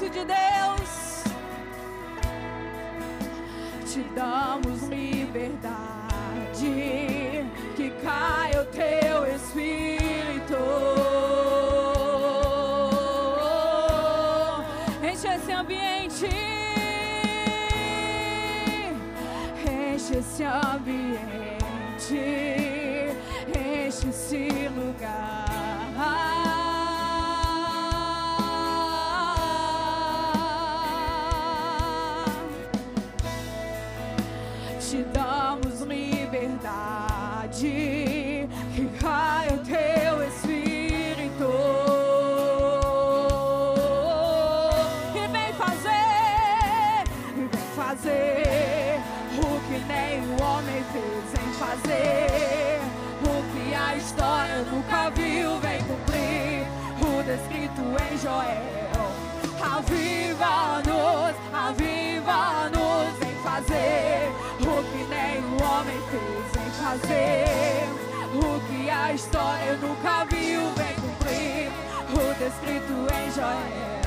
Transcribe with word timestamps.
Espírito 0.00 0.18
de 0.18 0.24
Deus. 0.24 1.24
Te 3.84 4.02
damos 4.14 4.88
liberdade, 4.88 5.76
que 7.76 7.90
caia 8.02 8.62
o 8.62 8.64
teu 8.66 9.26
Espírito. 9.34 10.56
Enche 15.02 15.28
esse 15.28 15.52
ambiente, 15.52 16.28
enche 19.66 20.18
esse 20.18 20.44
ambiente, 20.44 22.20
enche 23.54 24.08
esse 24.08 24.59
fazer 63.70 64.32
o 64.60 64.82
que 64.82 65.04
nem 65.04 65.38
o 65.38 65.62
homem 65.62 66.00
fez 66.10 66.66
em 66.66 66.70
fazer. 66.82 67.88
O 68.34 68.60
que 68.66 68.90
a 68.90 69.12
história 69.12 69.76
nunca 69.76 70.24
viu, 70.24 70.62
vem 70.74 70.94
cumprir 70.94 71.70
o 72.12 72.34
descrito 72.38 72.92
em 73.14 73.30
Joel. 73.32 73.99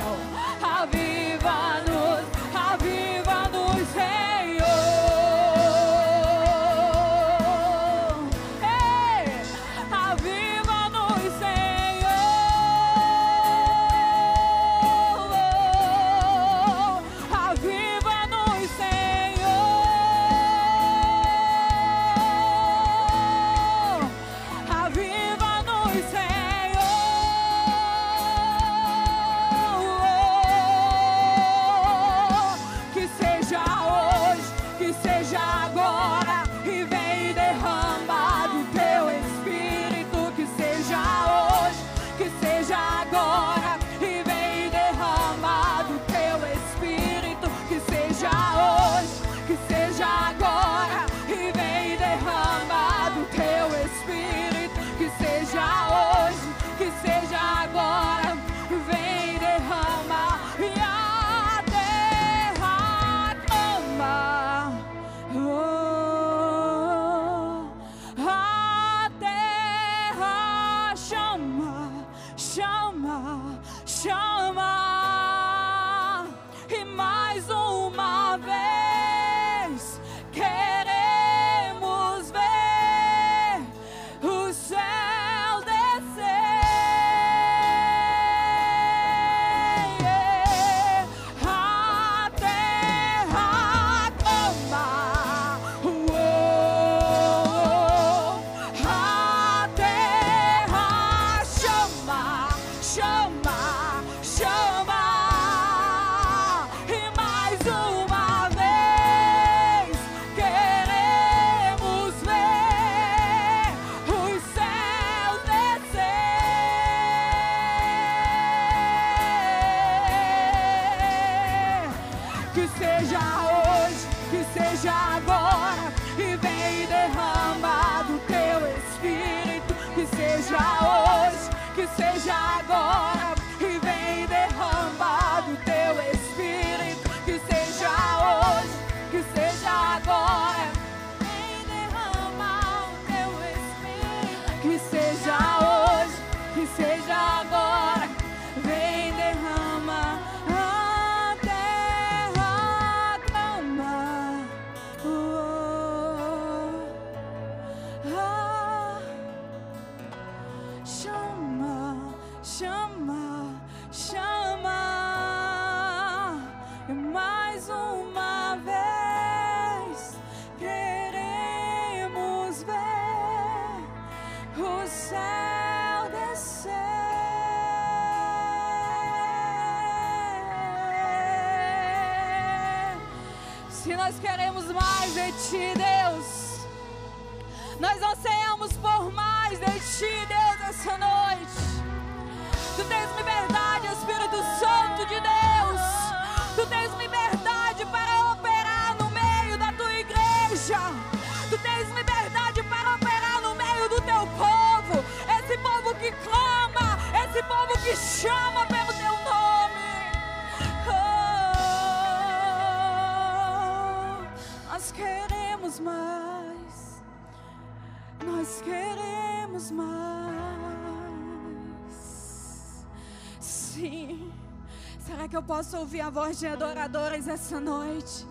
Será 225.06 225.28
que 225.28 225.36
eu 225.36 225.42
posso 225.42 225.76
ouvir 225.76 226.00
a 226.00 226.08
voz 226.08 226.38
de 226.38 226.46
adoradores 226.46 227.28
essa 227.28 227.60
noite? 227.60 228.26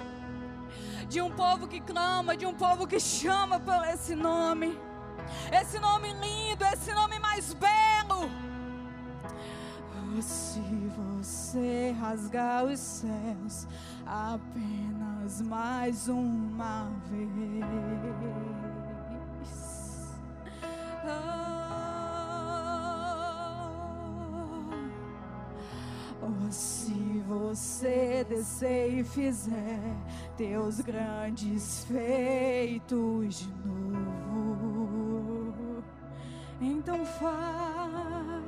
De 1.08 1.22
um 1.22 1.30
povo 1.30 1.68
que 1.68 1.80
clama, 1.80 2.36
de 2.36 2.48
um 2.48 2.54
povo 2.54 2.88
que 2.88 3.00
chama 3.00 3.60
por 3.60 3.86
esse 3.90 4.16
nome. 4.16 4.76
Esse 5.52 5.78
nome 5.78 6.12
lindo, 6.14 6.66
esse 6.66 6.92
nome 6.92 7.20
mais 7.20 7.54
belo. 7.54 8.28
Oh, 10.18 10.22
se 10.22 10.60
você 10.98 11.96
rasgar 12.00 12.66
os 12.66 12.80
céus 12.80 13.68
apenas 14.04 15.42
mais 15.42 16.08
uma 16.08 16.90
vez. 17.12 17.64
Oh, 21.06 21.43
se 26.52 27.24
você 27.28 28.26
descer 28.28 29.00
e 29.00 29.04
fizer 29.04 29.80
teus 30.38 30.80
grandes 30.82 31.86
feitos 31.86 33.40
de 33.40 33.50
novo, 33.92 35.54
então 36.62 37.06
faz 37.06 38.44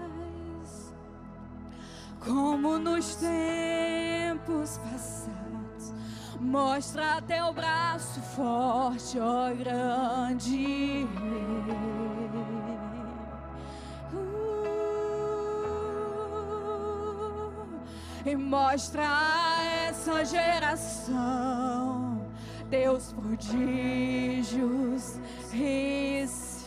como 2.20 2.80
nos 2.80 3.16
tempos 3.16 4.78
passados. 4.80 5.94
Mostra 6.42 7.22
teu 7.22 7.54
braço 7.54 8.20
forte, 8.36 9.20
ó 9.20 9.54
grande 9.54 11.06
rei. 11.06 12.15
E 18.26 18.36
mostra 18.36 19.04
a 19.08 19.64
essa 19.88 20.26
geração 20.26 21.96
teus 22.70 23.14
prodígios 23.14 24.50
e 25.54 26.26
sinais. 26.28 26.66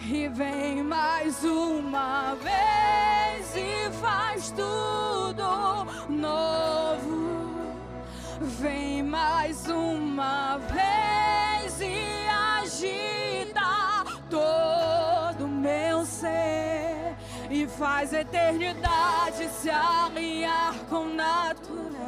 E 0.00 0.28
vem 0.28 0.84
mais 0.84 1.42
uma 1.44 2.34
vez 2.36 3.56
e 3.56 3.90
faz 4.00 4.52
tudo 4.52 5.84
novo. 6.08 7.58
Vem 8.40 9.02
mais 9.02 9.66
uma 9.66 10.58
vez 10.58 11.07
e 17.50 17.66
faz 17.66 18.12
a 18.12 18.20
eternidade 18.20 19.48
se 19.48 19.70
alinhar 19.70 20.74
com 20.88 21.06
o 21.06 21.14
natural. 21.14 21.98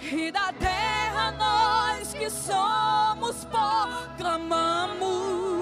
E 0.00 0.30
da 0.30 0.52
terra 0.52 1.30
nós 1.32 2.12
que 2.12 2.28
somos 2.28 3.44
pó 3.44 3.88
clamamos, 4.16 5.61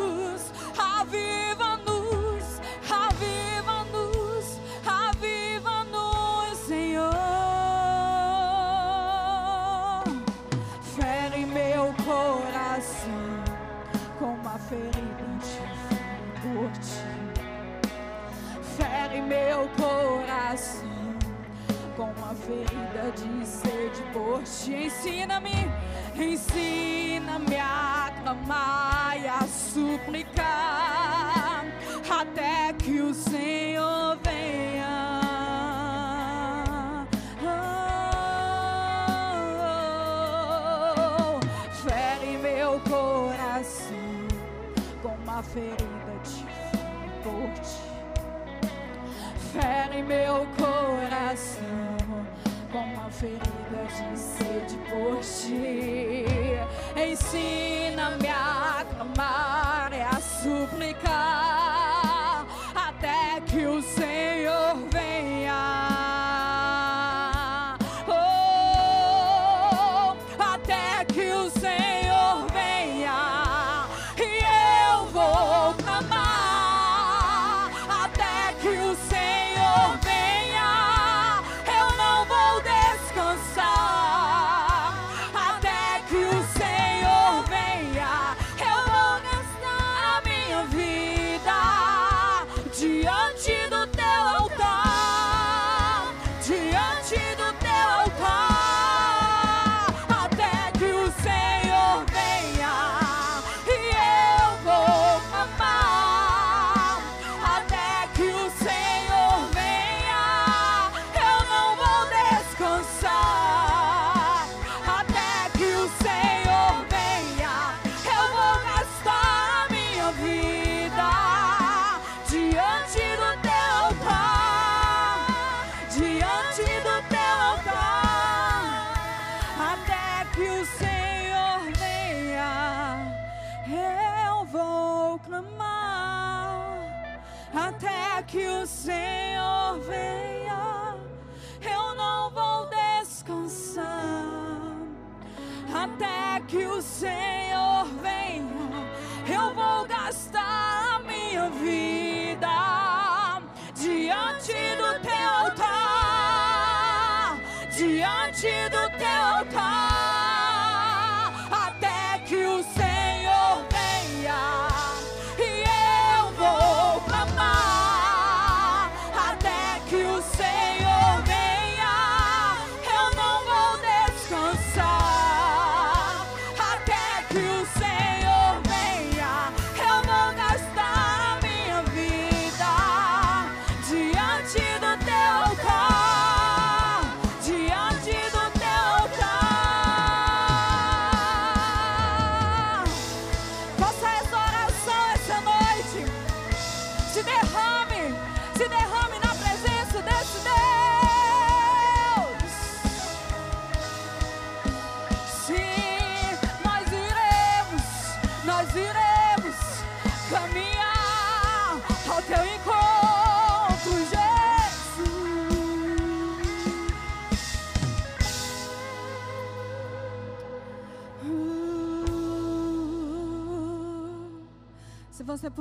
coração 20.51 21.15
com 21.97 22.03
uma 22.03 22.35
ferida 22.35 23.13
de 23.15 23.47
sede 23.47 24.03
por 24.13 24.43
ti. 24.43 24.87
Ensina-me, 24.87 25.71
ensina-me 26.17 27.57
a 27.57 28.13
clamar 28.21 29.17
e 29.17 29.29
a 29.29 29.47
suplicar 29.47 30.85
até 32.11 32.73
que 32.73 33.01
o 33.01 33.15
Senhor 33.15 34.19
venha. 34.25 34.30
Meu 50.03 50.47
coração 50.57 51.97
com 52.71 52.79
uma 52.79 53.11
ferida 53.11 53.41
de 53.89 54.19
sede 54.19 54.77
por 54.89 55.21
ti. 55.21 56.25
Ensina-me 56.97 58.29
a 58.29 58.85
clamar 58.91 59.93
e 59.93 60.01
a 60.01 60.21
suplicar 60.21 61.80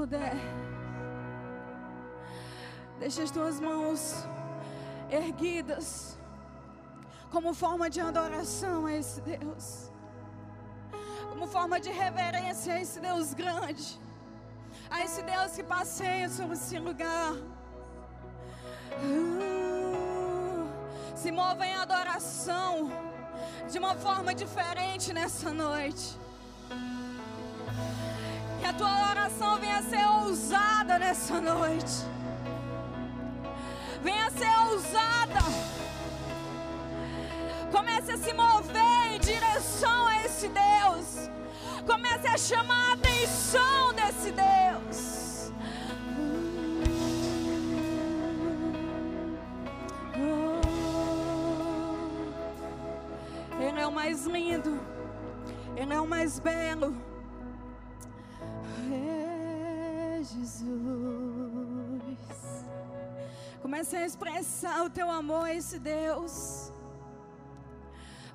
puder, 0.10 0.36
deixe 3.00 3.22
as 3.22 3.30
tuas 3.30 3.60
mãos 3.60 4.26
erguidas 5.08 6.18
como 7.30 7.54
forma 7.54 7.92
de 7.92 8.02
adoração 8.02 8.88
a 8.88 8.94
esse 8.96 9.22
Deus, 9.22 9.92
como 11.30 11.46
forma 11.46 11.80
de 11.80 11.92
reverência 11.92 12.74
a 12.74 12.82
esse 12.82 13.00
Deus 13.00 13.36
grande, 13.36 14.00
a 14.90 15.04
esse 15.04 15.22
Deus 15.22 15.52
que 15.52 15.62
passeia 15.62 16.28
sobre 16.28 16.54
esse 16.54 16.80
lugar. 16.80 17.34
Uh, 19.04 20.68
se 21.16 21.32
mova 21.32 21.68
em 21.68 21.76
adoração 21.76 22.90
de 23.72 23.78
uma 23.78 23.94
forma 23.94 24.34
diferente 24.34 25.14
nessa 25.14 25.54
noite. 25.54 26.18
A 28.70 28.74
tua 28.74 29.10
oração 29.10 29.58
venha 29.60 29.80
a 29.80 29.82
ser 29.82 30.06
ousada 30.06 31.00
nessa 31.00 31.42
noite. 31.42 32.06
Venha 34.04 34.28
a 34.28 34.30
ser 34.30 34.60
ousada. 34.70 35.40
Comece 37.72 38.12
a 38.12 38.18
se 38.18 38.32
mover 38.32 39.14
em 39.16 39.20
direção 39.20 40.06
a 40.06 40.24
esse 40.24 40.50
Deus. 40.50 41.32
Comece 41.84 42.28
a 42.28 42.38
chamar 42.38 42.92
a 42.92 42.94
atenção 42.94 43.94
desse 43.96 44.32
Deus. 44.32 45.52
Ele 53.60 53.80
é 53.80 53.88
o 53.88 53.92
mais 53.92 54.28
lindo. 54.28 54.80
Ele 55.76 55.92
é 55.92 56.00
o 56.00 56.08
mais 56.08 56.38
belo. 56.38 57.09
Jesus. 60.24 60.70
Comece 63.62 63.96
a 63.98 64.06
expressar 64.06 64.84
o 64.86 64.90
teu 64.90 65.10
amor 65.10 65.46
a 65.46 65.54
esse 65.54 65.80
Deus. 65.80 66.72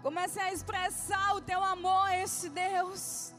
Comece 0.02 0.38
a 0.38 0.52
expressar 0.52 1.34
o 1.36 1.40
teu 1.40 1.62
amor 1.62 2.06
a 2.06 2.18
esse 2.18 2.48
Deus. 2.50 3.32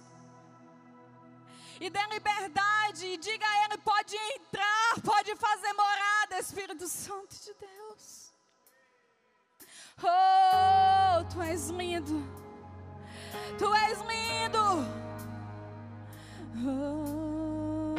E 1.80 1.90
dê 1.90 2.00
liberdade, 2.08 3.06
e 3.06 3.18
diga 3.18 3.46
a 3.46 3.66
Ele: 3.66 3.78
pode 3.78 4.16
entrar, 4.16 5.02
pode 5.04 5.36
fazer 5.36 5.74
morada, 5.74 6.40
Espírito 6.40 6.88
Santo 6.88 7.36
de 7.36 7.54
Deus. 7.54 8.32
Oh, 10.04 11.24
tu 11.32 11.42
és 11.42 11.70
lindo, 11.70 12.24
tu 13.58 13.74
és 13.74 14.00
lindo. 14.00 15.15
Oh. 16.58 17.96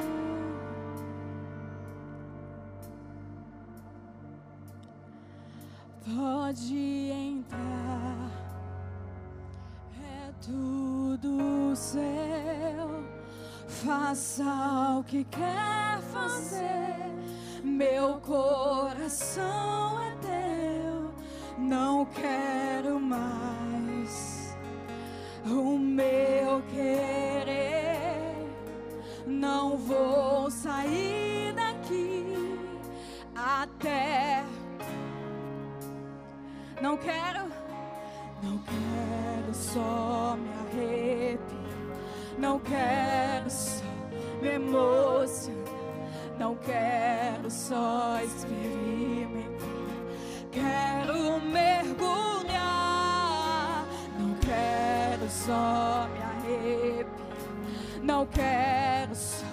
Pode 6.05 7.11
entrar, 7.11 8.31
é 10.01 10.33
tudo 10.41 11.77
seu. 11.77 13.05
Faça 13.67 14.97
o 14.99 15.05
que 15.05 15.25
quer 15.25 16.01
fazer, 16.13 17.13
meu 17.63 18.15
coração 18.21 20.01
é 20.01 20.17
teu. 20.23 21.11
Não 21.59 22.07
quero 22.07 22.99
mais 22.99 24.57
o 25.45 25.79
meu 25.79 26.63
querer. 26.73 27.16
Não 36.97 37.03
quero, 37.03 37.53
não 38.43 38.59
quero 38.59 39.55
só 39.55 40.35
me 40.39 40.49
arrepiar. 40.49 41.39
Não 42.39 42.59
quero 42.59 43.51
só 43.51 43.85
me 44.41 44.49
emocionar. 44.49 45.75
Não 46.39 46.55
quero 46.57 47.51
só 47.51 48.19
experimentar. 48.25 49.69
Quero 50.51 51.39
mergulhar. 51.43 52.57
Não 54.19 54.35
quero 54.37 55.29
só 55.29 56.09
me 56.15 56.23
arrepiar. 56.23 57.05
Não 58.03 58.25
quero 58.25 59.15
só 59.15 59.45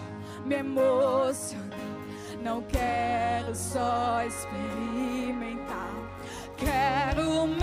me 0.46 0.56
emocionar. 0.56 1.78
Não 2.42 2.62
quero 2.62 3.54
só 3.54 4.24
experimentar. 4.26 5.63
Quero 7.14 7.46
mergulhar. 7.46 7.63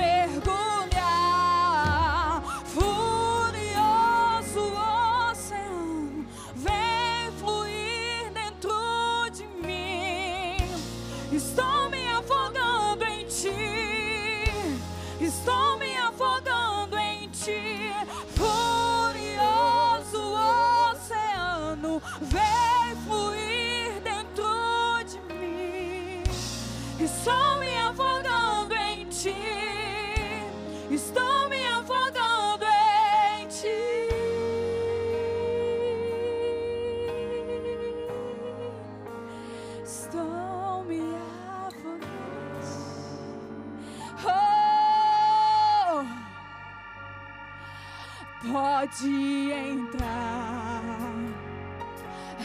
Pode 48.80 49.52
entrar, 49.52 51.02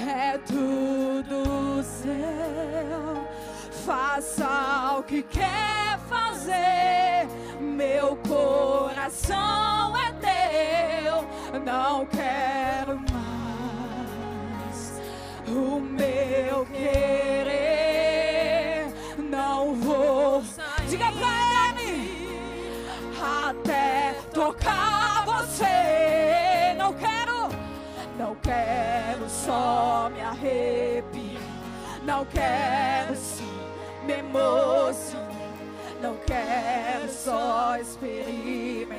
é 0.06 0.38
tudo 0.40 1.82
seu. 1.82 3.26
Faça 3.86 4.98
o 5.00 5.04
que 5.04 5.24
quer 5.24 5.98
fazer, 6.10 7.26
meu 7.62 8.18
coração 8.28 9.96
é 9.96 10.12
teu. 10.12 11.26
Não 11.62 12.06
quero 12.08 13.00
mais 13.14 15.02
o 15.48 15.80
meu 15.80 16.66
querer. 16.66 17.64
Não 19.18 19.74
vou, 19.76 20.44
diga 20.90 21.14
pra 21.14 21.30
ele 21.80 22.28
até 23.22 24.20
tocar 24.34 24.85
só 29.56 30.10
me 30.14 30.22
arrepiar. 30.22 31.42
Não 32.04 32.26
quero 32.26 33.16
só 33.16 33.44
me 34.06 34.14
emocionar. 34.14 35.32
Não 36.02 36.18
quero 36.26 37.10
só 37.10 37.78
experimentar. 37.78 38.95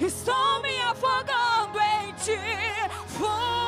Estou 0.00 0.60
me 0.60 0.80
afogando 0.82 1.78
em 1.80 2.12
ti. 2.14 3.63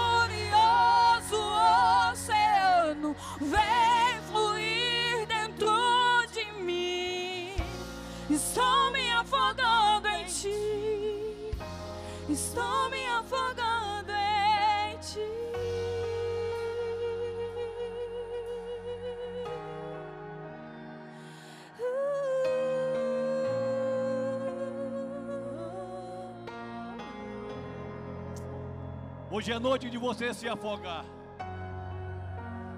Hoje 29.36 29.52
é 29.52 29.58
noite 29.58 29.90
de 29.90 29.98
você 29.98 30.32
se 30.32 30.48
afogar. 30.48 31.04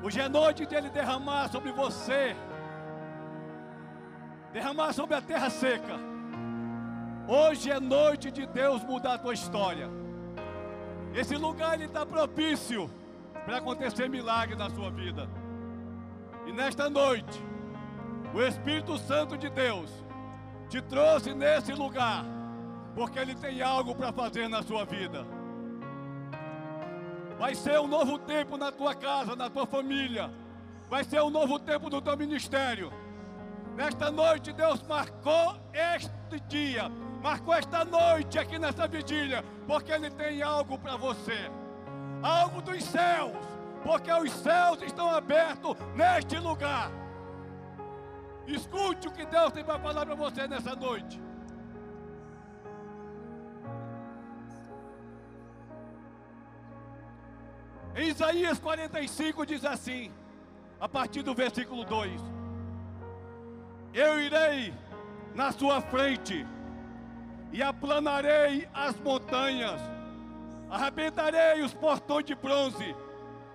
Hoje 0.02 0.18
é 0.18 0.28
noite 0.28 0.66
de 0.66 0.74
Ele 0.74 0.90
derramar 0.90 1.46
sobre 1.52 1.70
você, 1.70 2.34
derramar 4.52 4.92
sobre 4.92 5.14
a 5.14 5.22
terra 5.22 5.50
seca. 5.50 5.94
Hoje 7.28 7.70
é 7.70 7.78
noite 7.78 8.32
de 8.32 8.44
Deus 8.44 8.82
mudar 8.82 9.14
a 9.14 9.18
tua 9.18 9.34
história. 9.34 9.88
Esse 11.14 11.36
lugar 11.36 11.80
está 11.80 12.04
propício 12.04 12.90
para 13.44 13.58
acontecer 13.58 14.08
milagre 14.08 14.56
na 14.56 14.68
sua 14.68 14.90
vida. 14.90 15.30
E 16.44 16.52
nesta 16.52 16.90
noite, 16.90 17.40
o 18.34 18.42
Espírito 18.42 18.98
Santo 18.98 19.38
de 19.38 19.48
Deus 19.48 19.92
te 20.68 20.82
trouxe 20.82 21.32
nesse 21.34 21.72
lugar, 21.72 22.24
porque 22.96 23.16
Ele 23.16 23.36
tem 23.36 23.62
algo 23.62 23.94
para 23.94 24.12
fazer 24.12 24.48
na 24.48 24.60
sua 24.60 24.84
vida. 24.84 25.37
Vai 27.38 27.54
ser 27.54 27.78
um 27.78 27.86
novo 27.86 28.18
tempo 28.18 28.56
na 28.56 28.72
tua 28.72 28.94
casa, 28.94 29.36
na 29.36 29.48
tua 29.48 29.64
família. 29.64 30.30
Vai 30.90 31.04
ser 31.04 31.22
um 31.22 31.30
novo 31.30 31.58
tempo 31.58 31.88
no 31.88 32.02
teu 32.02 32.16
ministério. 32.16 32.92
Nesta 33.76 34.10
noite, 34.10 34.52
Deus 34.52 34.82
marcou 34.82 35.54
este 35.72 36.40
dia, 36.48 36.88
marcou 37.22 37.54
esta 37.54 37.84
noite 37.84 38.36
aqui 38.36 38.58
nessa 38.58 38.88
vigília, 38.88 39.44
porque 39.68 39.92
Ele 39.92 40.10
tem 40.10 40.42
algo 40.42 40.76
para 40.76 40.96
você. 40.96 41.48
Algo 42.20 42.60
dos 42.60 42.82
céus, 42.82 43.36
porque 43.84 44.12
os 44.12 44.32
céus 44.32 44.82
estão 44.82 45.08
abertos 45.08 45.76
neste 45.94 46.36
lugar. 46.40 46.90
Escute 48.48 49.06
o 49.06 49.12
que 49.12 49.24
Deus 49.26 49.52
tem 49.52 49.62
para 49.62 49.78
falar 49.78 50.04
para 50.04 50.16
você 50.16 50.48
nessa 50.48 50.74
noite. 50.74 51.27
Em 57.98 58.10
Isaías 58.10 58.60
45 58.60 59.44
diz 59.44 59.64
assim, 59.64 60.12
a 60.80 60.88
partir 60.88 61.24
do 61.24 61.34
versículo 61.34 61.84
2: 61.84 62.20
Eu 63.92 64.20
irei 64.20 64.72
na 65.34 65.50
sua 65.50 65.80
frente 65.80 66.46
e 67.52 67.60
aplanarei 67.60 68.68
as 68.72 68.94
montanhas, 69.00 69.80
arrebentarei 70.70 71.60
os 71.60 71.74
portões 71.74 72.24
de 72.24 72.36
bronze 72.36 72.94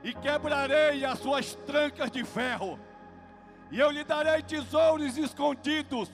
e 0.04 0.14
quebrarei 0.14 1.06
as 1.06 1.20
suas 1.20 1.56
trancas 1.66 2.12
de 2.12 2.26
ferro. 2.26 2.78
E 3.72 3.80
eu 3.80 3.90
lhe 3.92 4.04
darei 4.04 4.44
tesouros 4.44 5.18
escondidos, 5.18 6.12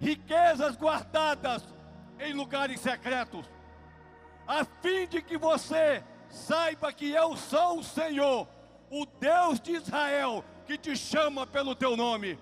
riquezas 0.00 0.74
guardadas 0.74 1.62
em 2.18 2.32
lugares 2.32 2.80
secretos, 2.80 3.44
a 4.48 4.64
fim 4.64 5.06
de 5.06 5.20
que 5.20 5.36
você 5.36 6.02
saiba 6.32 6.92
que 6.92 7.12
eu 7.12 7.36
sou 7.36 7.78
o 7.78 7.84
Senhor, 7.84 8.48
o 8.90 9.06
Deus 9.20 9.60
de 9.60 9.72
Israel, 9.72 10.42
que 10.66 10.78
te 10.78 10.96
chama 10.96 11.46
pelo 11.46 11.74
teu 11.74 11.96
nome. 11.96 12.38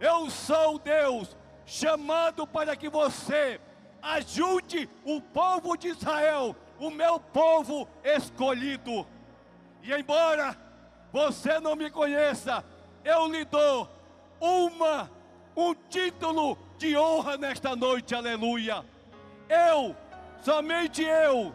Eu 0.00 0.28
sou 0.28 0.78
Deus 0.78 1.36
chamado 1.64 2.46
para 2.46 2.76
que 2.76 2.88
você 2.88 3.60
ajude 4.02 4.88
o 5.04 5.20
povo 5.20 5.76
de 5.76 5.88
Israel, 5.88 6.54
o 6.78 6.90
meu 6.90 7.18
povo 7.18 7.88
escolhido. 8.04 9.06
E 9.82 9.92
embora 9.92 10.56
você 11.12 11.60
não 11.60 11.76
me 11.76 11.90
conheça, 11.90 12.64
eu 13.04 13.28
lhe 13.28 13.44
dou 13.44 13.88
uma 14.40 15.10
um 15.56 15.74
título 15.88 16.58
de 16.76 16.96
honra 16.96 17.38
nesta 17.38 17.74
noite, 17.74 18.14
aleluia. 18.14 18.84
Eu, 19.48 19.96
somente 20.42 21.02
eu, 21.02 21.54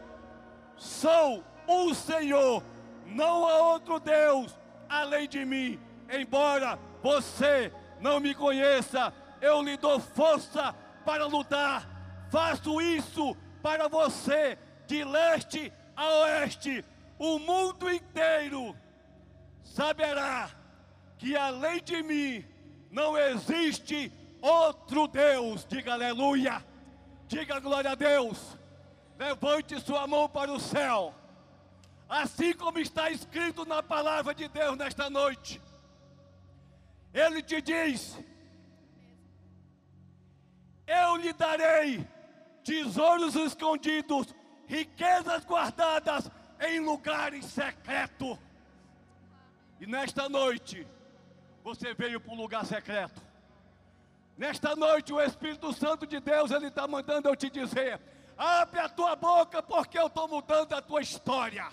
sou 0.77 1.43
o 1.67 1.93
Senhor, 1.93 2.63
não 3.05 3.47
há 3.47 3.57
outro 3.73 3.99
Deus 3.99 4.57
além 4.89 5.27
de 5.27 5.45
mim. 5.45 5.79
Embora 6.11 6.77
você 7.01 7.71
não 7.99 8.19
me 8.19 8.35
conheça, 8.35 9.13
eu 9.41 9.61
lhe 9.61 9.77
dou 9.77 9.99
força 9.99 10.75
para 11.05 11.25
lutar. 11.25 11.87
Faço 12.29 12.81
isso 12.81 13.35
para 13.61 13.87
você, 13.87 14.57
de 14.87 15.03
leste 15.03 15.71
a 15.95 16.07
oeste, 16.21 16.83
o 17.19 17.37
mundo 17.37 17.89
inteiro 17.91 18.75
saberá 19.63 20.49
que 21.17 21.35
além 21.35 21.81
de 21.83 22.01
mim 22.01 22.45
não 22.89 23.17
existe 23.17 24.11
outro 24.41 25.07
Deus. 25.07 25.65
Diga 25.65 25.93
aleluia. 25.93 26.65
Diga 27.27 27.59
glória 27.59 27.91
a 27.91 27.95
Deus. 27.95 28.57
Levante 29.21 29.79
sua 29.79 30.07
mão 30.07 30.27
para 30.27 30.51
o 30.51 30.59
céu. 30.59 31.13
Assim 32.09 32.53
como 32.53 32.79
está 32.79 33.11
escrito 33.11 33.65
na 33.65 33.83
palavra 33.83 34.33
de 34.33 34.47
Deus 34.47 34.75
nesta 34.75 35.11
noite. 35.11 35.61
Ele 37.13 37.43
te 37.43 37.61
diz: 37.61 38.17
Eu 40.87 41.17
lhe 41.17 41.31
darei 41.33 42.03
tesouros 42.63 43.35
escondidos, 43.35 44.33
riquezas 44.65 45.45
guardadas 45.45 46.27
em 46.59 46.79
lugares 46.79 47.45
secretos. 47.45 48.39
E 49.79 49.85
nesta 49.85 50.27
noite, 50.29 50.87
você 51.63 51.93
veio 51.93 52.19
para 52.19 52.33
um 52.33 52.37
lugar 52.37 52.65
secreto. 52.65 53.21
Nesta 54.35 54.75
noite, 54.75 55.13
o 55.13 55.21
Espírito 55.21 55.71
Santo 55.73 56.07
de 56.07 56.19
Deus, 56.19 56.49
Ele 56.49 56.69
está 56.69 56.87
mandando 56.87 57.29
eu 57.29 57.35
te 57.35 57.51
dizer: 57.51 58.01
abre 58.37 58.79
a 58.79 58.89
tua 58.89 59.15
boca, 59.15 59.61
porque 59.61 59.97
eu 59.97 60.07
estou 60.07 60.27
mudando 60.27 60.73
a 60.73 60.81
tua 60.81 61.01
história. 61.01 61.67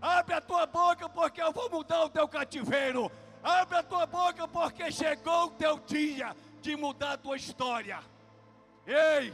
Abre 0.00 0.34
a 0.34 0.40
tua 0.40 0.66
boca, 0.66 1.08
porque 1.08 1.42
eu 1.42 1.52
vou 1.52 1.68
mudar 1.70 2.04
o 2.04 2.08
teu 2.08 2.28
cativeiro. 2.28 3.10
Abre 3.42 3.78
a 3.78 3.82
tua 3.82 4.06
boca, 4.06 4.46
porque 4.46 4.90
chegou 4.92 5.46
o 5.46 5.50
teu 5.50 5.78
dia 5.80 6.34
de 6.60 6.76
mudar 6.76 7.12
a 7.12 7.18
tua 7.18 7.36
história. 7.36 7.98
Ei, 8.86 9.32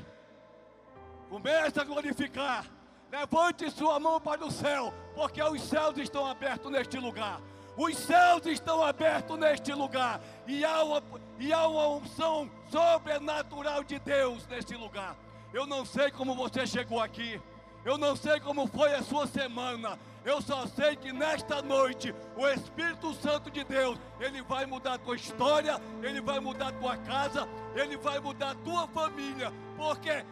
comece 1.28 1.78
a 1.80 1.84
glorificar. 1.84 2.66
Levante 3.10 3.70
sua 3.70 4.00
mão 4.00 4.20
para 4.20 4.44
o 4.44 4.50
céu, 4.50 4.92
porque 5.14 5.40
os 5.42 5.62
céus 5.62 5.96
estão 5.98 6.26
abertos 6.26 6.70
neste 6.72 6.98
lugar. 6.98 7.40
Os 7.76 7.96
céus 7.96 8.46
estão 8.46 8.82
abertos 8.82 9.38
neste 9.38 9.72
lugar. 9.72 10.20
E 10.46 10.64
há 10.64 10.82
uma, 10.82 11.02
e 11.38 11.52
há 11.52 11.66
uma 11.66 11.88
unção 11.88 12.50
sobrenatural 12.68 13.84
de 13.84 13.98
Deus 13.98 14.46
neste 14.46 14.74
lugar. 14.74 15.16
Eu 15.54 15.68
não 15.68 15.84
sei 15.84 16.10
como 16.10 16.34
você 16.34 16.66
chegou 16.66 17.00
aqui. 17.00 17.40
Eu 17.84 17.96
não 17.96 18.16
sei 18.16 18.40
como 18.40 18.66
foi 18.66 18.92
a 18.92 19.02
sua 19.04 19.24
semana. 19.24 19.96
Eu 20.24 20.42
só 20.42 20.66
sei 20.66 20.96
que 20.96 21.12
nesta 21.12 21.62
noite 21.62 22.12
o 22.36 22.48
Espírito 22.48 23.14
Santo 23.14 23.52
de 23.52 23.62
Deus, 23.62 23.96
ele 24.18 24.42
vai 24.42 24.66
mudar 24.66 24.94
a 24.94 24.98
tua 24.98 25.14
história, 25.14 25.80
ele 26.02 26.20
vai 26.20 26.40
mudar 26.40 26.68
a 26.68 26.72
tua 26.72 26.96
casa, 26.96 27.48
ele 27.76 27.96
vai 27.96 28.18
mudar 28.18 28.50
a 28.50 28.54
tua 28.56 28.88
família, 28.88 29.52
porque 29.76 30.24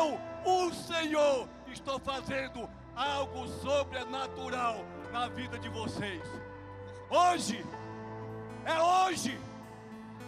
eu, 0.00 0.18
o 0.44 0.72
Senhor, 0.72 1.48
estou 1.70 2.00
fazendo 2.00 2.68
algo 2.96 3.46
sobrenatural 3.46 4.84
na 5.12 5.28
vida 5.28 5.58
de 5.58 5.68
vocês. 5.68 6.22
Hoje, 7.08 7.64
é 8.64 8.80
hoje 8.82 9.38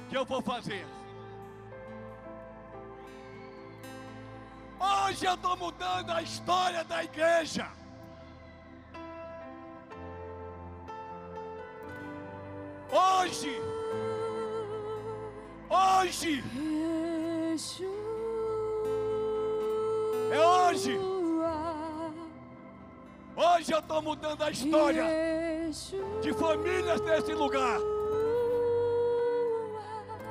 que 0.08 0.16
eu 0.16 0.24
vou 0.24 0.42
fazer. 0.42 0.86
Hoje 4.80 5.26
eu 5.26 5.34
estou 5.34 5.56
mudando 5.56 6.10
a 6.10 6.22
história 6.22 6.84
da 6.84 7.02
igreja. 7.02 7.68
Hoje, 12.90 13.60
hoje, 15.68 16.44
é 20.30 20.40
hoje. 20.40 20.98
Hoje 23.36 23.72
eu 23.72 23.78
estou 23.80 24.00
mudando 24.00 24.42
a 24.42 24.50
história 24.50 25.04
de 26.22 26.32
famílias 26.34 27.00
nesse 27.00 27.34
lugar. 27.34 27.78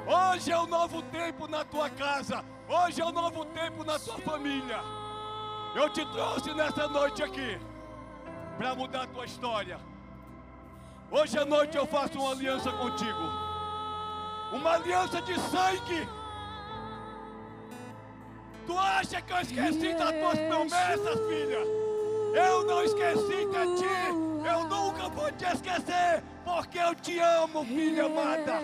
Hoje 0.07 0.51
é 0.51 0.57
um 0.57 0.67
novo 0.67 1.01
tempo 1.03 1.47
na 1.49 1.65
tua 1.65 1.89
casa. 1.89 2.43
Hoje 2.69 3.01
é 3.01 3.05
um 3.05 3.13
novo 3.13 3.45
tempo 3.45 3.85
na 3.85 3.97
tua 3.97 4.17
família. 4.17 4.81
Eu 5.73 5.89
te 5.89 6.05
trouxe 6.07 6.53
nessa 6.53 6.85
noite 6.89 7.23
aqui 7.23 7.57
para 8.57 8.75
mudar 8.75 9.03
a 9.03 9.07
tua 9.07 9.23
história. 9.23 9.79
Hoje 11.09 11.39
à 11.39 11.45
noite 11.45 11.77
eu 11.77 11.87
faço 11.87 12.19
uma 12.19 12.31
aliança 12.31 12.69
contigo. 12.73 13.31
Uma 14.51 14.73
aliança 14.73 15.21
de 15.21 15.39
sangue. 15.39 16.09
Tu 18.65 18.77
acha 18.77 19.21
que 19.21 19.31
eu 19.31 19.39
esqueci 19.39 19.93
das 19.93 20.11
tuas 20.11 20.39
promessas, 20.39 21.19
filha? 21.29 21.59
Eu 22.35 22.65
não 22.65 22.83
esqueci 22.83 23.45
de 23.45 23.77
ti. 23.77 24.45
Eu 24.45 24.67
nunca 24.67 25.07
vou 25.07 25.31
te 25.31 25.45
esquecer. 25.45 26.21
Porque 26.43 26.77
eu 26.77 26.93
te 26.95 27.17
amo, 27.17 27.63
filha 27.63 28.07
amada. 28.07 28.59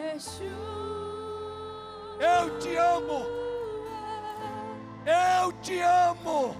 Eu 2.19 2.59
te 2.59 2.75
amo. 2.75 3.42
Eu 5.05 5.51
te 5.61 5.79
amo. 5.79 6.55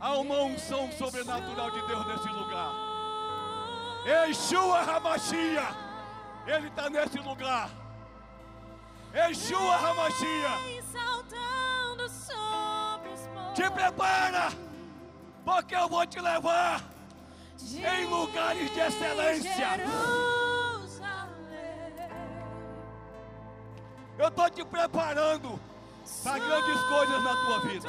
Há 0.00 0.18
uma 0.18 0.42
unção 0.42 0.90
sobrenatural 0.92 1.70
de 1.70 1.80
Deus 1.86 2.06
nesse 2.06 2.28
lugar. 2.28 2.72
Yeshua 4.04 4.80
Hamashia. 4.80 5.68
Ele 6.44 6.66
está 6.66 6.90
nesse 6.90 7.18
lugar. 7.18 7.70
Yeshua 9.14 9.94
montes. 9.94 10.92
Te 13.54 13.70
prepara. 13.70 14.48
Porque 15.44 15.76
eu 15.76 15.88
vou 15.88 16.04
te 16.06 16.20
levar 16.20 16.82
em 17.60 18.04
lugares 18.06 18.70
de 18.72 18.80
excelência. 18.80 19.54
Jerusalém. 19.54 19.92
Eu 24.18 24.28
estou 24.28 24.50
te 24.50 24.64
preparando 24.64 25.58
para 26.22 26.38
grandes 26.38 26.80
coisas 26.82 27.24
na 27.24 27.36
tua 27.36 27.60
vida. 27.60 27.88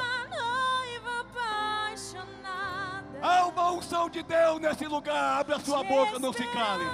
Há 3.22 3.46
uma 3.46 3.72
unção 3.72 4.10
de 4.10 4.22
Deus 4.22 4.60
nesse 4.60 4.86
lugar. 4.86 5.40
Abre 5.40 5.56
a 5.56 5.60
sua 5.60 5.82
boca, 5.84 6.20
não 6.20 6.34
se 6.34 6.46
cale. 6.48 6.86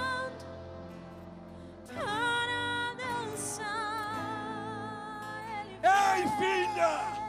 Para 1.88 2.94
dançar, 2.94 3.64
ele 5.58 5.74
Ei, 5.82 6.28
filha! 6.38 7.19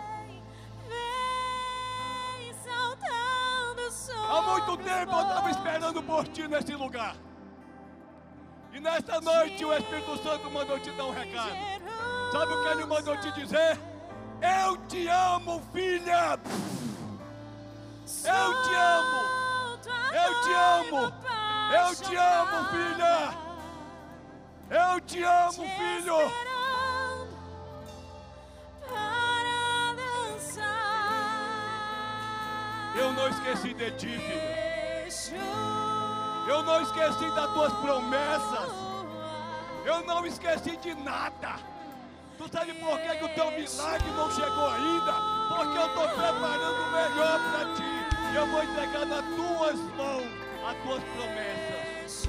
Há 4.31 4.41
muito 4.43 4.77
tempo 4.77 5.11
eu 5.11 5.21
estava 5.23 5.51
esperando 5.51 6.01
por 6.03 6.25
ti 6.29 6.47
nesse 6.47 6.73
lugar. 6.73 7.17
E 8.71 8.79
nesta 8.79 9.19
noite 9.19 9.65
o 9.65 9.73
Espírito 9.73 10.23
Santo 10.23 10.49
mandou 10.49 10.79
te 10.79 10.89
dar 10.91 11.03
um 11.07 11.11
recado. 11.11 11.51
Sabe 12.31 12.53
o 12.53 12.61
que 12.63 12.67
ele 12.69 12.85
mandou 12.85 13.17
te 13.17 13.29
dizer? 13.33 13.77
Eu 14.41 14.77
te 14.87 15.05
amo, 15.09 15.61
filha! 15.73 16.39
Eu 18.23 18.63
te 18.63 18.73
amo! 18.73 19.21
Eu 20.13 20.41
te 20.41 20.53
amo! 20.53 21.13
Eu 21.73 21.95
te 21.97 22.15
amo, 22.15 22.69
filha! 22.69 23.37
Eu 24.69 25.01
te 25.01 25.23
amo, 25.23 25.51
filho! 25.51 26.50
Eu 32.95 33.13
não 33.13 33.27
esqueci 33.29 33.73
de 33.73 33.91
ti. 33.91 34.19
Yeshua. 35.05 35.81
Eu 36.47 36.63
não 36.63 36.81
esqueci 36.81 37.29
das 37.31 37.53
tuas 37.53 37.73
promessas. 37.73 38.71
Eu 39.85 40.01
não 40.05 40.25
esqueci 40.25 40.75
de 40.77 40.93
nada. 40.95 41.55
Tu 42.37 42.49
sabe 42.51 42.73
por 42.73 42.99
que, 42.99 43.15
que 43.15 43.25
o 43.25 43.29
teu 43.29 43.51
milagre 43.51 44.11
não 44.15 44.31
chegou 44.31 44.69
ainda? 44.69 45.13
Porque 45.55 45.77
eu 45.77 45.85
estou 45.85 46.09
preparando 46.09 46.81
o 46.81 46.91
melhor 46.91 47.39
para 47.51 47.75
ti. 47.75 47.83
E 48.31 48.35
eu 48.35 48.47
vou 48.47 48.63
entregar 48.63 49.05
nas 49.05 49.25
tuas 49.25 49.75
mãos 49.95 50.25
as 50.67 50.77
tuas 50.83 51.03
promessas. 51.03 52.27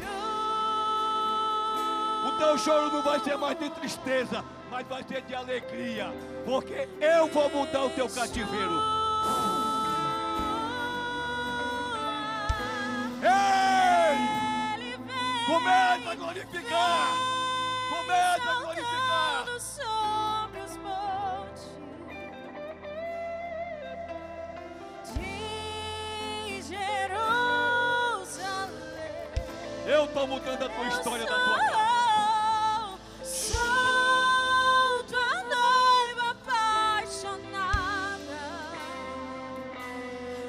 O 2.26 2.32
teu 2.38 2.58
choro 2.58 2.92
não 2.92 3.02
vai 3.02 3.20
ser 3.20 3.36
mais 3.36 3.58
de 3.58 3.70
tristeza, 3.70 4.44
mas 4.70 4.86
vai 4.86 5.02
ser 5.04 5.22
de 5.22 5.34
alegria. 5.34 6.12
Porque 6.44 6.88
eu 7.00 7.26
vou 7.28 7.50
mudar 7.50 7.84
o 7.84 7.90
teu 7.90 8.08
cativeiro. 8.08 9.01
Ei! 13.22 14.98
Começa 15.46 16.10
a 16.10 16.14
glorificar! 16.16 17.08
Começa 17.90 18.50
a 18.50 18.54
glorificar! 18.60 19.46
sobre 19.60 20.60
os 20.60 20.76
montes 20.78 21.70
de 25.14 26.62
Jerusalém. 26.62 27.12
Eu 29.86 30.04
estou 30.06 30.26
mudando 30.26 30.64
a 30.64 30.68
tua 30.68 30.88
história 30.88 31.24
da 31.24 31.34
tua 31.34 31.58
casa. 31.58 31.92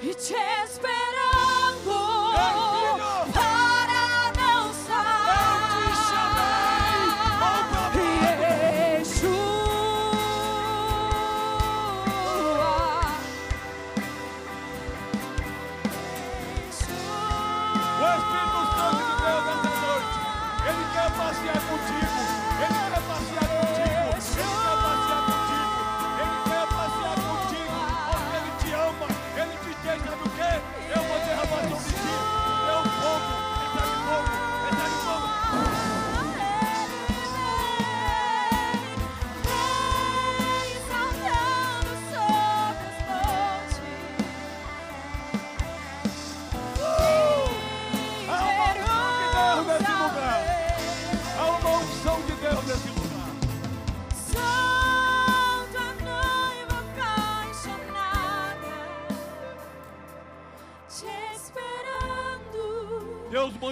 E 0.01 0.13
te 0.15 0.33
esperando 0.65 0.92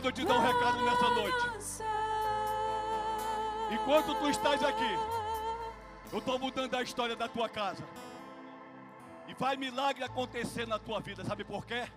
eu 0.08 0.12
te 0.12 0.26
dar 0.26 0.38
um 0.38 0.42
recado 0.42 0.82
nessa 0.84 1.10
noite. 1.10 1.48
Enquanto 3.72 4.16
tu 4.16 4.30
estás 4.30 4.64
aqui, 4.64 4.98
eu 6.12 6.20
estou 6.20 6.38
mudando 6.38 6.76
a 6.76 6.82
história 6.82 7.16
da 7.16 7.28
tua 7.28 7.48
casa. 7.48 7.84
E 9.28 9.34
vai 9.34 9.56
milagre 9.56 10.04
acontecer 10.04 10.68
na 10.68 10.78
tua 10.78 11.00
vida. 11.00 11.24
Sabe 11.24 11.44
por 11.44 11.66
quê? 11.66 11.88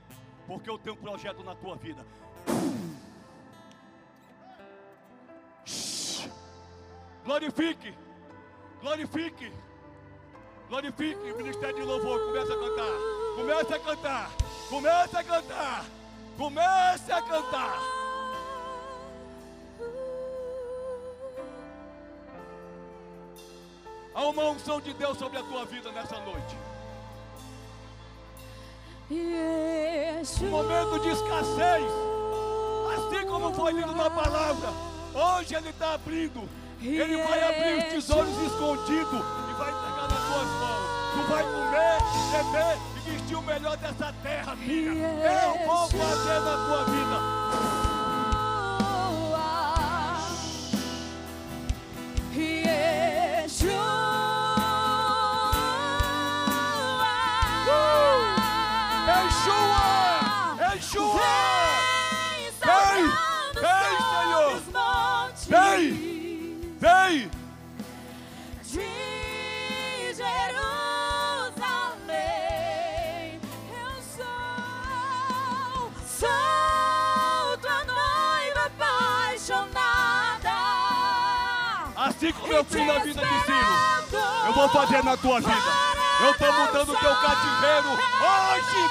Porque 0.47 0.71
eu 0.71 0.79
tenho 0.79 0.95
um 0.95 0.99
projeto 0.99 1.43
na 1.43 1.55
tua 1.55 1.75
vida. 1.77 2.05
Glorifique, 7.25 7.95
glorifique, 8.81 9.53
glorifique. 10.69 11.33
Ministério 11.33 11.75
de 11.75 11.83
louvor, 11.83 12.21
começa 12.27 12.53
a 12.53 12.59
cantar, 12.59 13.35
começa 13.35 13.75
a 13.75 13.79
cantar, 13.79 14.31
começa 14.69 15.19
a 15.19 15.25
cantar, 15.25 15.85
comece 16.37 17.13
a 17.13 17.23
cantar. 17.23 17.79
Há 24.15 24.23
uma 24.27 24.45
unção 24.45 24.81
de 24.81 24.93
Deus 24.95 25.19
sobre 25.19 25.39
a 25.39 25.43
tua 25.43 25.65
vida 25.65 25.91
nessa 25.91 26.21
noite. 26.21 26.57
Um 29.11 30.51
momento 30.51 31.01
de 31.01 31.09
escassez. 31.09 31.93
Assim 32.95 33.27
como 33.27 33.53
foi 33.53 33.73
lido 33.73 33.95
na 33.95 34.09
palavra. 34.09 34.69
Hoje 35.13 35.55
Ele 35.55 35.71
está 35.71 35.95
abrindo. 35.95 36.49
Ele 36.81 37.17
vai 37.23 37.43
abrir 37.43 37.79
os 37.79 37.85
tesouros 37.93 38.37
escondidos 38.43 39.21
e 39.51 39.55
vai 39.55 39.73
Tu 41.15 41.23
vai 41.31 41.45
comer, 41.45 41.99
beber 42.33 42.79
e 42.97 43.11
vestir 43.11 43.37
o 43.37 43.43
melhor 43.43 43.77
dessa 43.77 44.13
terra, 44.23 44.57
filha. 44.57 44.91
Eu 44.91 45.67
vou 45.67 45.89
fazer 45.89 46.41
na 46.41 46.57
tua 46.67 46.85
vida. 46.87 47.44
Assim 82.45 82.53
como 82.53 82.53
eu 82.53 82.65
fiz 82.65 82.87
na 82.87 82.99
vida 82.99 83.23
de 83.23 83.41
Ciro, 83.47 83.75
eu 84.47 84.53
vou 84.53 84.69
fazer 84.69 85.03
na 85.03 85.17
tua 85.17 85.41
vida. 85.41 85.73
Eu 86.21 86.31
estou 86.31 86.53
mudando 86.53 86.91
o 86.91 86.97
teu 86.97 87.15
cativeiro 87.17 87.89
hoje. 88.21 88.91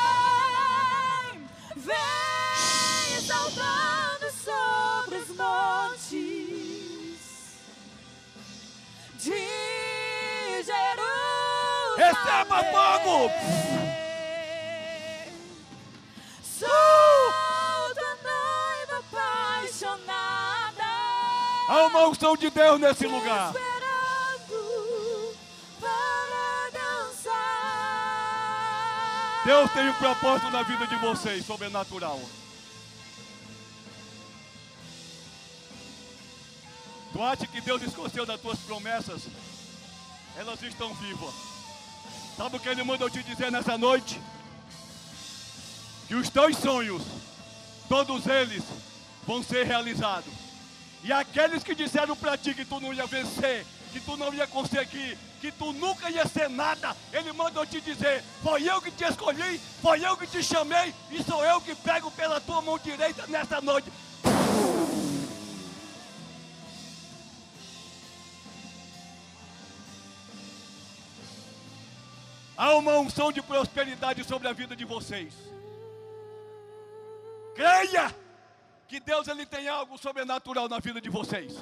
Vem, 1.75 1.95
vem 3.11 3.21
saltando 3.21 4.31
sobre 4.43 5.17
os 5.17 5.27
montes 5.37 6.09
de 9.19 9.37
Jerusalém. 10.63 11.03
Receba 11.97 12.63
fogo! 12.63 13.82
Uma 21.85 22.07
unção 22.07 22.35
de 22.37 22.49
Deus 22.49 22.79
nesse 22.79 23.05
lugar. 23.05 23.53
Deus 29.45 29.71
tem 29.73 29.89
um 29.89 29.93
propósito 29.93 30.49
na 30.49 30.63
vida 30.63 30.87
de 30.87 30.95
vocês, 30.95 31.45
sobrenatural. 31.45 32.19
Tu 37.11 37.21
acha 37.21 37.45
que 37.45 37.61
Deus 37.61 37.81
escondeu 37.83 38.25
das 38.25 38.39
tuas 38.39 38.59
promessas? 38.59 39.23
Elas 40.37 40.61
estão 40.63 40.93
vivas. 40.95 41.33
Sabe 42.37 42.55
o 42.55 42.59
que 42.59 42.69
Ele 42.69 42.83
manda 42.83 43.03
eu 43.03 43.09
te 43.09 43.21
dizer 43.21 43.51
nessa 43.51 43.77
noite? 43.77 44.19
Que 46.07 46.15
os 46.15 46.29
teus 46.29 46.57
sonhos, 46.57 47.03
todos 47.89 48.25
eles, 48.25 48.63
vão 49.27 49.43
ser 49.43 49.65
realizados. 49.65 50.42
E 51.03 51.11
aqueles 51.11 51.63
que 51.63 51.75
disseram 51.75 52.15
para 52.15 52.37
ti 52.37 52.53
que 52.53 52.63
tu 52.63 52.79
não 52.79 52.93
ia 52.93 53.05
vencer, 53.05 53.65
que 53.91 53.99
tu 53.99 54.15
não 54.15 54.33
ia 54.33 54.47
conseguir, 54.47 55.17
que 55.41 55.51
tu 55.51 55.73
nunca 55.73 56.09
ia 56.09 56.25
ser 56.25 56.49
nada, 56.49 56.95
Ele 57.11 57.33
manda 57.33 57.59
eu 57.59 57.65
te 57.65 57.81
dizer: 57.81 58.23
foi 58.41 58.63
eu 58.63 58.81
que 58.81 58.89
te 58.89 59.03
escolhi, 59.03 59.59
foi 59.81 60.05
eu 60.05 60.15
que 60.15 60.25
te 60.25 60.41
chamei, 60.41 60.93
e 61.11 61.21
sou 61.21 61.43
eu 61.43 61.59
que 61.59 61.75
pego 61.75 62.09
pela 62.11 62.39
tua 62.39 62.61
mão 62.61 62.79
direita 62.79 63.27
nessa 63.27 63.59
noite. 63.59 63.91
Há 72.55 72.75
uma 72.75 72.97
unção 72.99 73.29
de 73.29 73.41
prosperidade 73.41 74.23
sobre 74.23 74.47
a 74.47 74.53
vida 74.53 74.73
de 74.73 74.85
vocês. 74.85 75.33
Creia 77.55 78.15
que 78.87 78.99
Deus 78.99 79.27
ele 79.27 79.45
tem 79.45 79.67
algo 79.67 79.97
sobrenatural 79.97 80.67
na 80.69 80.79
vida 80.79 81.01
de 81.01 81.09
vocês. 81.09 81.53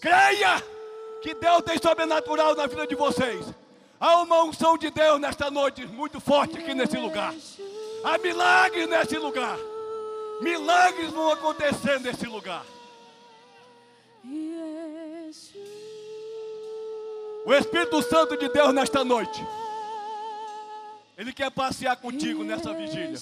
Creia 0.00 0.62
que 1.22 1.34
Deus 1.34 1.62
tem 1.62 1.78
sobrenatural 1.80 2.54
na 2.54 2.66
vida 2.66 2.86
de 2.86 2.94
vocês. 2.94 3.46
Há 4.00 4.20
uma 4.22 4.42
unção 4.42 4.76
de 4.76 4.90
Deus 4.90 5.20
nesta 5.20 5.50
noite 5.50 5.86
muito 5.86 6.20
forte 6.20 6.58
aqui 6.58 6.74
nesse 6.74 6.96
lugar. 6.96 7.32
Há 8.04 8.18
milagres 8.18 8.88
nesse 8.88 9.16
lugar. 9.16 9.56
Milagres 10.40 11.10
vão 11.10 11.30
acontecer 11.30 12.00
nesse 12.00 12.26
lugar. 12.26 12.64
O 17.44 17.54
Espírito 17.54 18.02
Santo 18.02 18.36
de 18.36 18.48
Deus 18.48 18.74
nesta 18.74 19.04
noite. 19.04 19.40
Ele 21.16 21.32
quer 21.32 21.50
passear 21.50 21.96
contigo 21.96 22.42
nessa 22.42 22.72
vigília. 22.72 23.18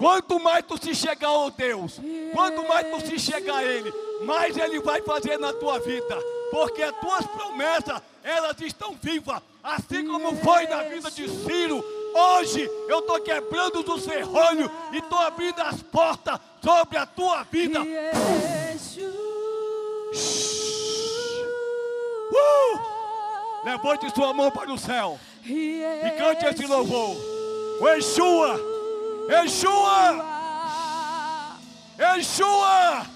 Quanto 0.00 0.40
mais 0.40 0.64
tu 0.64 0.82
se 0.82 0.94
chegar 0.94 1.28
ao 1.28 1.50
Deus, 1.50 2.00
quanto 2.32 2.66
mais 2.66 2.86
tu 2.88 3.06
se 3.06 3.18
chegar 3.18 3.56
a 3.56 3.62
Ele, 3.62 3.92
mais 4.22 4.56
Ele 4.56 4.80
vai 4.80 5.02
fazer 5.02 5.38
na 5.38 5.52
tua 5.52 5.78
vida. 5.78 6.18
Porque 6.50 6.82
as 6.82 6.96
tuas 6.96 7.26
promessas, 7.26 8.00
elas 8.24 8.58
estão 8.62 8.96
vivas. 9.00 9.42
Assim 9.62 10.06
como 10.06 10.34
foi 10.36 10.66
na 10.68 10.84
vida 10.84 11.10
de 11.10 11.28
Ciro. 11.28 11.84
Hoje 12.14 12.66
eu 12.88 13.00
estou 13.00 13.20
quebrando 13.20 13.80
os 13.80 14.06
ferrolhos 14.06 14.70
e 14.90 14.96
estou 14.96 15.18
abrindo 15.18 15.60
as 15.60 15.82
portas 15.82 16.40
sobre 16.64 16.96
a 16.96 17.04
tua 17.04 17.42
vida. 17.42 17.82
Uh! 22.32 22.80
Levante 23.62 24.14
sua 24.14 24.32
mão 24.32 24.50
para 24.50 24.72
o 24.72 24.78
céu 24.78 25.20
e 25.44 26.10
cante 26.16 26.46
esse 26.46 26.66
louvor. 26.66 27.16
O 27.80 27.88
Yeshua, 29.30 30.26
Yeshua, 31.96 33.06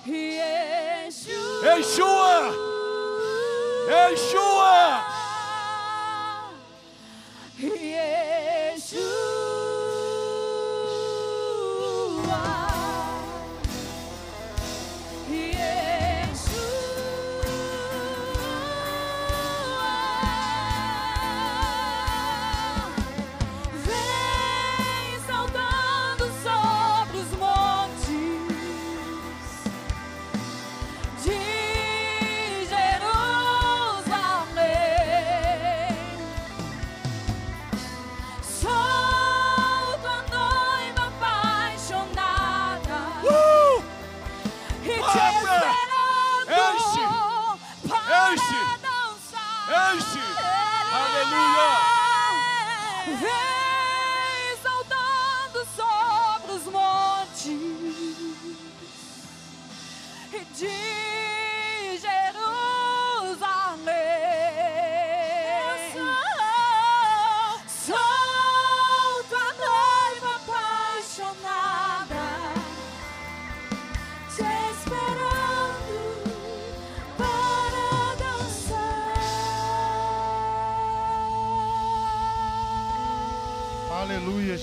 Yeshua, 1.65 2.55
Yeshua, 3.91 5.03
Yeshua. 7.59 9.34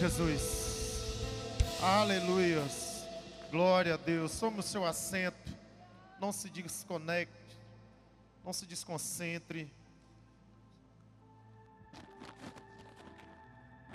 Jesus. 0.02 1.14
Aleluia. 1.80 2.64
Glória 3.52 3.94
a 3.94 3.98
Deus. 3.98 4.32
Somos 4.32 4.66
seu 4.66 4.84
assento. 4.84 5.56
Não 6.20 6.32
se 6.32 6.50
desconecte. 6.50 7.56
Não 8.44 8.52
se 8.52 8.66
desconcentre. 8.66 9.72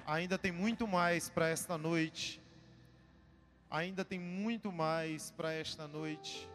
Ainda 0.07 0.39
tem 0.39 0.53
muito 0.53 0.87
mais 0.87 1.29
para 1.29 1.49
esta 1.49 1.77
noite. 1.77 2.41
Ainda 3.69 4.05
tem 4.05 4.21
muito 4.21 4.71
mais 4.71 5.33
para 5.33 5.53
esta 5.53 5.89
noite. 5.89 6.49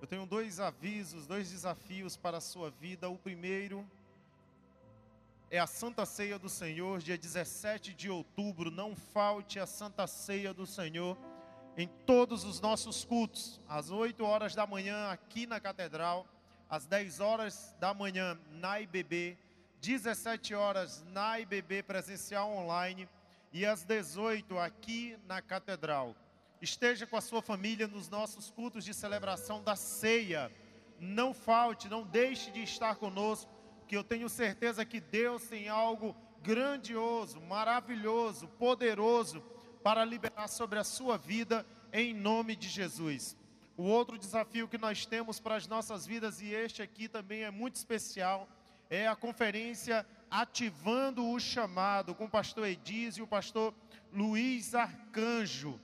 Eu 0.00 0.08
tenho 0.08 0.26
dois 0.26 0.58
avisos, 0.58 1.28
dois 1.28 1.48
desafios 1.48 2.16
para 2.16 2.38
a 2.38 2.40
sua 2.40 2.70
vida. 2.72 3.08
O 3.08 3.16
primeiro 3.16 3.88
é 5.50 5.58
a 5.58 5.66
Santa 5.66 6.04
Ceia 6.04 6.38
do 6.38 6.48
Senhor, 6.48 6.98
dia 6.98 7.16
17 7.16 7.94
de 7.94 8.10
outubro. 8.10 8.70
Não 8.70 8.94
falte 8.94 9.58
a 9.58 9.66
Santa 9.66 10.06
Ceia 10.06 10.52
do 10.52 10.66
Senhor 10.66 11.16
em 11.76 11.88
todos 12.04 12.44
os 12.44 12.60
nossos 12.60 13.04
cultos, 13.04 13.60
às 13.68 13.90
8 13.90 14.22
horas 14.24 14.54
da 14.54 14.66
manhã 14.66 15.10
aqui 15.10 15.46
na 15.46 15.60
Catedral, 15.60 16.26
às 16.68 16.84
10 16.86 17.20
horas 17.20 17.74
da 17.78 17.94
manhã 17.94 18.38
na 18.50 18.80
IBB, 18.80 19.38
17 19.80 20.54
horas 20.54 21.04
na 21.12 21.38
IBB 21.40 21.82
presencial 21.82 22.50
online 22.50 23.08
e 23.52 23.64
às 23.64 23.84
18 23.84 24.58
aqui 24.58 25.16
na 25.26 25.40
Catedral. 25.40 26.14
Esteja 26.60 27.06
com 27.06 27.16
a 27.16 27.22
sua 27.22 27.40
família 27.40 27.86
nos 27.86 28.08
nossos 28.08 28.50
cultos 28.50 28.84
de 28.84 28.92
celebração 28.92 29.62
da 29.62 29.76
ceia. 29.76 30.52
Não 30.98 31.32
falte, 31.32 31.88
não 31.88 32.02
deixe 32.02 32.50
de 32.50 32.62
estar 32.64 32.96
conosco 32.96 33.57
que 33.88 33.96
eu 33.96 34.04
tenho 34.04 34.28
certeza 34.28 34.84
que 34.84 35.00
Deus 35.00 35.48
tem 35.48 35.68
algo 35.68 36.14
grandioso, 36.42 37.40
maravilhoso, 37.40 38.46
poderoso 38.58 39.42
para 39.82 40.04
liberar 40.04 40.46
sobre 40.46 40.78
a 40.78 40.84
sua 40.84 41.16
vida 41.16 41.66
em 41.92 42.12
nome 42.12 42.54
de 42.54 42.68
Jesus. 42.68 43.34
O 43.76 43.84
outro 43.84 44.18
desafio 44.18 44.68
que 44.68 44.76
nós 44.76 45.06
temos 45.06 45.40
para 45.40 45.56
as 45.56 45.66
nossas 45.66 46.04
vidas, 46.04 46.40
e 46.40 46.52
este 46.52 46.82
aqui 46.82 47.08
também 47.08 47.44
é 47.44 47.50
muito 47.50 47.76
especial, 47.76 48.46
é 48.90 49.08
a 49.08 49.16
conferência 49.16 50.06
Ativando 50.30 51.26
o 51.26 51.40
Chamado, 51.40 52.14
com 52.14 52.26
o 52.26 52.30
pastor 52.30 52.66
Ediz 52.66 53.16
e 53.16 53.22
o 53.22 53.26
pastor 53.26 53.72
Luiz 54.12 54.74
Arcanjo. 54.74 55.80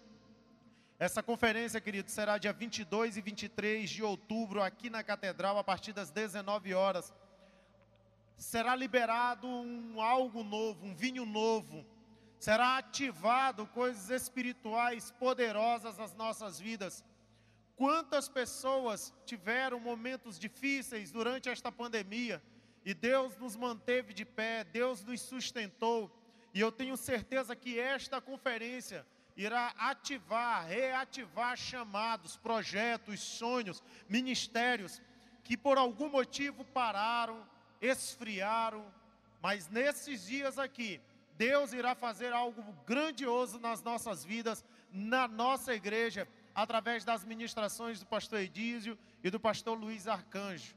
Essa 0.99 1.23
conferência, 1.23 1.81
querido, 1.81 2.11
será 2.11 2.37
dia 2.37 2.53
22 2.53 3.17
e 3.17 3.23
23 3.23 3.89
de 3.89 4.03
outubro 4.03 4.63
aqui 4.63 4.91
na 4.91 5.03
Catedral, 5.03 5.57
a 5.57 5.65
partir 5.65 5.93
das 5.93 6.11
19 6.11 6.75
horas 6.75 7.13
será 8.37 8.75
liberado 8.75 9.47
um 9.47 10.01
algo 10.01 10.43
novo, 10.43 10.87
um 10.87 10.95
vinho 10.95 11.25
novo. 11.25 11.85
Será 12.39 12.79
ativado 12.79 13.67
coisas 13.69 14.11
espirituais 14.11 15.11
poderosas 15.13 15.97
nas 15.97 16.15
nossas 16.15 16.61
vidas. 16.61 17.05
Quantas 17.77 18.29
pessoas 18.29 19.13
tiveram 19.25 19.81
momentos 19.81 20.39
difíceis 20.39 21.11
durante 21.11 21.49
esta 21.49 21.73
pandemia 21.73 22.43
e 22.85 22.93
Deus 22.93 23.37
nos 23.39 23.57
manteve 23.57 24.13
de 24.13 24.25
pé, 24.25 24.63
Deus 24.63 25.03
nos 25.03 25.23
sustentou. 25.23 26.11
E 26.53 26.61
eu 26.61 26.71
tenho 26.71 26.97
certeza 26.97 27.57
que 27.57 27.79
esta 27.79 28.21
conferência 28.21 29.07
irá 29.37 29.75
ativar, 29.77 30.67
reativar 30.67 31.57
chamados, 31.57 32.37
projetos, 32.37 33.21
sonhos, 33.21 33.83
ministérios 34.09 35.01
que 35.43 35.57
por 35.57 35.77
algum 35.77 36.09
motivo 36.09 36.65
pararam, 36.65 37.47
esfriaram, 37.85 38.85
mas 39.43 39.69
nesses 39.69 40.27
dias 40.27 40.59
aqui, 40.59 41.01
Deus 41.37 41.73
irá 41.73 41.95
fazer 41.95 42.33
algo 42.33 42.63
grandioso 42.87 43.59
nas 43.59 43.83
nossas 43.83 44.25
vidas, 44.25 44.65
na 44.91 45.29
nossa 45.29 45.75
igreja, 45.75 46.27
através 46.55 47.05
das 47.05 47.25
ministrações 47.25 48.01
do 48.01 48.07
pastor 48.07 48.41
Edísio 48.41 48.97
e 49.23 49.31
do 49.31 49.39
pastor 49.39 49.79
Luiz 49.79 50.07
Arcanjo. 50.07 50.75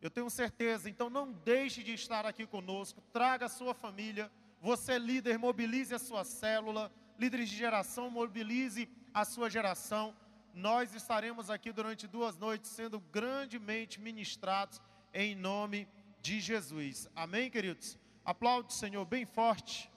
Eu 0.00 0.10
tenho 0.10 0.28
certeza, 0.28 0.90
então 0.90 1.08
não 1.08 1.30
deixe 1.30 1.82
de 1.82 1.92
estar 1.92 2.26
aqui 2.26 2.46
conosco, 2.46 3.00
traga 3.12 3.46
a 3.46 3.48
sua 3.48 3.72
família, 3.72 4.30
você 4.60 4.98
líder, 4.98 5.38
mobilize 5.38 5.94
a 5.94 5.98
sua 5.98 6.24
célula, 6.24 6.90
líderes 7.18 7.48
de 7.48 7.56
geração, 7.56 8.10
mobilize 8.10 8.88
a 9.14 9.24
sua 9.24 9.48
geração. 9.48 10.14
Nós 10.54 10.94
estaremos 10.94 11.50
aqui 11.50 11.70
durante 11.70 12.08
duas 12.08 12.36
noites 12.36 12.70
sendo 12.70 12.98
grandemente 12.98 14.00
ministrados 14.00 14.80
em 15.14 15.34
nome 15.34 15.86
de 15.86 16.01
de 16.22 16.40
Jesus. 16.40 17.08
Amém, 17.16 17.50
queridos? 17.50 17.98
Aplaude 18.24 18.68
o 18.72 18.76
Senhor 18.76 19.04
bem 19.04 19.26
forte. 19.26 19.90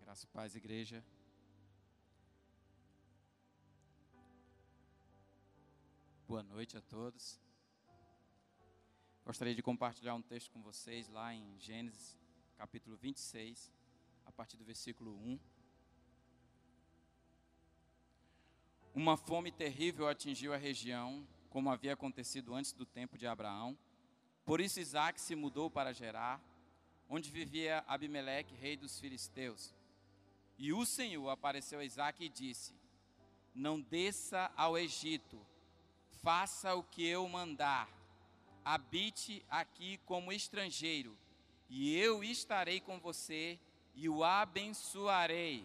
Graça 0.00 0.26
paz, 0.28 0.56
igreja. 0.56 1.04
Boa 6.26 6.42
noite 6.42 6.76
a 6.78 6.80
todos. 6.80 7.38
Gostaria 9.26 9.54
de 9.54 9.62
compartilhar 9.62 10.14
um 10.14 10.22
texto 10.22 10.50
com 10.50 10.62
vocês 10.62 11.06
lá 11.10 11.34
em 11.34 11.58
Gênesis, 11.58 12.16
capítulo 12.56 12.96
26, 12.96 13.70
a 14.24 14.32
partir 14.32 14.56
do 14.56 14.64
versículo 14.64 15.14
1. 15.14 15.38
Uma 19.00 19.16
fome 19.16 19.52
terrível 19.52 20.08
atingiu 20.08 20.52
a 20.52 20.56
região, 20.56 21.24
como 21.50 21.70
havia 21.70 21.92
acontecido 21.92 22.52
antes 22.52 22.72
do 22.72 22.84
tempo 22.84 23.16
de 23.16 23.28
Abraão. 23.28 23.78
Por 24.44 24.60
isso 24.60 24.80
Isaac 24.80 25.20
se 25.20 25.36
mudou 25.36 25.70
para 25.70 25.92
Gerar, 25.92 26.42
onde 27.08 27.30
vivia 27.30 27.84
Abimeleque, 27.86 28.56
rei 28.56 28.76
dos 28.76 28.98
filisteus. 28.98 29.72
E 30.58 30.72
o 30.72 30.84
Senhor 30.84 31.28
apareceu 31.30 31.78
a 31.78 31.84
Isaac 31.84 32.24
e 32.24 32.28
disse: 32.28 32.74
Não 33.54 33.80
desça 33.80 34.50
ao 34.56 34.76
Egito, 34.76 35.38
faça 36.20 36.74
o 36.74 36.82
que 36.82 37.06
eu 37.06 37.28
mandar, 37.28 37.88
habite 38.64 39.46
aqui 39.48 39.98
como 40.06 40.32
estrangeiro, 40.32 41.16
e 41.70 41.96
eu 41.96 42.24
estarei 42.24 42.80
com 42.80 42.98
você 42.98 43.60
e 43.94 44.08
o 44.08 44.24
abençoarei 44.24 45.64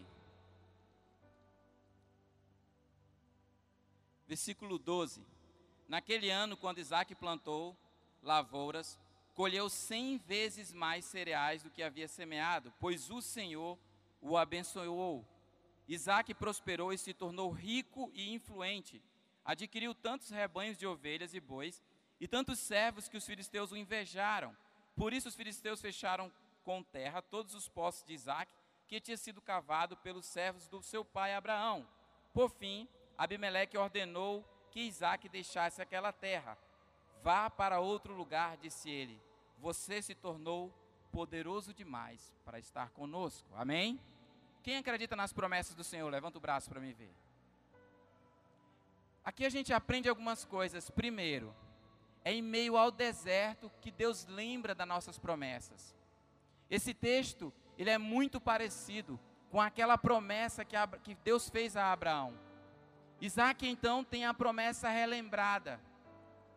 versículo 4.33 4.79
12. 4.79 5.23
Naquele 5.87 6.31
ano, 6.31 6.57
quando 6.57 6.79
Isaac 6.79 7.13
plantou 7.13 7.77
lavouras, 8.23 8.99
colheu 9.35 9.69
cem 9.69 10.17
vezes 10.17 10.73
mais 10.73 11.05
cereais 11.05 11.61
do 11.61 11.69
que 11.69 11.83
havia 11.83 12.07
semeado, 12.07 12.73
pois 12.79 13.11
o 13.11 13.21
Senhor 13.21 13.77
o 14.19 14.35
abençoou. 14.35 15.23
Isaac 15.87 16.33
prosperou 16.33 16.91
e 16.91 16.97
se 16.97 17.13
tornou 17.13 17.51
rico 17.51 18.09
e 18.11 18.33
influente. 18.33 18.99
Adquiriu 19.45 19.93
tantos 19.93 20.31
rebanhos 20.31 20.79
de 20.79 20.87
ovelhas 20.87 21.35
e 21.35 21.39
bois 21.39 21.83
e 22.19 22.27
tantos 22.27 22.57
servos 22.57 23.07
que 23.07 23.17
os 23.17 23.25
filisteus 23.27 23.71
o 23.71 23.77
invejaram. 23.77 24.57
Por 24.95 25.13
isso 25.13 25.27
os 25.27 25.35
filisteus 25.35 25.79
fecharam 25.79 26.33
com 26.63 26.81
terra 26.81 27.21
todos 27.21 27.53
os 27.53 27.69
poços 27.69 28.03
de 28.03 28.13
Isaac, 28.13 28.51
que 28.87 28.99
tinha 28.99 29.15
sido 29.15 29.39
cavado 29.39 29.95
pelos 29.97 30.25
servos 30.25 30.67
do 30.67 30.81
seu 30.81 31.05
pai 31.05 31.35
Abraão. 31.35 31.87
Por 32.33 32.49
fim, 32.49 32.89
Abimeleque 33.17 33.77
ordenou 33.77 34.43
que 34.71 34.81
Isaac 34.81 35.29
deixasse 35.29 35.81
aquela 35.81 36.11
terra. 36.11 36.57
Vá 37.21 37.49
para 37.49 37.79
outro 37.79 38.13
lugar, 38.13 38.57
disse 38.57 38.89
ele. 38.89 39.21
Você 39.59 40.01
se 40.01 40.15
tornou 40.15 40.73
poderoso 41.11 41.73
demais 41.73 42.33
para 42.43 42.59
estar 42.59 42.89
conosco. 42.89 43.47
Amém? 43.55 43.99
Quem 44.63 44.77
acredita 44.77 45.15
nas 45.15 45.31
promessas 45.31 45.75
do 45.75 45.83
Senhor? 45.83 46.09
Levanta 46.09 46.37
o 46.37 46.41
braço 46.41 46.69
para 46.69 46.79
me 46.79 46.91
ver. 46.91 47.13
Aqui 49.23 49.45
a 49.45 49.49
gente 49.49 49.71
aprende 49.71 50.09
algumas 50.09 50.43
coisas. 50.43 50.89
Primeiro, 50.89 51.55
é 52.25 52.33
em 52.33 52.41
meio 52.41 52.75
ao 52.75 52.91
deserto 52.91 53.71
que 53.81 53.91
Deus 53.91 54.25
lembra 54.25 54.73
das 54.73 54.87
nossas 54.87 55.19
promessas. 55.19 55.95
Esse 56.69 56.93
texto, 56.93 57.53
ele 57.77 57.89
é 57.89 57.97
muito 57.97 58.41
parecido 58.41 59.19
com 59.51 59.61
aquela 59.61 59.97
promessa 59.97 60.65
que 60.65 61.15
Deus 61.23 61.49
fez 61.49 61.77
a 61.77 61.91
Abraão. 61.91 62.33
Isaac 63.21 63.67
então 63.67 64.03
tem 64.03 64.25
a 64.25 64.33
promessa 64.33 64.89
relembrada. 64.89 65.79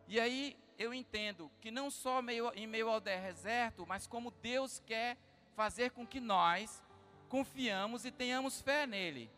E 0.09 0.20
aí 0.20 0.57
eu 0.78 0.92
entendo 0.92 1.50
que 1.61 1.70
não 1.70 1.90
só 1.90 2.20
meio, 2.20 2.52
em 2.54 2.66
meio 2.66 2.88
ao 2.88 3.00
deserto, 3.00 3.86
mas 3.86 4.07
como 4.07 4.30
Deus 4.30 4.82
quer 4.84 5.16
fazer 5.54 5.90
com 5.90 6.07
que 6.07 6.20
nós 6.20 6.82
confiamos 7.28 8.04
e 8.04 8.11
tenhamos 8.11 8.61
fé 8.61 8.86
nele. 8.86 9.30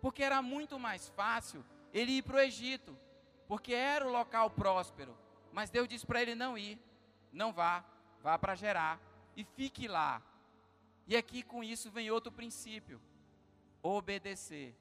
Porque 0.00 0.22
era 0.22 0.40
muito 0.40 0.78
mais 0.78 1.08
fácil 1.10 1.64
ele 1.92 2.12
ir 2.12 2.22
para 2.22 2.36
o 2.36 2.40
Egito, 2.40 2.96
porque 3.46 3.74
era 3.74 4.06
o 4.06 4.10
local 4.10 4.50
próspero. 4.50 5.16
Mas 5.52 5.70
Deus 5.70 5.88
disse 5.88 6.06
para 6.06 6.22
ele 6.22 6.34
não 6.34 6.56
ir, 6.56 6.78
não 7.32 7.52
vá, 7.52 7.84
vá 8.22 8.38
para 8.38 8.54
Gerar 8.54 9.00
e 9.36 9.44
fique 9.44 9.86
lá. 9.86 10.22
E 11.06 11.16
aqui 11.16 11.42
com 11.42 11.62
isso 11.62 11.90
vem 11.90 12.10
outro 12.10 12.32
princípio: 12.32 13.00
obedecer. 13.82 14.74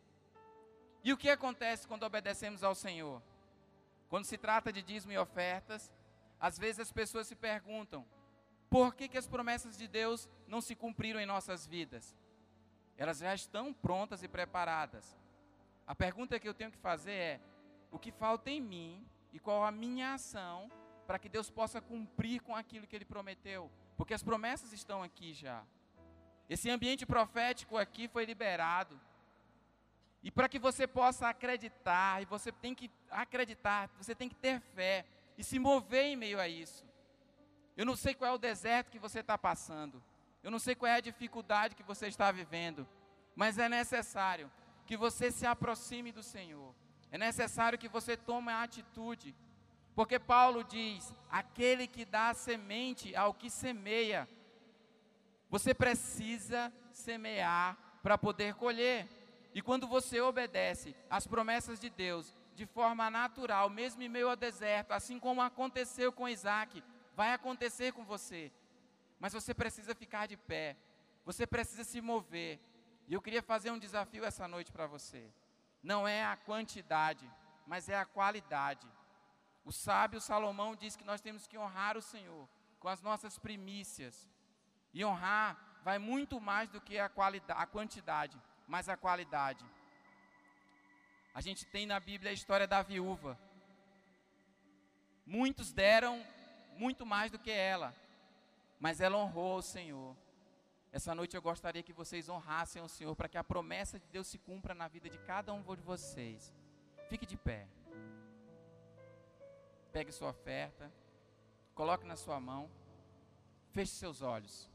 E 1.03 1.13
o 1.13 1.17
que 1.17 1.29
acontece 1.29 1.87
quando 1.87 2.03
obedecemos 2.03 2.63
ao 2.63 2.75
Senhor? 2.75 3.21
Quando 4.09 4.25
se 4.25 4.37
trata 4.37 4.73
de 4.73 4.81
dízimo 4.81 5.13
e 5.13 5.17
ofertas, 5.17 5.91
às 6.39 6.57
vezes 6.57 6.79
as 6.79 6.91
pessoas 6.91 7.27
se 7.27 7.35
perguntam: 7.35 8.05
por 8.69 8.93
que, 8.93 9.07
que 9.07 9.17
as 9.17 9.27
promessas 9.27 9.77
de 9.77 9.87
Deus 9.87 10.27
não 10.47 10.61
se 10.61 10.75
cumpriram 10.75 11.19
em 11.19 11.25
nossas 11.25 11.65
vidas? 11.65 12.15
Elas 12.97 13.19
já 13.19 13.33
estão 13.33 13.73
prontas 13.73 14.23
e 14.23 14.27
preparadas. 14.27 15.17
A 15.87 15.95
pergunta 15.95 16.39
que 16.39 16.47
eu 16.47 16.53
tenho 16.53 16.71
que 16.71 16.77
fazer 16.77 17.11
é: 17.11 17.41
o 17.91 17.97
que 17.97 18.11
falta 18.11 18.49
em 18.49 18.59
mim 18.59 19.07
e 19.31 19.39
qual 19.39 19.63
a 19.63 19.71
minha 19.71 20.13
ação 20.13 20.71
para 21.07 21.17
que 21.17 21.29
Deus 21.29 21.49
possa 21.49 21.81
cumprir 21.81 22.41
com 22.41 22.55
aquilo 22.55 22.85
que 22.85 22.95
Ele 22.95 23.05
prometeu? 23.05 23.71
Porque 23.97 24.13
as 24.13 24.23
promessas 24.23 24.73
estão 24.73 25.01
aqui 25.01 25.33
já. 25.33 25.63
Esse 26.49 26.69
ambiente 26.69 27.05
profético 27.05 27.77
aqui 27.77 28.07
foi 28.07 28.25
liberado. 28.25 28.99
E 30.22 30.30
para 30.30 30.49
que 30.49 30.59
você 30.59 30.86
possa 30.86 31.30
acreditar, 31.30 32.22
e 32.22 32.26
você 32.26 32.51
tem 32.51 32.76
que 32.76 32.91
acreditar, 33.09 33.89
você 33.97 34.13
tem 34.13 34.28
que 34.28 34.36
ter 34.36 34.59
fé 34.59 35.05
e 35.38 35.43
se 35.43 35.57
mover 35.57 36.05
em 36.05 36.15
meio 36.15 36.39
a 36.39 36.47
isso. 36.47 36.86
Eu 37.78 37.86
não 37.86 37.95
sei 37.95 38.13
qual 38.13 38.32
é 38.32 38.36
o 38.36 38.38
deserto 38.38 38.91
que 38.91 38.99
você 38.99 39.22
está 39.22 39.38
passando, 39.38 40.03
eu 40.43 40.51
não 40.51 40.59
sei 40.59 40.76
qual 40.76 40.91
é 40.91 40.95
a 40.95 40.99
dificuldade 41.01 41.76
que 41.76 41.84
você 41.84 42.07
está 42.07 42.32
vivendo, 42.32 42.88
mas 43.36 43.57
é 43.57 43.70
necessário 43.70 44.51
que 44.86 44.97
você 44.97 45.32
se 45.32 45.45
aproxime 45.45 46.11
do 46.11 46.22
Senhor, 46.22 46.76
é 47.09 47.17
necessário 47.17 47.80
que 47.80 47.88
você 47.88 48.17
tome 48.17 48.51
a 48.51 48.63
atitude, 48.63 49.34
porque 49.95 50.20
Paulo 50.20 50.63
diz: 50.63 51.13
aquele 51.30 51.88
que 51.88 52.03
dá 52.05 52.34
semente 52.34 53.15
ao 53.15 53.34
que 53.34 53.49
semeia, 53.49 54.28
você 55.49 55.74
precisa 55.74 56.72
semear 56.91 57.78
para 58.03 58.17
poder 58.17 58.55
colher. 58.55 59.07
E 59.53 59.61
quando 59.61 59.87
você 59.87 60.21
obedece 60.21 60.95
às 61.09 61.25
promessas 61.25 61.79
de 61.79 61.89
Deus 61.89 62.35
de 62.53 62.65
forma 62.65 63.09
natural, 63.09 63.69
mesmo 63.69 64.03
em 64.03 64.09
meio 64.09 64.29
ao 64.29 64.35
deserto, 64.35 64.91
assim 64.91 65.17
como 65.19 65.41
aconteceu 65.41 66.11
com 66.11 66.27
Isaac, 66.27 66.83
vai 67.15 67.33
acontecer 67.33 67.93
com 67.93 68.03
você. 68.03 68.51
Mas 69.19 69.33
você 69.33 69.53
precisa 69.53 69.95
ficar 69.95 70.27
de 70.27 70.37
pé, 70.37 70.77
você 71.25 71.47
precisa 71.47 71.83
se 71.83 72.01
mover. 72.01 72.59
E 73.07 73.13
eu 73.13 73.21
queria 73.21 73.41
fazer 73.41 73.71
um 73.71 73.79
desafio 73.79 74.25
essa 74.25 74.47
noite 74.47 74.71
para 74.71 74.85
você. 74.85 75.27
Não 75.81 76.07
é 76.07 76.23
a 76.23 76.35
quantidade, 76.35 77.29
mas 77.65 77.89
é 77.89 77.97
a 77.97 78.05
qualidade. 78.05 78.87
O 79.65 79.71
sábio 79.71 80.21
Salomão 80.21 80.75
diz 80.75 80.95
que 80.95 81.03
nós 81.03 81.21
temos 81.21 81.47
que 81.47 81.57
honrar 81.57 81.97
o 81.97 82.01
Senhor 82.01 82.47
com 82.79 82.87
as 82.87 83.01
nossas 83.01 83.37
primícias. 83.37 84.29
E 84.93 85.03
honrar 85.03 85.79
vai 85.83 85.97
muito 85.97 86.39
mais 86.39 86.69
do 86.69 86.81
que 86.81 86.99
a, 86.99 87.07
qualidade, 87.07 87.61
a 87.61 87.65
quantidade 87.65 88.39
mas 88.70 88.88
a 88.88 88.95
qualidade. 88.95 89.65
A 91.34 91.41
gente 91.41 91.65
tem 91.65 91.88
na 91.88 91.99
Bíblia 91.99 92.30
a 92.30 92.34
história 92.34 92.67
da 92.67 92.84
viúva. 92.84 93.38
Muitos 95.26 95.74
deram 95.74 96.24
muito 96.76 97.03
mais 97.05 97.32
do 97.32 97.39
que 97.39 97.51
ela, 97.51 97.93
mas 98.80 99.01
ela 99.01 99.17
honrou 99.17 99.57
o 99.57 99.61
Senhor. 99.61 100.15
Essa 100.91 101.15
noite 101.15 101.36
eu 101.36 101.41
gostaria 101.41 101.84
que 101.84 101.91
vocês 101.91 102.30
honrassem 102.30 102.82
o 102.82 102.88
Senhor 102.88 103.15
para 103.15 103.28
que 103.28 103.38
a 103.38 103.43
promessa 103.43 103.99
de 103.99 104.07
Deus 104.07 104.28
se 104.28 104.38
cumpra 104.38 104.76
na 104.76 104.88
vida 104.88 105.09
de 105.09 105.17
cada 105.20 105.51
um 105.51 105.63
de 105.76 105.82
vocês. 105.82 106.53
Fique 107.09 107.26
de 107.26 107.38
pé. 107.38 107.67
Pegue 109.91 110.11
sua 110.11 110.30
oferta, 110.30 110.91
coloque 111.74 112.05
na 112.05 112.15
sua 112.15 112.39
mão, 112.39 112.70
feche 113.72 113.93
seus 113.93 114.22
olhos 114.22 114.70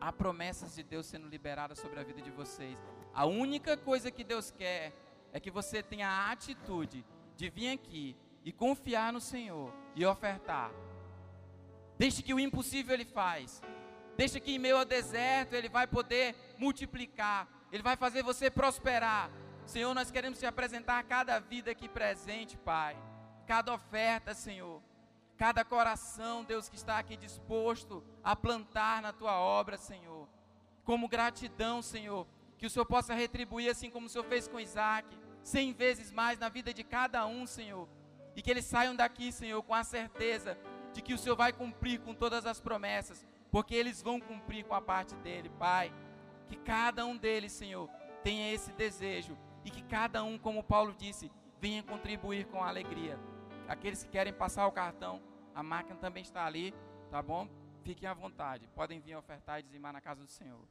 há 0.00 0.12
promessas 0.12 0.74
de 0.74 0.82
Deus 0.82 1.06
sendo 1.06 1.28
liberadas 1.28 1.78
sobre 1.78 2.00
a 2.00 2.02
vida 2.02 2.22
de 2.22 2.30
vocês. 2.30 2.82
A 3.12 3.26
única 3.26 3.76
coisa 3.76 4.10
que 4.10 4.24
Deus 4.24 4.50
quer 4.50 4.92
é 5.32 5.38
que 5.38 5.50
você 5.50 5.82
tenha 5.82 6.08
a 6.08 6.32
atitude 6.32 7.04
de 7.36 7.50
vir 7.50 7.70
aqui 7.70 8.16
e 8.44 8.52
confiar 8.52 9.12
no 9.12 9.20
Senhor 9.20 9.72
e 9.94 10.04
ofertar. 10.04 10.72
Deixe 11.98 12.22
que 12.22 12.32
o 12.32 12.40
impossível 12.40 12.94
Ele 12.94 13.04
faz. 13.04 13.62
Deixe 14.16 14.40
que 14.40 14.54
em 14.54 14.58
meio 14.58 14.78
ao 14.78 14.84
deserto 14.84 15.54
Ele 15.54 15.68
vai 15.68 15.86
poder 15.86 16.34
multiplicar. 16.58 17.46
Ele 17.70 17.82
vai 17.82 17.96
fazer 17.96 18.22
você 18.22 18.50
prosperar. 18.50 19.30
Senhor, 19.66 19.94
nós 19.94 20.10
queremos 20.10 20.38
te 20.38 20.46
apresentar 20.46 21.02
cada 21.04 21.38
vida 21.38 21.70
aqui 21.70 21.88
presente, 21.88 22.56
Pai. 22.56 22.96
Cada 23.46 23.74
oferta, 23.74 24.34
Senhor 24.34 24.82
cada 25.40 25.64
coração, 25.64 26.44
Deus, 26.44 26.68
que 26.68 26.76
está 26.76 26.98
aqui 26.98 27.16
disposto 27.16 28.04
a 28.22 28.36
plantar 28.36 29.00
na 29.00 29.10
tua 29.10 29.40
obra, 29.40 29.78
Senhor. 29.78 30.28
Como 30.84 31.08
gratidão, 31.08 31.80
Senhor, 31.80 32.26
que 32.58 32.66
o 32.66 32.70
Senhor 32.70 32.84
possa 32.84 33.14
retribuir 33.14 33.70
assim 33.70 33.88
como 33.88 34.04
o 34.04 34.08
Senhor 34.10 34.24
fez 34.24 34.46
com 34.46 34.60
Isaac, 34.60 35.08
cem 35.42 35.72
vezes 35.72 36.12
mais 36.12 36.38
na 36.38 36.50
vida 36.50 36.74
de 36.74 36.84
cada 36.84 37.26
um, 37.26 37.46
Senhor. 37.46 37.88
E 38.36 38.42
que 38.42 38.50
eles 38.50 38.66
saiam 38.66 38.94
daqui, 38.94 39.32
Senhor, 39.32 39.62
com 39.62 39.72
a 39.74 39.82
certeza 39.82 40.58
de 40.92 41.00
que 41.00 41.14
o 41.14 41.18
Senhor 41.18 41.36
vai 41.36 41.54
cumprir 41.54 42.00
com 42.00 42.12
todas 42.12 42.44
as 42.44 42.60
promessas, 42.60 43.26
porque 43.50 43.74
eles 43.74 44.02
vão 44.02 44.20
cumprir 44.20 44.66
com 44.66 44.74
a 44.74 44.82
parte 44.82 45.14
dele, 45.14 45.48
Pai. 45.58 45.90
Que 46.48 46.56
cada 46.56 47.06
um 47.06 47.16
deles, 47.16 47.52
Senhor, 47.52 47.88
tenha 48.22 48.52
esse 48.52 48.72
desejo 48.72 49.38
e 49.64 49.70
que 49.70 49.80
cada 49.84 50.22
um, 50.22 50.38
como 50.38 50.62
Paulo 50.62 50.94
disse, 50.94 51.32
venha 51.58 51.82
contribuir 51.82 52.44
com 52.48 52.62
alegria. 52.62 53.18
Aqueles 53.66 54.02
que 54.02 54.10
querem 54.10 54.34
passar 54.34 54.66
o 54.66 54.72
cartão, 54.72 55.29
a 55.60 55.62
máquina 55.62 55.96
também 55.96 56.22
está 56.22 56.46
ali, 56.46 56.74
tá 57.10 57.20
bom? 57.22 57.46
Fiquem 57.82 58.08
à 58.08 58.14
vontade. 58.14 58.66
Podem 58.68 58.98
vir 58.98 59.14
ofertar 59.14 59.60
e 59.60 59.62
dizimar 59.62 59.92
na 59.92 60.00
casa 60.00 60.24
do 60.24 60.30
Senhor. 60.30 60.66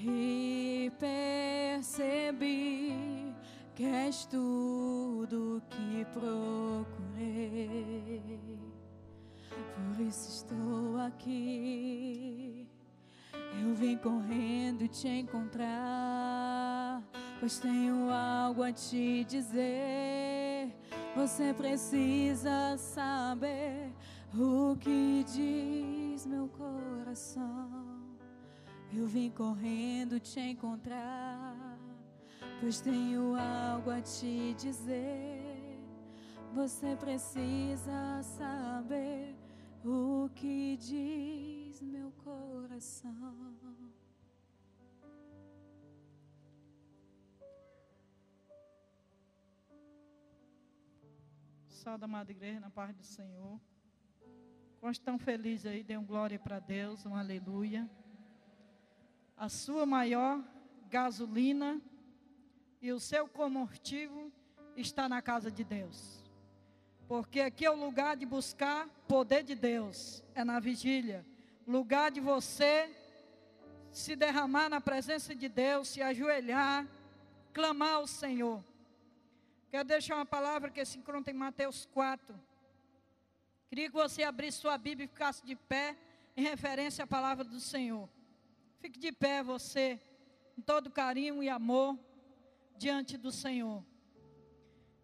e 0.03 0.91
percebi 0.99 2.57
que 3.75 3.85
és 3.85 4.25
que 5.69 6.05
procurei. 6.13 6.91
Por 9.75 10.01
isso 10.01 10.29
estou 10.29 10.99
aqui. 10.99 12.67
Eu 13.63 13.75
vim 13.75 13.97
correndo 13.97 14.87
te 14.89 15.09
encontrar, 15.09 17.03
pois 17.39 17.59
tenho 17.59 18.11
algo 18.11 18.63
a 18.63 18.73
te 18.73 19.25
dizer. 19.25 20.73
Você 21.17 21.53
precisa 21.53 22.77
saber 22.79 23.93
o 24.33 24.77
que 24.77 25.25
diz 25.25 26.25
meu 26.27 26.49
coração. 26.49 27.69
Eu 28.93 29.07
vim 29.07 29.31
correndo 29.31 30.19
te 30.19 30.41
encontrar 30.41 31.71
pois 32.61 32.81
tenho 32.81 33.35
algo 33.37 33.91
a 33.91 34.01
te 34.01 34.55
dizer. 34.55 35.50
Você 36.53 36.97
precisa 36.97 38.23
saber 38.25 39.37
o 39.85 40.29
que 40.35 40.77
diz 40.77 41.81
meu 41.81 42.11
coração. 42.25 43.15
Salve, 51.69 52.05
amada 52.05 52.33
igreja, 52.33 52.59
na 52.59 52.69
paz 52.69 52.97
do 52.97 53.05
Senhor. 53.05 53.61
Quantos 54.81 54.99
estão 54.99 55.19
felizes 55.19 55.67
aí, 55.67 55.85
dêem 55.85 56.05
glória 56.05 56.39
para 56.39 56.59
Deus, 56.59 57.07
um 57.07 57.15
aleluia. 57.15 57.89
A 59.37 59.49
sua 59.49 59.87
maior 59.87 60.45
gasolina 60.89 61.81
e 62.83 62.93
o 62.93 62.99
seu 62.99 63.29
combustível 63.29 64.33
está 64.77 65.09
na 65.09 65.23
casa 65.23 65.49
de 65.49 65.63
Deus. 65.63 66.30
Porque 67.11 67.41
aqui 67.41 67.65
é 67.67 67.71
o 67.73 67.75
lugar 67.75 68.17
de 68.17 68.25
buscar 68.25 68.87
poder 69.09 69.43
de 69.43 69.57
Deus, 69.57 70.23
é 70.33 70.45
na 70.45 70.61
vigília. 70.61 71.27
Lugar 71.67 72.09
de 72.09 72.21
você 72.21 72.89
se 73.91 74.15
derramar 74.15 74.69
na 74.69 74.81
presença 74.81 75.35
de 75.35 75.49
Deus, 75.49 75.89
se 75.89 76.01
ajoelhar, 76.01 76.87
clamar 77.53 77.95
ao 77.95 78.07
Senhor. 78.07 78.65
Quero 79.73 79.89
deixar 79.89 80.15
uma 80.15 80.25
palavra 80.25 80.71
que 80.71 80.85
se 80.85 80.99
encontra 80.99 81.33
em 81.33 81.37
Mateus 81.37 81.85
4. 81.93 82.33
Queria 83.69 83.89
que 83.89 83.93
você 83.93 84.23
abrisse 84.23 84.59
sua 84.59 84.79
Bíblia 84.79 85.07
e 85.07 85.09
ficasse 85.09 85.45
de 85.45 85.57
pé 85.57 85.97
em 86.37 86.43
referência 86.43 87.03
à 87.03 87.09
palavra 87.09 87.43
do 87.43 87.59
Senhor. 87.59 88.09
Fique 88.79 89.01
de 89.01 89.11
pé 89.11 89.43
você, 89.43 89.99
com 90.55 90.63
todo 90.63 90.89
carinho 90.89 91.43
e 91.43 91.49
amor 91.49 91.99
diante 92.79 93.17
do 93.17 93.33
Senhor. 93.33 93.83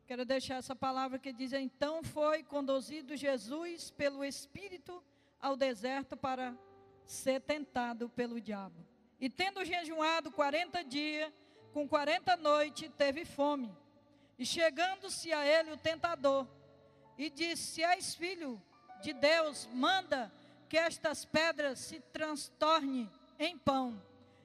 Quero 0.07 0.25
deixar 0.25 0.57
essa 0.57 0.77
palavra 0.77 1.19
que 1.19 1.33
diz: 1.33 1.53
Então 1.53 2.03
foi 2.05 2.45
conduzido 2.45 3.17
Jesus 3.17 3.91
pelo 3.91 4.25
Espírito 4.25 5.03
ao 5.41 5.57
deserto 5.57 6.17
para 6.17 6.57
ser 7.05 7.41
tentado 7.41 8.09
pelo 8.11 8.41
diabo. 8.41 8.87
E 9.21 9.29
tendo 9.29 9.65
jejuado 9.65 10.31
40 10.31 10.85
dias, 10.85 11.33
com 11.73 11.89
quarenta 11.89 12.37
noites 12.37 12.89
teve 12.97 13.25
fome. 13.25 13.77
E 14.39 14.47
chegando-se 14.47 15.33
a 15.33 15.45
ele 15.45 15.73
o 15.73 15.77
tentador, 15.77 16.47
e 17.19 17.29
disse: 17.29 17.75
Se 17.75 17.83
és 17.83 18.15
filho 18.15 18.63
de 19.03 19.13
Deus, 19.13 19.69
manda 19.73 20.33
que 20.69 20.79
estas 20.79 21.25
pedras 21.25 21.81
se 21.81 21.99
transtornem 22.13 23.11
em 23.41 23.59
pão. 23.59 24.01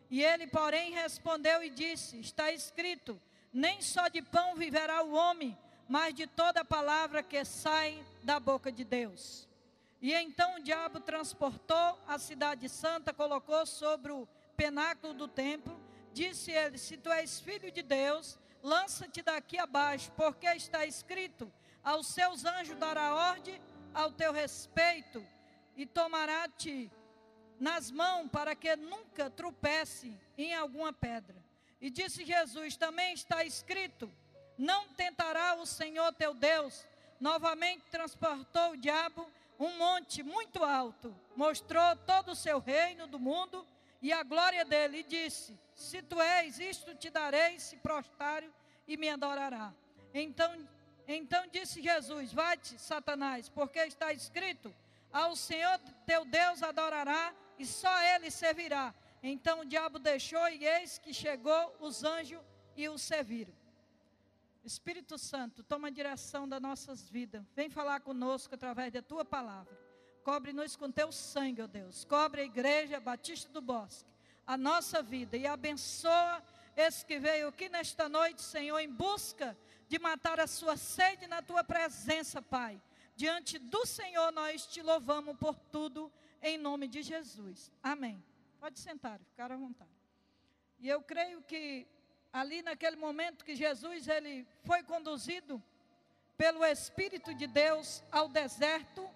E 0.10 0.24
ele, 0.24 0.48
porém, 0.48 0.92
respondeu 0.94 1.64
e 1.64 1.70
disse: 1.70 2.20
Está 2.20 2.52
escrito: 2.52 3.22
Nem 3.54 3.82
só 3.82 4.08
de 4.08 4.22
pão 4.22 4.56
viverá 4.56 5.04
o 5.04 5.14
homem, 5.14 5.58
mas 5.88 6.14
de 6.14 6.26
toda 6.26 6.64
palavra 6.64 7.22
que 7.22 7.44
sai 7.44 8.04
da 8.24 8.40
boca 8.40 8.72
de 8.72 8.84
Deus. 8.86 9.48
E 10.02 10.14
então 10.14 10.56
o 10.56 10.64
diabo 10.64 11.00
transportou 11.00 12.00
a 12.08 12.18
cidade 12.18 12.70
santa, 12.70 13.14
colocou 13.14 13.66
sobre 13.66 14.12
o 14.12 14.28
penáculo 14.56 15.14
do 15.14 15.28
templo, 15.28 15.80
disse 16.14 16.52
ele: 16.52 16.78
Se 16.78 16.98
tu 16.98 17.12
és 17.12 17.40
filho 17.40 17.72
de 17.72 17.82
Deus, 17.82 18.40
lança-te 18.64 19.22
daqui 19.22 19.60
abaixo, 19.60 20.12
porque 20.14 20.48
está 20.48 20.86
escrito: 20.86 21.52
Aos 21.84 22.08
seus 22.08 22.46
anjos 22.46 22.78
dará 22.78 23.14
ordem 23.14 23.62
ao 23.94 24.12
teu 24.12 24.32
respeito, 24.32 25.26
e 25.76 25.86
tomará-te 25.86 26.90
nas 27.60 27.92
mãos 27.92 28.30
para 28.30 28.56
que 28.56 28.76
nunca 28.76 29.30
tropece 29.30 30.18
em 30.38 30.56
alguma 30.56 30.92
pedra. 30.94 31.41
E 31.82 31.90
disse 31.90 32.24
Jesus: 32.24 32.78
Também 32.78 33.14
está 33.14 33.44
escrito: 33.44 34.12
Não 34.58 34.88
tentará 34.90 35.56
o 35.56 35.66
Senhor 35.66 36.14
teu 36.14 36.34
Deus. 36.34 36.86
Novamente 37.20 37.84
transportou 37.90 38.72
o 38.72 38.78
diabo 38.78 39.28
um 39.60 39.78
monte 39.78 40.24
muito 40.24 40.64
alto, 40.64 41.16
mostrou 41.36 41.96
todo 41.98 42.32
o 42.32 42.36
seu 42.36 42.60
reino 42.60 43.06
do 43.06 43.20
mundo 43.20 43.64
e 44.02 44.12
a 44.12 44.24
glória 44.24 44.66
dele, 44.66 45.00
e 45.00 45.04
disse: 45.04 45.58
Se 45.76 46.02
tu 46.02 46.20
és, 46.20 46.60
isto 46.60 46.96
te 46.96 47.10
darei, 47.10 47.60
se 47.60 47.78
prostário 47.78 48.52
e 48.88 48.98
me 48.98 49.10
adorará. 49.10 49.72
Então, 50.14 50.68
então 51.08 51.48
disse 51.52 51.82
Jesus: 51.82 52.34
Vai-te, 52.34 52.80
Satanás, 52.80 53.50
porque 53.50 53.80
está 53.80 54.12
escrito: 54.12 54.74
Ao 55.14 55.36
Senhor 55.36 55.80
teu 56.06 56.26
Deus 56.26 56.64
adorará 56.64 57.34
e 57.60 57.66
só 57.66 58.02
ele 58.16 58.32
servirá. 58.32 58.94
Então 59.22 59.62
o 59.62 59.66
diabo 59.66 60.00
deixou, 60.00 60.48
e 60.50 60.66
eis 60.66 60.98
que 60.98 61.14
chegou 61.14 61.76
os 61.80 62.04
anjos 62.04 62.42
e 62.76 62.90
o 62.90 62.98
serviram. 62.98 63.54
Espírito 64.64 65.18
Santo, 65.18 65.64
toma 65.64 65.88
a 65.88 65.92
direção 65.92 66.48
das 66.48 66.62
nossas 66.62 67.10
vidas. 67.10 67.44
Vem 67.56 67.70
falar 67.70 68.02
conosco 68.02 68.54
através 68.54 68.92
da 68.92 69.02
tua 69.02 69.26
palavra. 69.26 69.78
Cobre-nos 70.24 70.76
com 70.76 70.92
teu 70.92 71.12
sangue, 71.12 71.64
ó 71.64 71.68
Deus. 71.68 72.06
Cobre 72.06 72.42
a 72.42 72.46
igreja 72.46 73.00
Batista 73.00 73.52
do 73.52 73.62
Bosque, 73.62 74.10
a 74.46 74.56
nossa 74.56 75.02
vida 75.02 75.36
e 75.36 75.48
abençoa 75.48 76.44
esse 76.76 77.06
que 77.06 77.20
veio 77.20 77.48
aqui 77.48 77.70
nesta 77.70 78.08
noite, 78.08 78.42
Senhor, 78.42 78.80
em 78.80 78.90
busca 78.90 79.58
de 79.88 80.00
matar 80.00 80.40
a 80.40 80.48
sua 80.48 80.78
sede 80.78 81.28
na 81.28 81.42
tua 81.42 81.64
presença, 81.64 82.42
Pai. 82.42 82.82
Diante 83.16 83.60
do 83.60 83.86
Senhor 83.86 84.32
nós 84.32 84.66
te 84.66 84.82
louvamos 84.82 85.36
por 85.38 85.56
tudo, 85.56 86.12
em 86.42 86.58
nome 86.58 86.88
de 86.88 87.02
Jesus. 87.02 87.72
Amém. 87.84 88.24
Pode 88.62 88.80
sentar, 88.80 89.20
ficar 89.22 89.52
à 89.52 89.58
vontade. 89.58 89.90
E 90.80 90.88
eu 90.88 91.02
creio 91.02 91.42
que 91.42 91.88
ali 92.32 92.62
naquele 92.62 92.96
momento 92.96 93.44
que 93.44 93.56
Jesus 93.56 94.08
ele 94.08 94.48
foi 94.64 94.84
conduzido 94.84 95.60
pelo 96.38 96.64
Espírito 96.64 97.34
de 97.34 97.48
Deus 97.48 98.04
ao 98.12 98.30
deserto 98.30 99.10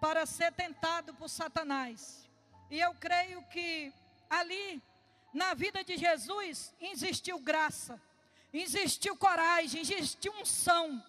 para 0.00 0.24
ser 0.26 0.52
tentado 0.52 1.12
por 1.14 1.28
Satanás. 1.28 2.30
E 2.70 2.78
eu 2.78 2.94
creio 2.94 3.42
que 3.48 3.92
ali 4.30 4.80
na 5.34 5.54
vida 5.54 5.82
de 5.82 5.96
Jesus 5.96 6.72
existiu 6.80 7.40
graça, 7.40 8.00
existiu 8.52 9.16
coragem, 9.16 9.80
existiu 9.80 10.32
unção. 10.34 11.04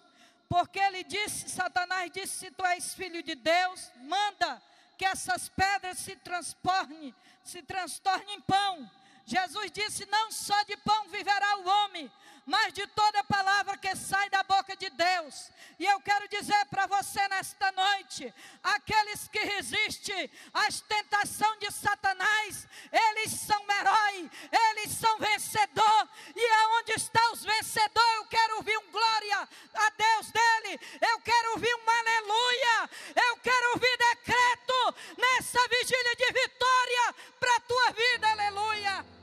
Porque 0.48 0.80
ele 0.80 1.04
disse, 1.04 1.48
Satanás 1.48 2.10
disse: 2.10 2.34
se 2.46 2.50
tu 2.50 2.66
és 2.66 2.94
filho 2.94 3.22
de 3.22 3.36
Deus, 3.36 3.92
manda 3.98 4.60
que 5.00 5.04
essas 5.06 5.48
pedras 5.48 5.98
se 5.98 6.14
transformem, 6.16 7.14
se 7.44 7.62
transtornem 7.62 8.36
em 8.36 8.40
pão. 8.40 8.90
Jesus 9.24 9.70
disse: 9.70 10.06
Não 10.06 10.30
só 10.30 10.60
de 10.64 10.76
pão 10.78 11.08
viverá 11.08 11.58
o 11.58 11.68
homem, 11.68 12.10
mas 12.50 12.72
de 12.72 12.84
toda 12.88 13.22
palavra 13.22 13.76
que 13.76 13.94
sai 13.94 14.28
da 14.28 14.42
boca 14.42 14.76
de 14.76 14.90
Deus. 14.90 15.52
E 15.78 15.86
eu 15.86 16.00
quero 16.00 16.26
dizer 16.28 16.66
para 16.66 16.84
você 16.88 17.26
nesta 17.28 17.70
noite: 17.70 18.34
aqueles 18.60 19.28
que 19.28 19.38
resistem 19.38 20.28
às 20.52 20.80
tentações 20.80 21.60
de 21.60 21.70
Satanás, 21.70 22.66
eles 22.90 23.30
são 23.30 23.64
herói, 23.78 24.28
eles 24.50 24.90
são 24.90 25.16
vencedor. 25.18 26.08
E 26.34 26.44
aonde 26.62 26.92
estão 26.96 27.32
os 27.32 27.44
vencedores? 27.44 28.16
Eu 28.16 28.26
quero 28.26 28.56
ouvir 28.56 28.76
um 28.78 28.90
glória 28.90 29.48
a 29.74 29.90
Deus 29.90 30.32
dele, 30.32 30.80
eu 31.08 31.20
quero 31.20 31.52
ouvir 31.52 31.72
um 31.72 31.90
aleluia, 31.90 32.90
eu 33.28 33.36
quero 33.36 33.70
ouvir 33.74 33.96
decreto 33.96 34.94
nessa 35.16 35.60
vigília 35.68 36.16
de 36.16 36.32
vitória 36.32 37.14
para 37.38 37.56
a 37.56 37.60
tua 37.60 37.92
vida, 37.92 38.28
aleluia. 38.28 39.19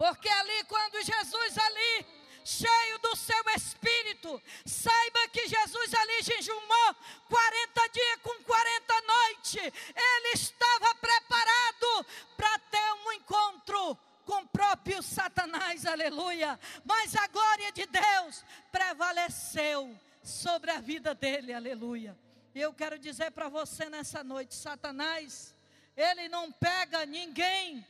Porque 0.00 0.30
ali, 0.30 0.64
quando 0.64 1.02
Jesus 1.02 1.58
ali, 1.58 2.06
cheio 2.42 2.98
do 3.00 3.14
seu 3.14 3.44
espírito, 3.54 4.42
saiba 4.64 5.28
que 5.28 5.46
Jesus 5.46 5.92
ali 5.92 6.22
jejumou 6.22 6.96
40 7.28 7.88
dias 7.92 8.18
com 8.22 8.42
40 8.42 8.94
noites. 9.02 9.56
Ele 9.56 10.28
estava 10.32 10.94
preparado 10.94 12.06
para 12.34 12.58
ter 12.60 12.92
um 13.04 13.12
encontro 13.12 13.94
com 14.24 14.40
o 14.40 14.48
próprio 14.48 15.02
Satanás, 15.02 15.84
aleluia. 15.84 16.58
Mas 16.82 17.14
a 17.14 17.26
glória 17.26 17.70
de 17.70 17.84
Deus 17.84 18.42
prevaleceu 18.72 19.94
sobre 20.22 20.70
a 20.70 20.80
vida 20.80 21.14
dele, 21.14 21.52
aleluia. 21.52 22.18
Eu 22.54 22.72
quero 22.72 22.98
dizer 22.98 23.32
para 23.32 23.50
você 23.50 23.90
nessa 23.90 24.24
noite: 24.24 24.54
Satanás, 24.54 25.54
ele 25.94 26.26
não 26.30 26.50
pega 26.50 27.04
ninguém 27.04 27.86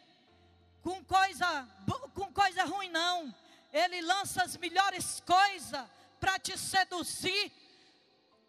com 0.82 1.04
coisa, 1.04 1.68
com 2.14 2.32
coisa 2.32 2.64
ruim, 2.64 2.88
não. 2.90 3.34
Ele 3.72 4.00
lança 4.02 4.42
as 4.42 4.56
melhores 4.56 5.20
coisas 5.20 5.86
para 6.18 6.38
te 6.38 6.56
seduzir. 6.58 7.52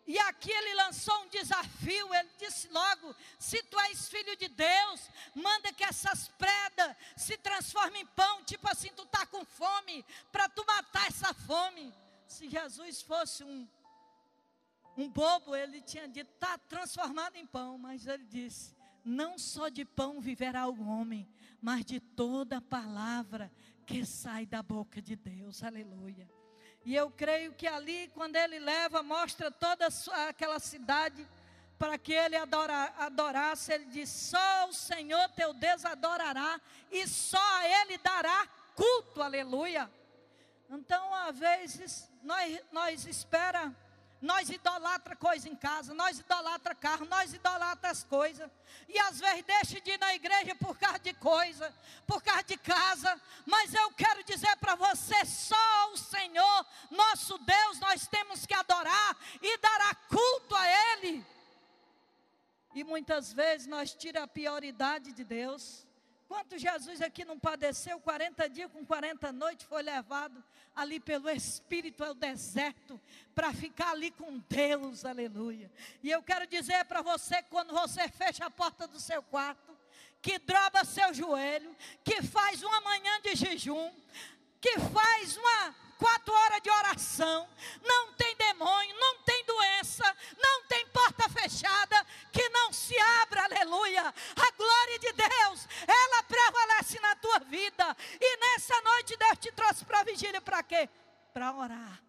E 0.07 0.17
aqui 0.19 0.51
ele 0.51 0.73
lançou 0.75 1.15
um 1.23 1.29
desafio. 1.29 2.13
Ele 2.13 2.29
disse 2.37 2.67
logo: 2.69 3.15
se 3.37 3.61
tu 3.63 3.79
és 3.79 4.09
filho 4.09 4.35
de 4.35 4.47
Deus, 4.47 5.09
manda 5.35 5.71
que 5.73 5.83
essas 5.83 6.27
predas 6.29 6.95
se 7.15 7.37
transformem 7.37 8.01
em 8.01 8.05
pão. 8.07 8.43
Tipo 8.43 8.69
assim, 8.69 8.89
tu 8.95 9.03
está 9.03 9.25
com 9.25 9.45
fome, 9.45 10.05
para 10.31 10.49
tu 10.49 10.65
matar 10.65 11.07
essa 11.07 11.33
fome. 11.33 11.93
Se 12.27 12.49
Jesus 12.49 13.01
fosse 13.01 13.43
um, 13.43 13.67
um 14.97 15.07
bobo, 15.07 15.55
ele 15.55 15.81
tinha 15.81 16.07
dito: 16.07 16.31
está 16.33 16.57
transformado 16.57 17.35
em 17.35 17.45
pão. 17.45 17.77
Mas 17.77 18.07
ele 18.07 18.23
disse: 18.25 18.75
não 19.05 19.37
só 19.37 19.69
de 19.69 19.85
pão 19.85 20.19
viverá 20.19 20.67
o 20.67 20.87
homem, 20.87 21.27
mas 21.61 21.85
de 21.85 21.99
toda 21.99 22.59
palavra 22.59 23.51
que 23.85 24.05
sai 24.05 24.45
da 24.45 24.63
boca 24.63 25.01
de 25.01 25.15
Deus. 25.15 25.63
Aleluia. 25.63 26.29
E 26.83 26.95
eu 26.95 27.11
creio 27.11 27.53
que 27.53 27.67
ali, 27.67 28.09
quando 28.15 28.35
ele 28.35 28.57
leva, 28.57 29.03
mostra 29.03 29.51
toda 29.51 29.87
aquela 30.27 30.59
cidade 30.59 31.27
para 31.77 31.97
que 31.97 32.13
ele 32.13 32.35
adora, 32.35 32.93
adorasse. 32.97 33.71
Ele 33.71 33.85
diz: 33.85 34.09
Só 34.09 34.67
o 34.69 34.73
Senhor 34.73 35.29
teu 35.29 35.53
Deus 35.53 35.85
adorará 35.85 36.59
e 36.91 37.07
só 37.07 37.59
a 37.59 37.67
Ele 37.81 37.97
dará 37.99 38.47
culto. 38.75 39.21
Aleluia. 39.21 39.91
Então, 40.69 41.13
às 41.13 41.37
vezes, 41.37 42.09
nós, 42.23 42.59
nós 42.71 43.05
espera 43.05 43.75
nós 44.21 44.49
idolatra 44.49 45.15
coisa 45.15 45.49
em 45.49 45.55
casa, 45.55 45.93
nós 45.93 46.19
idolatra 46.19 46.75
carro, 46.75 47.05
nós 47.05 47.33
idolatra 47.33 47.89
as 47.89 48.03
coisas. 48.03 48.49
E 48.87 48.99
às 48.99 49.19
vezes 49.19 49.43
deixa 49.43 49.81
de 49.81 49.91
ir 49.91 49.99
na 49.99 50.13
igreja 50.13 50.53
por 50.55 50.77
causa 50.77 50.99
de 50.99 51.13
coisa, 51.13 51.73
por 52.05 52.21
causa 52.21 52.43
de 52.43 52.57
casa. 52.57 53.19
Mas 53.45 53.73
eu 53.73 53.91
quero 53.93 54.23
dizer 54.23 54.55
para 54.57 54.75
você, 54.75 55.25
só 55.25 55.91
o 55.91 55.97
Senhor, 55.97 56.65
nosso 56.91 57.37
Deus, 57.39 57.79
nós 57.79 58.07
temos 58.07 58.45
que 58.45 58.53
adorar 58.53 59.17
e 59.41 59.57
dar 59.57 59.95
culto 60.07 60.55
a 60.55 60.67
Ele. 60.67 61.25
E 62.75 62.83
muitas 62.83 63.33
vezes 63.33 63.67
nós 63.67 63.93
tira 63.93 64.23
a 64.23 64.27
prioridade 64.27 65.11
de 65.11 65.23
Deus. 65.23 65.85
Quanto 66.31 66.57
Jesus 66.57 67.01
aqui 67.01 67.25
não 67.25 67.37
padeceu 67.37 67.99
40 67.99 68.47
dias 68.47 68.71
com 68.71 68.85
40 68.85 69.33
noites, 69.33 69.67
foi 69.67 69.83
levado 69.83 70.41
ali 70.73 70.97
pelo 70.97 71.29
Espírito 71.29 72.05
ao 72.05 72.13
deserto, 72.13 72.97
para 73.35 73.51
ficar 73.51 73.91
ali 73.91 74.11
com 74.11 74.41
Deus, 74.47 75.03
aleluia. 75.03 75.69
E 76.01 76.09
eu 76.09 76.23
quero 76.23 76.47
dizer 76.47 76.85
para 76.85 77.01
você, 77.01 77.43
quando 77.49 77.73
você 77.73 78.07
fecha 78.07 78.45
a 78.45 78.49
porta 78.49 78.87
do 78.87 78.97
seu 78.97 79.21
quarto, 79.23 79.77
que 80.21 80.39
droba 80.39 80.85
seu 80.85 81.13
joelho, 81.13 81.75
que 82.01 82.21
faz 82.21 82.63
uma 82.63 82.79
manhã 82.79 83.19
de 83.19 83.35
jejum, 83.35 83.91
que 84.61 84.79
faz 84.79 85.35
uma 85.35 85.75
quatro 86.01 86.33
horas 86.33 86.61
de 86.63 86.69
oração, 86.71 87.47
não 87.83 88.11
tem 88.13 88.35
demônio, 88.35 88.99
não 88.99 89.19
tem 89.19 89.45
doença, 89.45 90.03
não 90.35 90.63
tem 90.63 90.87
porta 90.87 91.29
fechada 91.29 92.03
que 92.31 92.49
não 92.49 92.73
se 92.73 92.97
abra, 93.21 93.43
aleluia. 93.43 94.01
A 94.07 94.51
glória 94.57 94.97
de 94.97 95.13
Deus, 95.13 95.67
ela 95.87 96.23
prevalece 96.23 96.99
na 96.99 97.15
tua 97.17 97.39
vida. 97.41 97.95
E 98.19 98.37
nessa 98.37 98.81
noite 98.81 99.15
Deus 99.15 99.37
te 99.37 99.51
trouxe 99.51 99.85
para 99.85 99.99
a 99.99 100.03
vigília 100.03 100.41
para 100.41 100.63
quê? 100.63 100.89
Para 101.31 101.55
orar. 101.55 102.01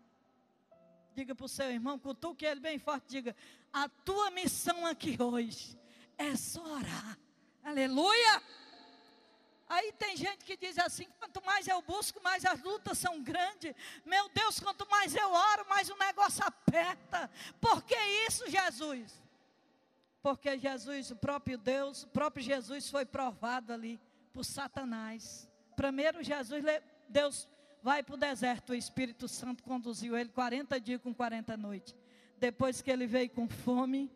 Diga 1.15 1.35
para 1.35 1.45
o 1.45 1.49
seu 1.49 1.71
irmão, 1.71 1.99
cutuque 1.99 2.47
ele 2.47 2.61
bem 2.61 2.79
forte, 2.79 3.05
diga: 3.09 3.37
a 3.71 3.91
tua 3.91 4.31
missão 4.31 4.87
aqui 4.87 5.19
hoje 5.21 5.79
é 6.17 6.35
só 6.35 6.63
orar. 6.63 7.19
Aleluia! 7.63 8.43
Aí 9.73 9.91
tem 9.93 10.15
gente 10.15 10.45
que 10.45 10.55
diz 10.55 10.79
assim: 10.79 11.07
quanto 11.19 11.43
mais 11.47 11.67
eu 11.67 11.81
busco, 11.81 12.23
mais 12.23 12.45
as 12.45 12.63
lutas 12.63 12.99
são 12.99 13.23
grandes. 13.23 13.75
Meu 14.05 14.29
Deus, 14.29 14.61
quanto 14.61 14.87
mais 14.91 15.17
eu 15.17 15.33
oro, 15.33 15.67
mais 15.67 15.89
o 15.89 15.97
negócio 15.97 16.45
aperta. 16.45 17.31
Por 17.59 17.83
que 17.83 17.97
isso, 18.29 18.51
Jesus? 18.51 19.19
Porque 20.23 20.59
Jesus, 20.59 21.11
o 21.11 21.17
próprio 21.17 21.57
Deus, 21.57 22.03
o 22.03 22.09
próprio 22.09 22.45
Jesus 22.45 22.91
foi 22.91 23.07
provado 23.07 23.73
ali 23.73 23.99
por 24.31 24.45
Satanás. 24.45 25.49
Primeiro, 25.75 26.23
Jesus, 26.23 26.63
Deus 27.09 27.49
vai 27.83 28.03
para 28.03 28.15
o 28.15 28.19
deserto, 28.19 28.73
o 28.73 28.75
Espírito 28.75 29.27
Santo 29.27 29.63
conduziu 29.63 30.19
ele 30.19 30.29
40 30.29 30.79
dias 30.79 31.01
com 31.01 31.15
40 31.15 31.57
noites. 31.57 31.97
Depois 32.37 32.83
que 32.83 32.91
ele 32.91 33.07
veio 33.07 33.31
com 33.31 33.49
fome, 33.49 34.13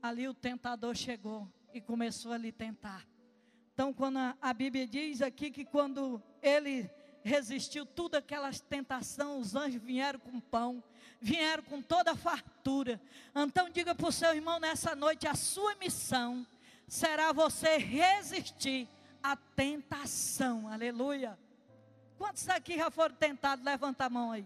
ali 0.00 0.28
o 0.28 0.32
tentador 0.32 0.94
chegou 0.94 1.52
e 1.74 1.80
começou 1.80 2.30
a 2.30 2.38
lhe 2.38 2.52
tentar. 2.52 3.04
Então, 3.80 3.94
quando 3.94 4.18
a, 4.18 4.52
Bíblia 4.52 4.86
diz 4.86 5.22
aqui 5.22 5.50
que 5.50 5.64
quando 5.64 6.22
ele 6.42 6.90
resistiu 7.24 7.86
tudo 7.86 8.16
aquelas 8.16 8.60
tentações, 8.60 9.46
os 9.46 9.56
anjos 9.56 9.80
vieram 9.80 10.20
com 10.20 10.38
pão, 10.38 10.84
vieram 11.18 11.62
com 11.62 11.80
toda 11.80 12.10
a 12.10 12.14
fartura. 12.14 13.00
Então 13.34 13.70
diga 13.70 13.94
para 13.94 14.06
o 14.06 14.12
seu 14.12 14.34
irmão 14.34 14.60
nessa 14.60 14.94
noite, 14.94 15.26
a 15.26 15.34
sua 15.34 15.74
missão 15.76 16.46
será 16.86 17.32
você 17.32 17.78
resistir 17.78 18.86
à 19.22 19.34
tentação. 19.34 20.68
Aleluia. 20.68 21.38
Quantos 22.18 22.50
aqui 22.50 22.76
já 22.76 22.90
foram 22.90 23.14
tentados? 23.14 23.64
Levanta 23.64 24.04
a 24.04 24.10
mão 24.10 24.30
aí. 24.30 24.44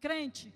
Crente. 0.00 0.50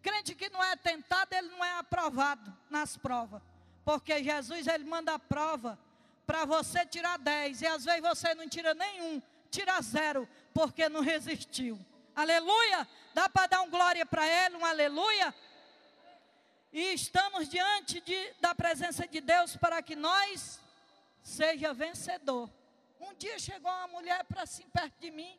Crente 0.00 0.34
que 0.34 0.48
não 0.48 0.64
é 0.64 0.76
tentado, 0.76 1.34
ele 1.34 1.50
não 1.50 1.62
é 1.62 1.76
aprovado 1.76 2.56
nas 2.70 2.96
provas. 2.96 3.42
Porque 3.84 4.24
Jesus, 4.24 4.66
ele 4.66 4.84
manda 4.84 5.12
a 5.12 5.18
prova 5.18 5.78
para 6.26 6.44
você 6.44 6.84
tirar 6.86 7.18
10, 7.18 7.62
e 7.62 7.66
às 7.66 7.84
vezes 7.84 8.00
você 8.00 8.34
não 8.34 8.48
tira 8.48 8.74
nenhum, 8.74 9.20
tira 9.50 9.80
zero, 9.80 10.28
porque 10.54 10.88
não 10.88 11.00
resistiu. 11.00 11.78
Aleluia! 12.14 12.86
Dá 13.14 13.28
para 13.28 13.46
dar 13.46 13.62
um 13.62 13.70
glória 13.70 14.04
para 14.06 14.26
Ele, 14.26 14.56
um 14.56 14.64
aleluia? 14.64 15.34
E 16.72 16.94
estamos 16.94 17.48
diante 17.48 18.00
de, 18.00 18.32
da 18.40 18.54
presença 18.54 19.06
de 19.06 19.20
Deus 19.20 19.56
para 19.56 19.82
que 19.82 19.94
nós 19.94 20.60
seja 21.22 21.74
vencedor. 21.74 22.50
Um 23.00 23.14
dia 23.14 23.38
chegou 23.38 23.70
uma 23.70 23.88
mulher 23.88 24.24
para 24.24 24.42
assim 24.42 24.68
perto 24.70 24.98
de 24.98 25.10
mim, 25.10 25.38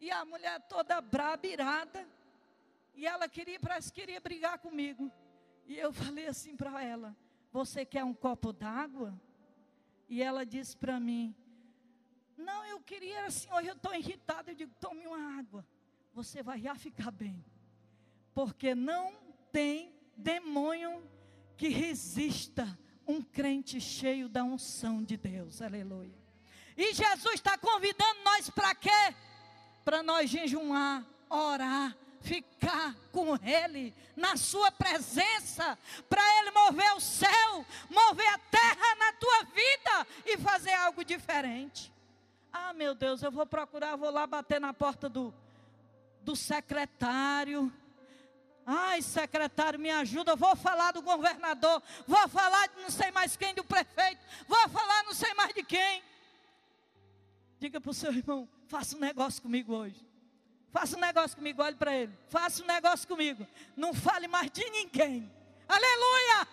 e 0.00 0.10
a 0.10 0.24
mulher 0.24 0.60
toda 0.62 1.00
braba, 1.00 1.46
irada, 1.46 2.06
e 2.94 3.06
ela 3.06 3.28
queria, 3.28 3.60
parece 3.60 3.92
que 3.92 4.00
queria 4.00 4.20
brigar 4.20 4.58
comigo. 4.58 5.12
E 5.66 5.78
eu 5.78 5.92
falei 5.92 6.26
assim 6.26 6.56
para 6.56 6.82
ela: 6.82 7.14
Você 7.52 7.84
quer 7.84 8.04
um 8.04 8.14
copo 8.14 8.52
d'água? 8.52 9.14
E 10.08 10.22
ela 10.22 10.44
disse 10.44 10.76
para 10.76 10.98
mim: 11.00 11.34
Não, 12.36 12.64
eu 12.64 12.80
queria 12.80 13.24
hoje 13.26 13.68
eu 13.68 13.74
estou 13.74 13.94
irritada. 13.94 14.50
Eu 14.50 14.54
digo: 14.54 14.72
Tome 14.80 15.06
uma 15.06 15.38
água, 15.38 15.66
você 16.12 16.42
vai 16.42 16.60
já 16.60 16.74
ficar 16.74 17.10
bem. 17.10 17.44
Porque 18.34 18.74
não 18.74 19.14
tem 19.50 19.94
demônio 20.16 21.02
que 21.56 21.68
resista 21.68 22.78
um 23.06 23.22
crente 23.22 23.80
cheio 23.80 24.28
da 24.28 24.44
unção 24.44 25.02
de 25.02 25.16
Deus. 25.16 25.62
Aleluia. 25.62 26.14
E 26.76 26.92
Jesus 26.92 27.34
está 27.34 27.56
convidando 27.56 28.22
nós 28.22 28.50
para 28.50 28.74
quê? 28.74 29.14
Para 29.84 30.02
nós 30.02 30.28
jejumar, 30.28 31.06
orar, 31.30 31.96
ficar 32.20 32.94
com 33.12 33.34
Ele, 33.36 33.94
na 34.16 34.36
Sua 34.36 34.70
presença, 34.70 35.78
para 36.08 36.22
Ele 36.38 36.50
mover 36.50 36.92
o 36.94 37.00
céu, 37.00 37.66
mover 37.88 38.28
a 38.28 38.38
terra 38.38 38.94
na 38.98 39.12
tua 39.12 39.42
vida 39.44 40.06
e 40.24 40.36
fazer 40.38 40.72
algo 40.72 41.04
diferente. 41.04 41.92
Ah, 42.52 42.72
meu 42.72 42.94
Deus, 42.94 43.22
eu 43.22 43.30
vou 43.30 43.46
procurar, 43.46 43.96
vou 43.96 44.10
lá 44.10 44.26
bater 44.26 44.60
na 44.60 44.72
porta 44.72 45.08
do, 45.08 45.32
do 46.22 46.34
secretário. 46.34 47.72
Ai, 48.64 49.00
secretário, 49.02 49.78
me 49.78 49.90
ajuda. 49.90 50.34
Vou 50.34 50.56
falar 50.56 50.92
do 50.92 51.02
governador. 51.02 51.82
Vou 52.06 52.28
falar 52.28 52.66
de 52.68 52.80
não 52.80 52.90
sei 52.90 53.10
mais 53.10 53.36
quem, 53.36 53.54
do 53.54 53.62
prefeito. 53.62 54.20
Vou 54.48 54.68
falar 54.68 55.04
não 55.04 55.14
sei 55.14 55.32
mais 55.34 55.54
de 55.54 55.62
quem. 55.62 56.02
Diga 57.58 57.80
para 57.80 57.90
o 57.90 57.94
seu 57.94 58.12
irmão: 58.12 58.48
faça 58.66 58.96
um 58.96 59.00
negócio 59.00 59.42
comigo 59.42 59.74
hoje. 59.74 60.05
Faça 60.76 60.94
um 60.94 61.00
negócio 61.00 61.34
comigo, 61.38 61.62
olhe 61.62 61.74
para 61.74 61.96
ele. 61.96 62.12
Faça 62.28 62.62
um 62.62 62.66
negócio 62.66 63.08
comigo. 63.08 63.46
Não 63.74 63.94
fale 63.94 64.28
mais 64.28 64.50
de 64.50 64.62
ninguém. 64.68 65.32
Aleluia! 65.66 66.46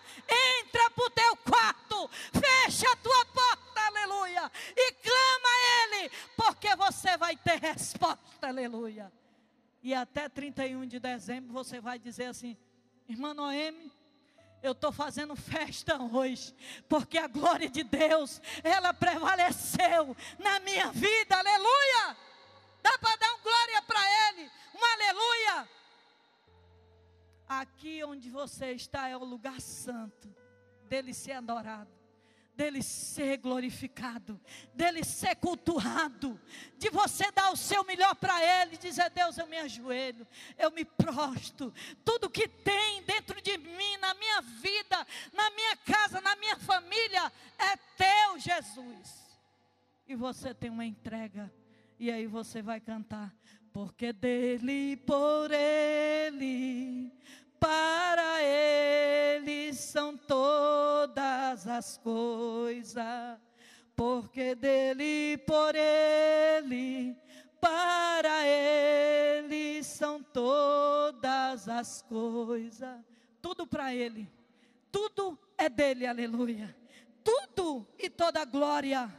Entra 0.62 0.90
para 0.92 1.04
o 1.04 1.10
teu 1.10 1.36
quarto, 1.36 2.10
fecha 2.32 2.90
a 2.90 2.96
tua 2.96 3.26
porta, 3.26 3.80
aleluia, 3.82 4.50
e 4.74 4.92
clama 4.92 5.48
a 5.48 5.98
Ele, 6.00 6.10
porque 6.34 6.74
você 6.74 7.18
vai 7.18 7.36
ter 7.36 7.60
resposta, 7.60 8.48
aleluia. 8.48 9.12
E 9.82 9.92
até 9.92 10.26
31 10.26 10.86
de 10.86 10.98
dezembro 10.98 11.52
você 11.52 11.78
vai 11.78 11.98
dizer 11.98 12.24
assim: 12.24 12.56
Irmã 13.06 13.34
Noemi, 13.34 13.92
eu 14.62 14.72
estou 14.72 14.90
fazendo 14.90 15.36
festa 15.36 16.02
hoje, 16.02 16.54
porque 16.88 17.18
a 17.18 17.28
glória 17.28 17.68
de 17.68 17.84
Deus, 17.84 18.40
ela 18.62 18.94
prevaleceu 18.94 20.16
na 20.38 20.60
minha 20.60 20.90
vida, 20.92 21.36
aleluia. 21.36 22.16
Dá 22.84 22.98
para 22.98 23.16
dar 23.16 23.32
um 23.32 23.40
glória 23.40 23.80
para 23.80 24.28
Ele, 24.28 24.50
um 24.74 24.84
aleluia. 24.84 25.68
Aqui 27.48 28.04
onde 28.04 28.28
você 28.28 28.72
está 28.72 29.08
é 29.08 29.16
o 29.16 29.24
lugar 29.24 29.58
santo, 29.58 30.28
dele 30.86 31.14
ser 31.14 31.32
adorado, 31.32 31.90
dele 32.54 32.82
ser 32.82 33.38
glorificado, 33.38 34.38
dele 34.74 35.02
ser 35.02 35.34
cultuado, 35.36 36.38
de 36.76 36.90
você 36.90 37.32
dar 37.32 37.50
o 37.52 37.56
seu 37.56 37.84
melhor 37.84 38.14
para 38.16 38.38
Ele, 38.44 38.76
dizer: 38.76 39.08
Deus, 39.08 39.38
eu 39.38 39.46
me 39.46 39.56
ajoelho, 39.56 40.28
eu 40.58 40.70
me 40.70 40.84
prosto, 40.84 41.72
tudo 42.04 42.28
que 42.28 42.46
tem 42.46 43.02
dentro 43.04 43.40
de 43.40 43.56
mim, 43.56 43.96
na 43.96 44.12
minha 44.12 44.42
vida, 44.42 45.06
na 45.32 45.48
minha 45.52 45.76
casa, 45.78 46.20
na 46.20 46.36
minha 46.36 46.58
família, 46.58 47.32
é 47.58 47.76
teu, 47.96 48.38
Jesus. 48.38 49.24
E 50.06 50.14
você 50.14 50.52
tem 50.52 50.68
uma 50.68 50.84
entrega 50.84 51.50
e 52.04 52.10
aí 52.10 52.26
você 52.26 52.60
vai 52.60 52.80
cantar. 52.80 53.34
Porque 53.72 54.12
dele, 54.12 54.94
por 54.98 55.50
ele, 55.50 57.10
para 57.58 58.42
ele 58.42 59.72
são 59.72 60.14
todas 60.14 61.66
as 61.66 61.96
coisas. 61.96 63.38
Porque 63.96 64.54
dele, 64.54 65.38
por 65.46 65.74
ele, 65.74 67.16
para 67.58 68.46
ele 68.46 69.82
são 69.82 70.22
todas 70.22 71.66
as 71.70 72.02
coisas. 72.02 73.00
Tudo 73.40 73.66
para 73.66 73.94
ele. 73.94 74.30
Tudo 74.92 75.38
é 75.56 75.70
dele, 75.70 76.06
aleluia. 76.06 76.76
Tudo 77.24 77.86
e 77.98 78.10
toda 78.10 78.44
glória 78.44 79.10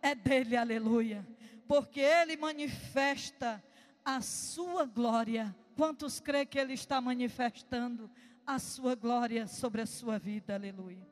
é 0.00 0.14
dele, 0.14 0.56
aleluia 0.56 1.22
porque 1.70 2.00
Ele 2.00 2.36
manifesta 2.36 3.62
a 4.04 4.20
sua 4.20 4.84
glória. 4.84 5.54
Quantos 5.76 6.18
crê 6.18 6.44
que 6.44 6.58
Ele 6.58 6.72
está 6.72 7.00
manifestando 7.00 8.10
a 8.44 8.58
sua 8.58 8.96
glória 8.96 9.46
sobre 9.46 9.80
a 9.80 9.86
sua 9.86 10.18
vida? 10.18 10.52
Aleluia. 10.52 11.06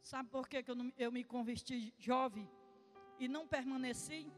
Sabe 0.00 0.28
por 0.28 0.48
que, 0.48 0.58
eu, 0.58 0.92
eu 0.96 1.10
me 1.10 1.24
converti 1.24 1.92
jovem 1.98 2.48
e 3.18 3.26
não 3.26 3.44
permaneci? 3.44 4.32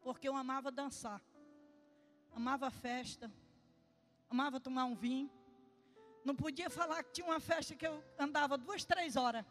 Porque 0.00 0.26
eu 0.26 0.34
amava 0.34 0.72
dançar, 0.72 1.20
amava 2.34 2.70
festa, 2.70 3.30
amava 4.30 4.58
tomar 4.58 4.86
um 4.86 4.94
vinho 4.94 5.30
não 6.24 6.34
podia 6.34 6.70
falar 6.70 7.02
que 7.02 7.12
tinha 7.12 7.26
uma 7.26 7.40
festa 7.40 7.74
que 7.74 7.86
eu 7.86 8.02
andava 8.18 8.56
duas, 8.56 8.84
três 8.84 9.16
horas 9.16 9.44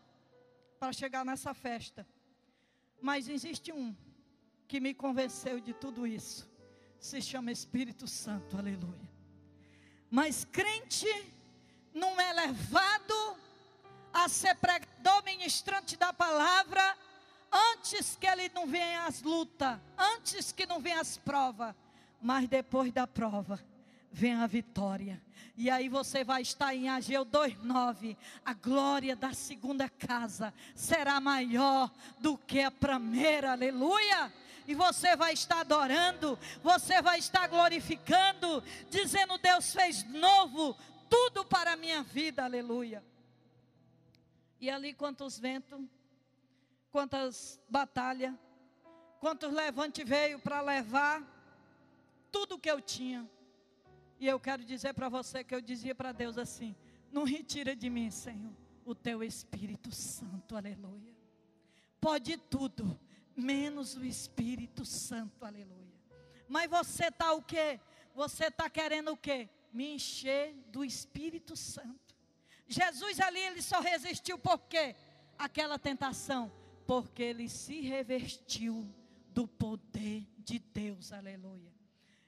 para 0.80 0.94
chegar 0.94 1.26
nessa 1.26 1.54
festa. 1.54 2.08
Mas 3.02 3.28
existe 3.28 3.72
um 3.72 3.96
que 4.68 4.80
me 4.80 4.94
convenceu 4.94 5.60
de 5.60 5.74
tudo 5.74 6.08
isso. 6.08 6.50
Se 7.00 7.22
chama 7.22 7.52
Espírito 7.52 8.08
Santo, 8.08 8.58
aleluia. 8.58 9.10
Mas 10.10 10.46
crente 10.46 11.08
não 11.94 12.20
é 12.20 12.34
levado 12.34 13.38
a 14.14 14.30
ser 14.30 14.56
pregador 14.56 15.24
ministrante 15.24 15.98
da 15.98 16.14
palavra 16.14 16.98
antes 17.52 18.16
que 18.16 18.28
ele 18.28 18.50
não 18.50 18.66
venha 18.66 19.06
as 19.06 19.22
lutas, 19.22 19.80
antes 19.98 20.52
que 20.52 20.66
não 20.66 20.80
venha 20.80 21.02
as 21.02 21.18
provas, 21.18 21.76
mas 22.22 22.48
depois 22.48 22.92
da 22.94 23.06
prova 23.06 23.60
vem 24.12 24.34
a 24.34 24.48
vitória. 24.48 25.22
E 25.58 25.70
aí 25.70 25.90
você 25.90 26.24
vai 26.24 26.42
estar 26.42 26.74
em 26.74 26.90
Ageu 26.90 27.26
2:9. 27.26 28.18
A 28.46 28.54
glória 28.54 29.16
da 29.16 29.34
segunda 29.34 29.90
casa 29.90 30.54
será 30.76 31.20
maior 31.20 31.92
do 32.20 32.38
que 32.38 32.62
a 32.62 32.72
primeira. 32.72 33.52
Aleluia! 33.52 34.34
E 34.68 34.76
você 34.76 35.16
vai 35.16 35.34
estar 35.34 35.62
adorando, 35.62 36.38
você 36.64 37.02
vai 37.02 37.20
estar 37.20 37.48
glorificando, 37.48 38.64
dizendo: 38.90 39.38
Deus 39.38 39.74
fez 39.74 40.04
novo 40.06 40.76
tudo 41.10 41.44
para 41.44 41.74
a 41.74 41.76
minha 41.76 42.02
vida. 42.04 42.44
Aleluia. 42.44 43.04
E 44.60 44.70
ali 44.70 44.94
quantos 44.94 45.38
ventos, 45.38 45.80
quantas 46.92 47.60
batalhas, 47.68 48.34
quantos 49.20 49.52
levantes 49.52 50.08
veio 50.08 50.40
para 50.40 50.62
levar 50.62 51.22
tudo 52.32 52.58
que 52.58 52.72
eu 52.72 52.80
tinha 52.80 53.30
e 54.22 54.28
eu 54.28 54.40
quero 54.40 54.64
dizer 54.64 54.94
para 54.94 55.10
você 55.10 55.44
que 55.44 55.54
eu 55.54 55.60
dizia 55.60 55.96
para 55.96 56.12
Deus 56.12 56.38
assim: 56.38 56.76
não 57.12 57.24
retira 57.24 57.76
de 57.76 57.90
mim, 57.90 58.12
Senhor, 58.12 58.54
o 58.86 58.94
teu 58.94 59.24
Espírito 59.24 59.92
Santo, 59.92 60.56
aleluia. 60.56 61.16
Pode 62.00 62.38
tudo, 62.38 63.00
menos 63.36 63.98
o 63.98 64.06
Espírito 64.06 64.86
Santo, 64.86 65.44
aleluia. 65.44 66.00
Mas 66.48 66.70
você 66.70 67.08
está 67.08 67.34
o 67.34 67.42
quê? 67.42 67.80
Você 68.14 68.46
está 68.46 68.70
querendo 68.70 69.12
o 69.12 69.18
quê? 69.18 69.50
Me 69.74 69.96
encher 69.96 70.54
do 70.68 70.86
Espírito 70.86 71.56
Santo. 71.56 72.16
Jesus 72.68 73.20
ali, 73.20 73.40
ele 73.40 73.62
só 73.64 73.80
resistiu 73.80 74.38
por 74.38 74.60
quê? 74.68 74.96
Aquela 75.36 75.80
tentação, 75.80 76.52
porque 76.86 77.24
ele 77.24 77.50
se 77.50 77.82
revestiu 77.82 78.88
do 79.30 79.48
poder 79.48 80.28
de 80.38 80.60
Deus, 80.60 81.12
aleluia. 81.12 81.81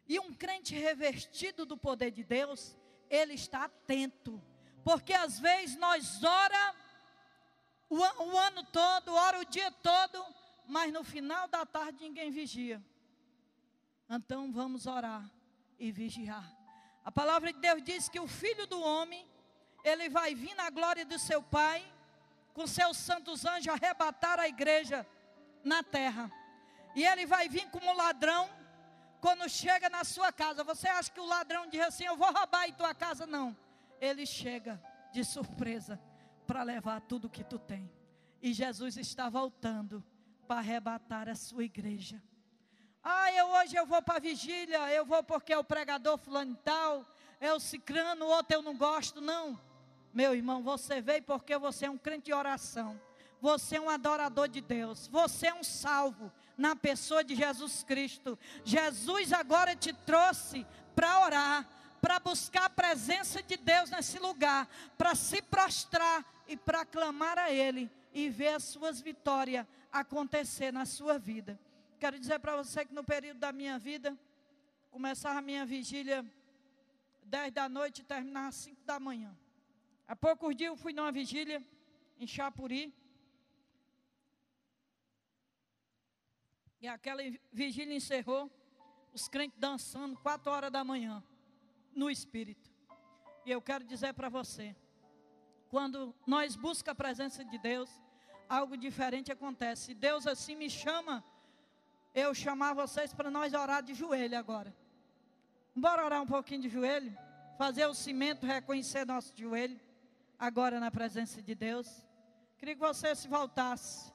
E 0.07 0.19
um 0.19 0.33
crente 0.33 0.75
revestido 0.75 1.65
do 1.65 1.77
poder 1.77 2.11
de 2.11 2.23
Deus, 2.23 2.77
ele 3.09 3.33
está 3.33 3.65
atento. 3.65 4.41
Porque 4.83 5.13
às 5.13 5.39
vezes 5.39 5.77
nós 5.77 6.23
ora 6.23 6.75
o, 7.89 7.97
o 7.97 8.37
ano 8.37 8.63
todo, 8.65 9.13
ora 9.13 9.39
o 9.39 9.45
dia 9.45 9.71
todo, 9.71 10.25
mas 10.67 10.91
no 10.91 11.03
final 11.03 11.47
da 11.47 11.65
tarde 11.65 11.99
ninguém 12.01 12.31
vigia. 12.31 12.83
Então 14.09 14.51
vamos 14.51 14.85
orar 14.85 15.29
e 15.79 15.91
vigiar. 15.91 16.51
A 17.05 17.11
palavra 17.11 17.51
de 17.51 17.59
Deus 17.59 17.83
diz 17.83 18.09
que 18.09 18.19
o 18.19 18.27
filho 18.27 18.65
do 18.67 18.81
homem, 18.81 19.27
ele 19.83 20.09
vai 20.09 20.35
vir 20.35 20.55
na 20.55 20.69
glória 20.69 21.05
do 21.05 21.19
seu 21.19 21.41
Pai, 21.41 21.85
com 22.53 22.67
seus 22.67 22.97
santos 22.97 23.45
anjos 23.45 23.67
arrebatar 23.67 24.39
a 24.39 24.47
igreja 24.47 25.05
na 25.63 25.83
terra. 25.83 26.31
E 26.95 27.03
ele 27.03 27.25
vai 27.25 27.49
vir 27.49 27.69
como 27.69 27.93
ladrão 27.93 28.49
quando 29.23 29.47
chega 29.47 29.89
na 29.89 30.03
sua 30.03 30.33
casa, 30.33 30.65
você 30.65 30.85
acha 30.85 31.09
que 31.09 31.19
o 31.21 31.25
ladrão 31.25 31.65
diz 31.65 31.79
assim: 31.79 32.03
Eu 32.03 32.17
vou 32.17 32.29
roubar 32.33 32.67
em 32.67 32.73
tua 32.73 32.93
casa? 32.93 33.25
Não. 33.25 33.55
Ele 34.01 34.25
chega 34.25 34.83
de 35.13 35.23
surpresa 35.23 35.97
para 36.45 36.61
levar 36.61 36.99
tudo 36.99 37.29
que 37.29 37.41
tu 37.41 37.57
tem. 37.57 37.89
E 38.41 38.51
Jesus 38.51 38.97
está 38.97 39.29
voltando 39.29 40.03
para 40.45 40.59
arrebatar 40.59 41.29
a 41.29 41.35
sua 41.35 41.63
igreja. 41.63 42.21
Ah, 43.01 43.31
eu 43.31 43.47
hoje 43.47 43.77
eu 43.77 43.85
vou 43.85 44.01
para 44.01 44.17
a 44.17 44.19
vigília, 44.19 44.91
eu 44.91 45.05
vou 45.05 45.23
porque 45.23 45.53
é 45.53 45.57
o 45.57 45.63
pregador 45.63 46.17
fulano 46.17 46.57
tal, 46.57 47.07
é 47.39 47.53
o 47.53 47.61
cicrano, 47.61 48.25
outro 48.25 48.57
eu 48.57 48.61
não 48.61 48.75
gosto, 48.75 49.21
não. 49.21 49.57
Meu 50.13 50.35
irmão, 50.35 50.61
você 50.61 50.99
veio 50.99 51.23
porque 51.23 51.57
você 51.57 51.85
é 51.85 51.89
um 51.89 51.97
crente 51.97 52.25
de 52.25 52.33
oração. 52.33 52.99
Você 53.39 53.77
é 53.77 53.81
um 53.81 53.89
adorador 53.89 54.49
de 54.49 54.59
Deus. 54.59 55.07
Você 55.07 55.47
é 55.47 55.53
um 55.53 55.63
salvo 55.63 56.29
na 56.57 56.75
pessoa 56.75 57.23
de 57.23 57.35
Jesus 57.35 57.83
Cristo. 57.83 58.37
Jesus 58.63 59.33
agora 59.33 59.75
te 59.75 59.93
trouxe 59.93 60.65
para 60.95 61.19
orar, 61.25 61.67
para 62.01 62.19
buscar 62.19 62.65
a 62.65 62.69
presença 62.69 63.41
de 63.41 63.57
Deus 63.57 63.89
nesse 63.89 64.19
lugar, 64.19 64.67
para 64.97 65.15
se 65.15 65.41
prostrar 65.41 66.25
e 66.47 66.55
para 66.55 66.85
clamar 66.85 67.37
a 67.37 67.51
Ele 67.51 67.89
e 68.13 68.29
ver 68.29 68.49
as 68.49 68.63
suas 68.63 69.01
vitórias 69.01 69.65
acontecer 69.91 70.71
na 70.71 70.85
sua 70.85 71.17
vida. 71.17 71.59
Quero 71.99 72.19
dizer 72.19 72.39
para 72.39 72.55
você 72.55 72.85
que 72.85 72.93
no 72.93 73.03
período 73.03 73.39
da 73.39 73.51
minha 73.51 73.79
vida, 73.79 74.17
começava 74.91 75.39
a 75.39 75.41
minha 75.41 75.65
vigília 75.65 76.25
10 77.23 77.53
da 77.53 77.67
noite 77.69 78.01
e 78.01 78.03
terminava 78.03 78.51
5 78.51 78.83
da 78.85 78.99
manhã. 78.99 79.35
Há 80.07 80.15
poucos 80.15 80.55
dias 80.55 80.69
eu 80.69 80.75
fui 80.75 80.93
numa 80.93 81.11
vigília 81.11 81.63
em 82.19 82.27
Chapuri. 82.27 82.93
E 86.83 86.87
aquela 86.89 87.23
vigília 87.49 87.95
encerrou, 87.95 88.51
os 89.13 89.29
crentes 89.29 89.57
dançando, 89.57 90.17
quatro 90.17 90.51
horas 90.51 90.69
da 90.69 90.83
manhã, 90.83 91.23
no 91.95 92.09
Espírito. 92.11 92.69
E 93.45 93.51
eu 93.51 93.61
quero 93.61 93.85
dizer 93.85 94.13
para 94.13 94.27
você, 94.27 94.75
quando 95.69 96.13
nós 96.27 96.57
buscamos 96.57 96.91
a 96.91 97.03
presença 97.03 97.45
de 97.45 97.57
Deus, 97.57 97.89
algo 98.49 98.75
diferente 98.75 99.31
acontece. 99.31 99.93
Deus 99.93 100.27
assim 100.27 100.57
me 100.57 100.69
chama, 100.69 101.23
eu 102.13 102.35
chamar 102.35 102.73
vocês 102.73 103.13
para 103.13 103.31
nós 103.31 103.53
orar 103.53 103.81
de 103.81 103.93
joelho 103.93 104.37
agora. 104.37 104.75
Bora 105.73 106.03
orar 106.03 106.21
um 106.21 106.27
pouquinho 106.27 106.63
de 106.63 106.67
joelho? 106.67 107.17
Fazer 107.57 107.85
o 107.85 107.93
cimento 107.93 108.45
reconhecer 108.45 109.05
nosso 109.05 109.33
joelho, 109.37 109.79
agora 110.37 110.81
na 110.81 110.91
presença 110.91 111.41
de 111.41 111.55
Deus. 111.55 112.05
Queria 112.57 112.75
que 112.75 112.81
você 112.81 113.15
se 113.15 113.29
voltasse 113.29 114.11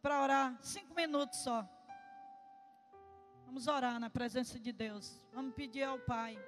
para 0.00 0.22
orar 0.22 0.56
cinco 0.62 0.94
minutos 0.94 1.40
só. 1.40 1.68
Vamos 3.50 3.66
orar 3.66 3.98
na 3.98 4.08
presença 4.08 4.60
de 4.60 4.70
Deus. 4.70 5.20
Vamos 5.34 5.52
pedir 5.56 5.82
ao 5.82 5.98
Pai 5.98 6.38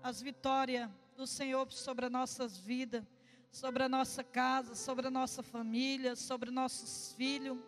as 0.00 0.22
vitórias 0.22 0.88
do 1.16 1.26
Senhor 1.26 1.66
sobre 1.72 2.06
as 2.06 2.12
nossas 2.12 2.56
vidas, 2.56 3.02
sobre 3.50 3.82
a 3.82 3.88
nossa 3.88 4.22
casa, 4.22 4.76
sobre 4.76 5.08
a 5.08 5.10
nossa 5.10 5.42
família, 5.42 6.14
sobre 6.14 6.52
nossos 6.52 7.12
filhos. 7.14 7.58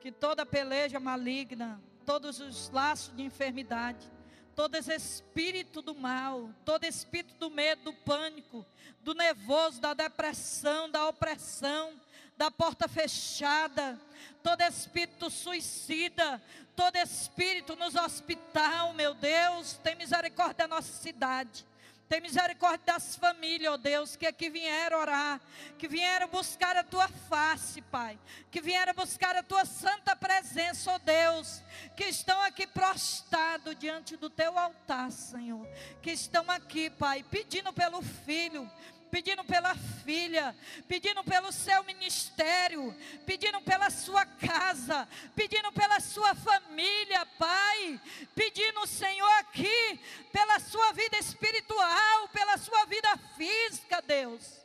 Que 0.00 0.10
toda 0.10 0.44
peleja 0.44 0.98
maligna, 0.98 1.80
todos 2.04 2.40
os 2.40 2.68
laços 2.70 3.14
de 3.14 3.22
enfermidade, 3.22 4.10
todo 4.58 4.74
esse 4.74 4.92
espírito 4.92 5.80
do 5.80 5.94
mal, 5.94 6.50
todo 6.64 6.82
espírito 6.82 7.32
do 7.34 7.48
medo, 7.48 7.84
do 7.84 7.92
pânico, 7.92 8.66
do 9.04 9.14
nervoso, 9.14 9.80
da 9.80 9.94
depressão, 9.94 10.90
da 10.90 11.06
opressão, 11.06 11.92
da 12.36 12.50
porta 12.50 12.88
fechada, 12.88 13.96
todo 14.42 14.60
espírito 14.62 15.30
suicida, 15.30 16.42
todo 16.74 16.96
espírito 16.96 17.76
nos 17.76 17.94
hospital, 17.94 18.92
meu 18.94 19.14
Deus, 19.14 19.74
tem 19.74 19.94
misericórdia 19.94 20.66
da 20.66 20.74
nossa 20.74 20.92
cidade. 20.92 21.64
Tem 22.08 22.22
misericórdia 22.22 22.86
das 22.86 23.16
famílias, 23.16 23.70
ó 23.70 23.74
oh 23.74 23.78
Deus, 23.78 24.16
que 24.16 24.26
aqui 24.26 24.48
vieram 24.48 24.98
orar, 24.98 25.38
que 25.76 25.86
vieram 25.86 26.26
buscar 26.28 26.74
a 26.74 26.82
tua 26.82 27.06
face, 27.06 27.82
Pai, 27.82 28.18
que 28.50 28.62
vieram 28.62 28.94
buscar 28.94 29.36
a 29.36 29.42
tua 29.42 29.66
santa 29.66 30.16
presença, 30.16 30.90
ó 30.90 30.94
oh 30.94 30.98
Deus, 30.98 31.62
que 31.94 32.04
estão 32.04 32.40
aqui 32.42 32.66
prostrados 32.66 33.76
diante 33.78 34.16
do 34.16 34.30
teu 34.30 34.58
altar, 34.58 35.12
Senhor, 35.12 35.68
que 36.00 36.10
estão 36.10 36.50
aqui, 36.50 36.88
Pai, 36.88 37.22
pedindo 37.30 37.72
pelo 37.74 38.00
filho, 38.00 38.70
pedindo 39.10 39.44
pela 39.44 39.74
filha, 40.04 40.54
pedindo 40.86 41.22
pelo 41.24 41.52
seu 41.52 41.82
ministério, 41.84 42.94
pedindo 43.26 43.60
pela 43.62 43.90
sua 43.90 44.24
casa, 44.24 45.08
pedindo 45.34 45.72
pela 45.72 46.00
sua 46.00 46.34
família, 46.34 47.26
Pai, 47.38 48.00
pedindo, 48.34 48.86
Senhor, 48.86 49.30
aqui, 49.40 50.00
pela 50.32 50.58
sua 50.60 50.92
vida 50.92 51.18
espiritual, 51.18 52.28
pela 52.28 52.56
sua 52.58 52.84
vida 52.86 53.16
física, 53.36 54.02
Deus. 54.02 54.57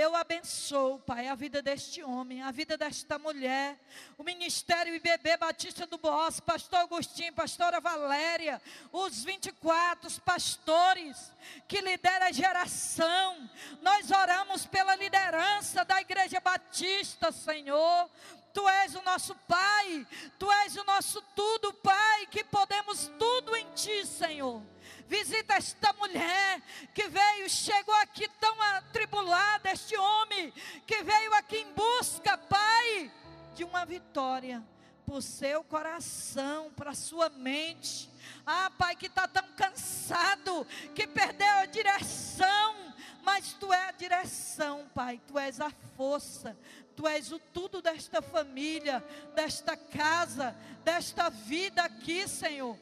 Eu 0.00 0.16
abençoo, 0.16 0.98
Pai, 1.00 1.28
a 1.28 1.34
vida 1.34 1.60
deste 1.60 2.02
homem, 2.02 2.40
a 2.40 2.50
vida 2.50 2.74
desta 2.74 3.18
mulher, 3.18 3.78
o 4.16 4.24
Ministério 4.24 4.94
IBB 4.94 5.36
Batista 5.36 5.86
do 5.86 5.98
Boas, 5.98 6.40
Pastor 6.40 6.78
Agostinho, 6.78 7.34
Pastora 7.34 7.82
Valéria, 7.82 8.62
os 8.90 9.22
24 9.22 10.10
pastores 10.22 11.30
que 11.68 11.82
lideram 11.82 12.28
a 12.28 12.32
geração. 12.32 13.50
Nós 13.82 14.10
oramos 14.10 14.64
pela 14.64 14.96
liderança 14.96 15.84
da 15.84 16.00
Igreja 16.00 16.40
Batista, 16.40 17.30
Senhor. 17.30 18.08
Tu 18.54 18.66
és 18.66 18.94
o 18.94 19.02
nosso 19.02 19.34
Pai, 19.46 20.06
Tu 20.38 20.50
és 20.64 20.76
o 20.76 20.84
nosso 20.84 21.20
tudo, 21.36 21.74
Pai, 21.74 22.26
que 22.30 22.42
podemos 22.42 23.12
tudo 23.18 23.54
em 23.54 23.66
Ti, 23.74 24.06
Senhor. 24.06 24.62
Visita 25.10 25.54
esta 25.54 25.92
mulher 25.94 26.62
que 26.94 27.08
veio, 27.08 27.50
chegou 27.50 27.92
aqui 27.96 28.28
tão 28.38 28.62
atribulada, 28.76 29.72
este 29.72 29.96
homem 29.96 30.52
que 30.86 31.02
veio 31.02 31.34
aqui 31.34 31.56
em 31.56 31.72
busca, 31.72 32.38
Pai, 32.38 33.10
de 33.56 33.64
uma 33.64 33.84
vitória 33.84 34.62
para 35.04 35.20
seu 35.20 35.64
coração, 35.64 36.70
para 36.76 36.94
sua 36.94 37.28
mente. 37.28 38.08
Ah, 38.46 38.70
Pai, 38.78 38.94
que 38.94 39.06
está 39.06 39.26
tão 39.26 39.42
cansado, 39.56 40.64
que 40.94 41.08
perdeu 41.08 41.54
a 41.58 41.66
direção, 41.66 42.94
mas 43.24 43.52
Tu 43.54 43.72
é 43.72 43.88
a 43.88 43.90
direção, 43.90 44.88
Pai, 44.94 45.20
Tu 45.26 45.36
és 45.36 45.60
a 45.60 45.72
força, 45.96 46.56
Tu 46.94 47.08
és 47.08 47.32
o 47.32 47.40
tudo 47.40 47.82
desta 47.82 48.22
família, 48.22 49.04
desta 49.34 49.76
casa, 49.76 50.54
desta 50.84 51.30
vida 51.30 51.82
aqui, 51.82 52.28
Senhor 52.28 52.78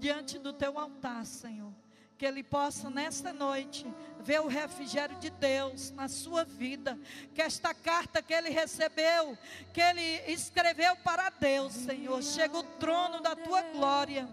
diante 0.00 0.38
do 0.38 0.52
teu 0.52 0.78
altar, 0.78 1.24
Senhor. 1.24 1.72
que 2.18 2.26
ele 2.26 2.42
possa 2.42 2.90
nesta 2.90 3.32
noite 3.32 3.86
ver 4.18 4.42
o 4.42 4.46
refrigério 4.46 5.16
de 5.16 5.30
Deus 5.30 5.90
na 5.92 6.06
sua 6.06 6.44
vida. 6.44 6.98
Que 7.34 7.40
esta 7.40 7.72
carta 7.72 8.20
que 8.20 8.34
ele 8.34 8.50
recebeu, 8.50 9.38
que 9.72 9.80
ele 9.80 10.02
escreveu 10.30 10.94
para 10.96 11.30
Deus, 11.30 11.72
Senhor, 11.72 12.22
chega 12.22 12.58
o 12.58 12.62
trono 12.62 13.20
da 13.20 13.34
tua 13.34 13.62
glória. 13.72 14.28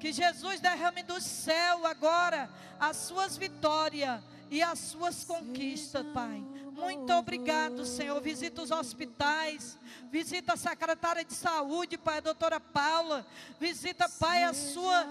Que 0.00 0.12
Jesus 0.12 0.60
derrame 0.60 1.02
do 1.02 1.20
céu 1.20 1.84
agora 1.84 2.48
as 2.80 2.96
suas 2.96 3.36
vitórias 3.36 4.22
e 4.50 4.62
as 4.62 4.78
suas 4.78 5.22
conquistas, 5.22 6.06
Pai. 6.14 6.42
Muito 6.76 7.10
obrigado, 7.14 7.86
Senhor. 7.86 8.20
Visita 8.20 8.60
os 8.60 8.70
hospitais, 8.70 9.78
visita 10.10 10.52
a 10.52 10.56
secretária 10.58 11.24
de 11.24 11.32
saúde, 11.32 11.96
Pai, 11.96 12.18
a 12.18 12.20
doutora 12.20 12.60
Paula. 12.60 13.26
Visita, 13.58 14.06
Pai, 14.08 14.44
a 14.44 14.52
sua 14.52 15.06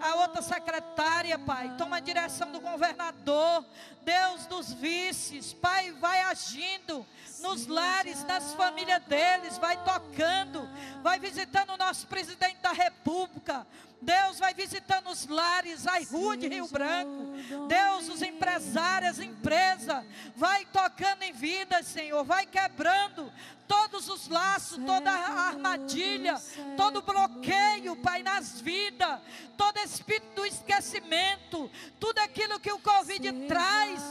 a 0.00 0.14
outra 0.14 0.40
secretária, 0.40 1.38
Pai. 1.38 1.74
Toma 1.76 1.98
a 1.98 2.00
direção 2.00 2.50
do 2.50 2.58
governador, 2.58 3.64
Deus 4.02 4.46
dos 4.46 4.72
vices. 4.72 5.52
Pai, 5.52 5.92
vai 5.92 6.22
agindo 6.22 7.06
nos 7.40 7.66
lares, 7.66 8.24
nas 8.24 8.54
famílias 8.54 9.02
deles, 9.04 9.58
vai 9.58 9.76
tocando, 9.84 10.68
vai 11.02 11.18
visitando 11.18 11.74
o 11.74 11.76
nosso 11.76 12.06
presidente 12.06 12.56
da 12.62 12.72
República. 12.72 13.66
Deus 14.00 14.38
vai 14.38 14.54
visitando 14.54 15.10
os 15.10 15.26
lares, 15.26 15.86
a 15.86 15.98
rua 16.10 16.36
de 16.36 16.48
Rio 16.48 16.66
Branco. 16.68 17.34
Deus, 17.68 18.08
os 18.08 18.22
empresários, 18.22 19.20
empresa, 19.20 20.04
vai 20.34 20.64
tocando 20.66 21.22
em 21.22 21.32
vidas, 21.32 21.86
Senhor, 21.86 22.24
vai 22.24 22.46
quebrando 22.46 23.30
todos 23.68 24.08
os 24.08 24.26
laços, 24.26 24.78
toda 24.84 25.10
a 25.10 25.48
armadilha, 25.48 26.40
todo 26.76 27.02
bloqueio, 27.02 27.94
Pai, 27.96 28.22
nas 28.22 28.60
vidas, 28.60 29.20
todo 29.56 29.78
espírito 29.78 30.34
do 30.34 30.46
esquecimento, 30.46 31.70
tudo 32.00 32.18
aquilo 32.18 32.58
que 32.58 32.72
o 32.72 32.80
Covid 32.80 33.46
traz, 33.46 34.02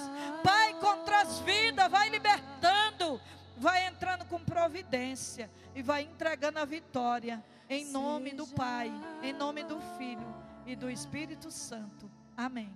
Pai, 0.43 0.75
contra 0.75 1.21
as 1.21 1.39
vidas, 1.39 1.91
vai 1.91 2.09
libertando, 2.09 3.19
vai 3.59 3.85
entrando 3.87 4.25
com 4.25 4.39
providência 4.39 5.49
e 5.75 5.83
vai 5.83 6.03
entregando 6.03 6.59
a 6.59 6.65
vitória, 6.65 7.43
em 7.69 7.85
nome 7.85 8.31
do 8.31 8.47
Pai, 8.47 8.91
em 9.21 9.33
nome 9.33 9.63
do 9.63 9.79
Filho 9.97 10.33
e 10.65 10.75
do 10.75 10.89
Espírito 10.89 11.51
Santo. 11.51 12.09
Amém. 12.37 12.73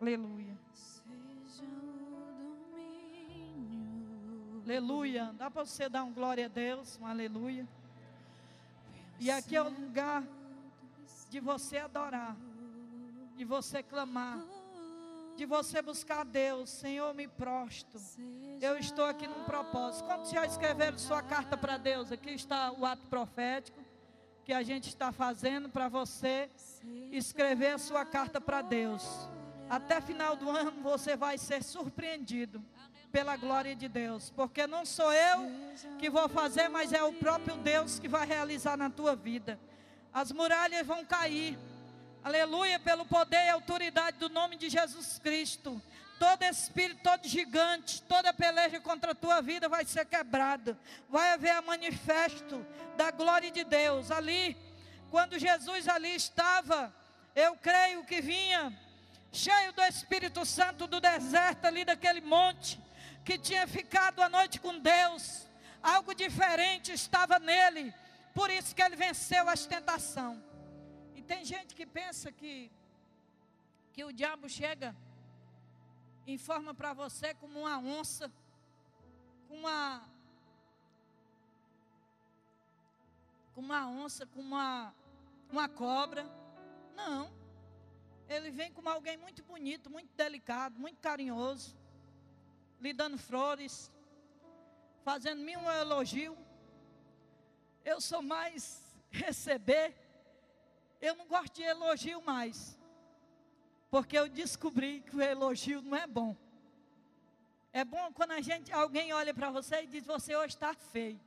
Aleluia. 0.00 0.58
Aleluia. 4.64 5.34
Dá 5.36 5.50
para 5.50 5.64
você 5.64 5.88
dar 5.88 6.04
um 6.04 6.12
glória 6.12 6.46
a 6.46 6.48
Deus, 6.48 6.98
um 6.98 7.06
aleluia. 7.06 7.68
E 9.20 9.30
aqui 9.30 9.54
é 9.54 9.62
o 9.62 9.68
lugar 9.68 10.24
de 11.28 11.38
você 11.38 11.78
adorar, 11.78 12.34
de 13.36 13.44
você 13.44 13.82
clamar, 13.82 14.42
de 15.34 15.44
você 15.44 15.82
buscar 15.82 16.20
a 16.20 16.24
Deus. 16.24 16.70
Senhor, 16.70 17.12
me 17.14 17.26
prosto. 17.26 18.00
Eu 18.60 18.76
estou 18.78 19.04
aqui 19.04 19.26
num 19.26 19.44
propósito. 19.44 20.04
Quantos 20.04 20.30
já 20.30 20.46
escreveram 20.46 20.98
sua 20.98 21.22
carta 21.22 21.56
para 21.56 21.76
Deus? 21.76 22.12
Aqui 22.12 22.30
está 22.30 22.72
o 22.72 22.84
ato 22.84 23.06
profético 23.08 23.82
que 24.44 24.52
a 24.52 24.62
gente 24.62 24.88
está 24.88 25.10
fazendo 25.10 25.68
para 25.68 25.88
você 25.88 26.50
escrever 27.10 27.72
a 27.72 27.78
sua 27.78 28.04
carta 28.04 28.40
para 28.40 28.60
Deus. 28.60 29.02
Até 29.68 30.00
final 30.00 30.36
do 30.36 30.50
ano 30.50 30.82
você 30.82 31.16
vai 31.16 31.38
ser 31.38 31.62
surpreendido 31.62 32.62
pela 33.10 33.36
glória 33.36 33.74
de 33.74 33.88
Deus, 33.88 34.30
porque 34.30 34.66
não 34.66 34.84
sou 34.84 35.12
eu 35.12 35.50
que 35.98 36.10
vou 36.10 36.28
fazer, 36.28 36.68
mas 36.68 36.92
é 36.92 37.02
o 37.02 37.12
próprio 37.12 37.56
Deus 37.56 37.98
que 37.98 38.08
vai 38.08 38.26
realizar 38.26 38.76
na 38.76 38.90
tua 38.90 39.16
vida. 39.16 39.58
As 40.12 40.30
muralhas 40.30 40.86
vão 40.86 41.04
cair, 41.04 41.56
aleluia, 42.24 42.80
pelo 42.80 43.04
poder 43.04 43.44
e 43.44 43.50
autoridade 43.50 44.16
do 44.16 44.30
nome 44.30 44.56
de 44.56 44.70
Jesus 44.70 45.20
Cristo. 45.22 45.80
Todo 46.18 46.42
espírito, 46.44 47.00
todo 47.02 47.28
gigante, 47.28 48.00
toda 48.02 48.32
peleja 48.32 48.80
contra 48.80 49.12
a 49.12 49.14
tua 49.14 49.42
vida 49.42 49.68
vai 49.68 49.84
ser 49.84 50.06
quebrada. 50.06 50.78
Vai 51.08 51.32
haver 51.32 51.50
a 51.50 51.60
manifesto 51.60 52.64
da 52.96 53.10
glória 53.10 53.50
de 53.50 53.62
Deus. 53.62 54.10
Ali, 54.10 54.56
quando 55.10 55.38
Jesus 55.38 55.86
ali 55.86 56.14
estava, 56.14 56.92
eu 57.36 57.56
creio 57.56 58.04
que 58.04 58.22
vinha 58.22 58.72
cheio 59.30 59.72
do 59.72 59.82
Espírito 59.82 60.46
Santo 60.46 60.86
do 60.86 61.00
deserto 61.00 61.66
ali 61.66 61.84
daquele 61.84 62.22
monte 62.22 62.80
que 63.24 63.36
tinha 63.36 63.66
ficado 63.66 64.22
a 64.22 64.28
noite 64.28 64.60
com 64.60 64.78
Deus, 64.78 65.46
algo 65.82 66.14
diferente 66.14 66.92
estava 66.92 67.38
nele, 67.38 67.92
por 68.32 68.50
isso 68.50 68.74
que 68.74 68.82
ele 68.82 68.96
venceu 68.96 69.48
as 69.48 69.66
tentações. 69.66 70.53
Tem 71.26 71.44
gente 71.44 71.74
que 71.74 71.86
pensa 71.86 72.30
que, 72.30 72.70
que 73.92 74.04
o 74.04 74.12
diabo 74.12 74.48
chega 74.48 74.94
em 76.26 76.38
forma 76.38 76.74
para 76.74 76.92
você 76.92 77.34
como 77.34 77.60
uma 77.60 77.78
onça, 77.78 78.30
com 79.48 79.56
uma, 79.56 80.08
com 83.54 83.60
uma 83.60 83.88
onça, 83.88 84.26
com 84.26 84.40
uma, 84.40 84.94
uma 85.50 85.68
cobra. 85.68 86.24
Não. 86.94 87.32
Ele 88.28 88.50
vem 88.50 88.72
como 88.72 88.88
alguém 88.88 89.16
muito 89.16 89.42
bonito, 89.42 89.90
muito 89.90 90.10
delicado, 90.16 90.78
muito 90.78 91.00
carinhoso 91.00 91.76
lhe 92.84 92.92
dando 92.92 93.16
flores, 93.16 93.90
fazendo-me 95.02 95.56
um 95.56 95.70
elogio. 95.70 96.36
Eu 97.82 97.98
sou 97.98 98.20
mais 98.20 98.82
receber. 99.10 100.03
Eu 101.06 101.14
não 101.16 101.26
gosto 101.26 101.54
de 101.54 101.62
elogio 101.62 102.22
mais. 102.22 102.78
Porque 103.90 104.16
eu 104.18 104.26
descobri 104.26 105.02
que 105.02 105.14
o 105.14 105.20
elogio 105.20 105.82
não 105.82 105.94
é 105.94 106.06
bom. 106.06 106.34
É 107.80 107.84
bom 107.84 108.10
quando 108.12 108.30
a 108.30 108.40
gente, 108.40 108.72
alguém 108.72 109.12
olha 109.12 109.34
para 109.34 109.50
você 109.50 109.82
e 109.82 109.86
diz: 109.86 110.04
Você 110.06 110.34
hoje 110.34 110.54
está 110.54 110.72
feio. 110.72 111.20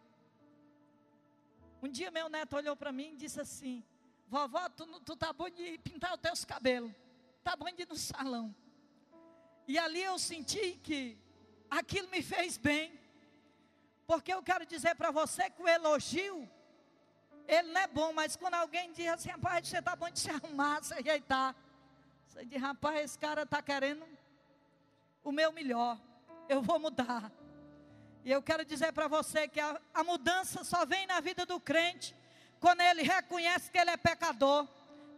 Um 1.84 1.88
dia 1.88 2.10
meu 2.10 2.28
neto 2.28 2.56
olhou 2.56 2.76
para 2.76 2.92
mim 2.92 3.12
e 3.14 3.18
disse 3.18 3.40
assim: 3.40 3.84
Vovó, 4.28 4.68
tu, 4.70 4.86
tu 5.02 5.16
tá 5.16 5.32
bom 5.32 5.50
de 5.50 5.78
pintar 5.78 6.14
os 6.16 6.20
teus 6.20 6.44
cabelos. 6.44 6.92
Tá 7.44 7.56
bom 7.56 7.70
de 7.72 7.84
ir 7.84 7.88
no 7.88 7.96
salão. 7.96 8.56
E 9.68 9.78
ali 9.78 10.02
eu 10.02 10.18
senti 10.18 10.80
que 10.84 11.18
aquilo 11.70 12.10
me 12.10 12.24
fez 12.24 12.58
bem. 12.58 13.00
Porque 14.08 14.34
eu 14.34 14.42
quero 14.42 14.66
dizer 14.66 14.96
para 14.96 15.12
você 15.12 15.52
que 15.52 15.62
o 15.62 15.68
elogio, 15.68 16.50
ele 17.48 17.72
não 17.72 17.82
é 17.82 17.88
bom, 17.88 18.12
mas 18.14 18.36
quando 18.36 18.56
alguém 18.56 18.92
diz 18.92 19.08
assim, 19.08 19.30
rapaz, 19.30 19.68
você 19.68 19.80
está 19.80 19.96
bom 19.96 20.10
de 20.10 20.20
se 20.20 20.30
arrumar, 20.30 20.84
se 20.84 20.94
ajeitar. 20.94 21.56
Você 22.28 22.46
diz, 22.46 22.62
rapaz, 22.62 23.06
esse 23.06 23.18
cara 23.18 23.44
está 23.44 23.62
querendo 23.62 24.06
o 25.24 25.32
meu 25.32 25.52
melhor, 25.52 25.98
eu 26.50 26.62
vou 26.62 26.78
mudar. 26.80 27.32
E 28.24 28.32
eu 28.32 28.42
quero 28.42 28.66
dizer 28.66 28.92
para 28.92 29.08
você 29.08 29.48
que 29.48 29.60
a, 29.60 29.80
a 29.94 30.04
mudança 30.04 30.64
só 30.64 30.86
vem 30.86 31.08
na 31.08 31.22
vida 31.22 31.46
do 31.46 31.60
crente 31.60 32.16
quando 32.60 32.82
ele 32.82 33.04
reconhece 33.04 33.72
que 33.72 33.78
ele 33.78 33.92
é 33.92 33.98
pecador, 33.98 34.68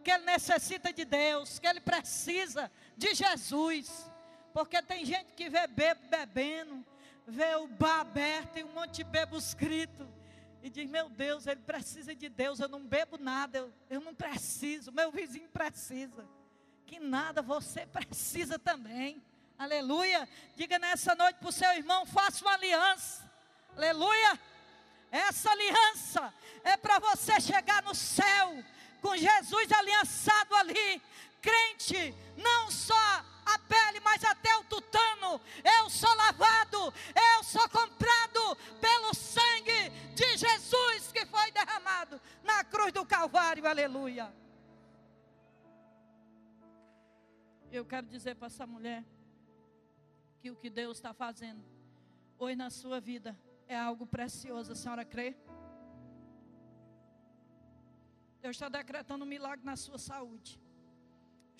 que 0.04 0.10
ele 0.10 0.24
necessita 0.24 0.92
de 0.92 1.04
Deus, 1.04 1.58
que 1.58 1.66
ele 1.66 1.80
precisa 1.80 2.70
de 2.96 3.14
Jesus. 3.14 4.10
Porque 4.52 4.80
tem 4.82 5.04
gente 5.04 5.32
que 5.32 5.48
vê 5.48 5.66
bebo 5.66 6.00
bebendo, 6.08 6.84
vê 7.26 7.54
o 7.56 7.66
bar 7.66 8.00
aberto 8.00 8.58
e 8.58 8.64
um 8.64 8.72
monte 8.72 8.96
de 8.96 9.04
bebo 9.04 9.36
escrito. 9.36 10.06
E 10.62 10.70
diz: 10.70 10.88
Meu 10.88 11.08
Deus, 11.08 11.46
ele 11.46 11.60
precisa 11.60 12.14
de 12.14 12.28
Deus. 12.28 12.60
Eu 12.60 12.68
não 12.68 12.86
bebo 12.86 13.16
nada, 13.18 13.58
eu, 13.58 13.72
eu 13.88 14.00
não 14.00 14.14
preciso. 14.14 14.92
Meu 14.92 15.10
vizinho 15.10 15.48
precisa. 15.48 16.26
Que 16.86 16.98
nada, 16.98 17.40
você 17.40 17.86
precisa 17.86 18.58
também. 18.58 19.22
Aleluia. 19.58 20.28
Diga 20.56 20.78
nessa 20.78 21.14
noite 21.14 21.36
para 21.36 21.48
o 21.48 21.52
seu 21.52 21.70
irmão: 21.72 22.04
faça 22.06 22.44
uma 22.44 22.54
aliança. 22.54 23.30
Aleluia. 23.76 24.38
Essa 25.10 25.50
aliança 25.50 26.32
é 26.62 26.76
para 26.76 26.98
você 26.98 27.40
chegar 27.40 27.82
no 27.82 27.94
céu 27.94 28.64
com 29.00 29.16
Jesus 29.16 29.72
aliançado 29.72 30.54
ali. 30.54 31.02
Crente, 31.40 32.14
não 32.36 32.70
só 32.70 33.24
a 33.54 33.58
pele, 33.58 34.00
mas 34.00 34.24
até 34.24 34.56
o 34.56 34.64
tutano. 34.64 35.40
Eu 35.64 35.90
sou 35.90 36.14
lavado, 36.14 36.94
eu 37.14 37.44
sou 37.44 37.68
comprado 37.68 38.56
pelo 38.80 39.14
sangue 39.14 39.90
de 40.14 40.36
Jesus 40.36 41.12
que 41.12 41.26
foi 41.26 41.50
derramado 41.52 42.20
na 42.42 42.64
cruz 42.64 42.92
do 42.92 43.04
Calvário. 43.04 43.66
Aleluia. 43.66 44.32
Eu 47.70 47.84
quero 47.84 48.06
dizer 48.06 48.34
para 48.34 48.46
essa 48.46 48.66
mulher 48.66 49.04
que 50.40 50.50
o 50.50 50.56
que 50.56 50.70
Deus 50.70 50.96
está 50.98 51.12
fazendo 51.12 51.64
hoje 52.38 52.56
na 52.56 52.70
sua 52.70 53.00
vida 53.00 53.38
é 53.68 53.78
algo 53.78 54.06
precioso. 54.06 54.72
A 54.72 54.74
senhora 54.74 55.04
crê? 55.04 55.36
Deus 58.40 58.56
está 58.56 58.68
decretando 58.68 59.24
um 59.24 59.28
milagre 59.28 59.64
na 59.64 59.76
sua 59.76 59.98
saúde 59.98 60.58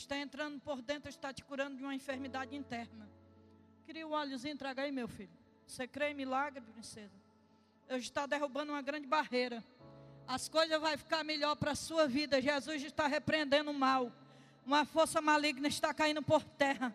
está 0.00 0.16
entrando 0.16 0.58
por 0.60 0.80
dentro, 0.82 1.08
está 1.08 1.32
te 1.32 1.44
curando 1.44 1.76
de 1.76 1.82
uma 1.82 1.94
enfermidade 1.94 2.56
interna. 2.56 3.08
Queria 3.84 4.06
o 4.06 4.12
olhozinho, 4.12 4.56
traga 4.56 4.82
aí, 4.82 4.92
meu 4.92 5.06
filho. 5.06 5.30
Você 5.66 5.86
crê 5.86 6.10
em 6.10 6.14
milagre, 6.14 6.60
princesa? 6.60 7.12
Eu 7.88 7.98
está 7.98 8.26
derrubando 8.26 8.72
uma 8.72 8.82
grande 8.82 9.06
barreira. 9.06 9.62
As 10.26 10.48
coisas 10.48 10.80
vão 10.80 10.96
ficar 10.96 11.24
melhor 11.24 11.54
para 11.56 11.72
a 11.72 11.74
sua 11.74 12.06
vida. 12.06 12.40
Jesus 12.40 12.82
está 12.82 13.06
repreendendo 13.06 13.70
o 13.70 13.74
mal. 13.74 14.12
Uma 14.64 14.84
força 14.84 15.20
maligna 15.20 15.68
está 15.68 15.92
caindo 15.92 16.22
por 16.22 16.42
terra. 16.42 16.94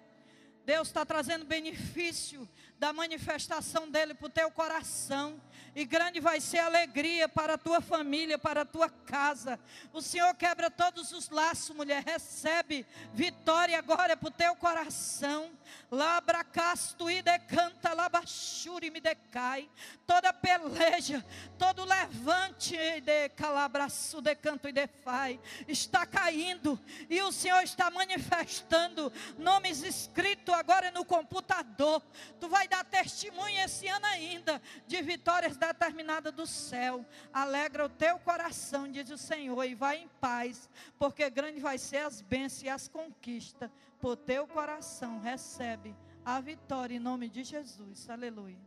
Deus 0.66 0.88
está 0.88 1.06
trazendo 1.06 1.46
benefício 1.46 2.50
da 2.78 2.92
manifestação 2.92 3.90
dele 3.90 4.14
para 4.14 4.28
o 4.28 4.30
teu 4.30 4.52
coração. 4.52 5.42
E 5.76 5.84
grande 5.84 6.22
vai 6.22 6.40
ser 6.40 6.60
a 6.60 6.68
alegria 6.68 7.28
para 7.28 7.56
a 7.56 7.58
tua 7.58 7.82
família, 7.82 8.38
para 8.38 8.62
a 8.62 8.66
tua 8.66 8.90
casa. 8.90 9.60
O 9.92 10.02
Senhor 10.02 10.34
quebra 10.36 10.72
todos 10.72 11.12
os 11.12 11.30
laços, 11.30 11.76
mulher. 11.76 12.02
Recebe 12.02 12.86
vitória 13.14 13.78
agora 13.78 14.16
para 14.16 14.30
o 14.30 14.32
teu 14.32 14.56
coração. 14.56 15.52
Labracasto 15.92 17.10
e 17.10 17.22
decanta, 17.22 17.94
labachuri 17.94 18.90
me 18.90 19.02
decai. 19.02 19.70
Toda 20.08 20.32
peleja, 20.32 21.26
todo 21.58 21.84
levante 21.84 22.78
de 23.02 23.30
calabraço, 23.30 24.22
decanto 24.22 24.70
e 24.70 24.72
defai. 24.72 25.38
Está 25.68 26.06
caindo. 26.06 26.80
E 27.10 27.22
o 27.22 27.34
Senhor 27.34 27.62
está 27.64 27.92
manifestando 27.92 29.12
nomes 29.38 29.84
escritos 29.84 30.56
agora 30.56 30.90
no 30.92 31.04
computador. 31.04 32.02
Tu 32.40 32.48
vai 32.48 32.65
dar 32.68 32.84
testemunho 32.84 33.60
esse 33.60 33.88
ano 33.88 34.06
ainda 34.06 34.62
de 34.88 35.02
vitórias 35.02 35.58
determinadas 35.58 36.34
do 36.34 36.46
céu. 36.46 37.06
Alegra 37.34 37.86
o 37.86 37.90
teu 37.90 38.20
coração, 38.20 38.92
diz 38.92 39.10
o 39.10 39.18
Senhor, 39.18 39.64
e 39.64 39.76
vai 39.76 39.98
em 39.98 40.08
paz, 40.20 40.70
porque 40.98 41.30
grande 41.30 41.60
vai 41.60 41.78
ser 41.78 41.98
as 41.98 42.22
bênçãos 42.22 42.64
e 42.64 42.70
as 42.70 42.88
conquistas. 42.88 43.70
Por 44.00 44.16
teu 44.16 44.48
coração 44.48 45.20
recebe 45.20 45.96
a 46.24 46.40
vitória 46.40 46.96
em 46.96 47.00
nome 47.00 47.30
de 47.30 47.44
Jesus. 47.44 48.10
Aleluia. 48.10 48.60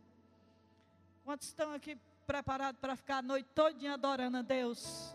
Quantos 1.25 1.49
estão 1.49 1.73
aqui 1.73 1.99
preparados 2.27 2.81
para 2.81 2.97
ficar 2.97 3.19
a 3.19 3.23
noite 3.23 3.49
toda 3.55 3.93
adorando 3.93 4.39
a 4.39 4.43
Deus? 4.43 5.15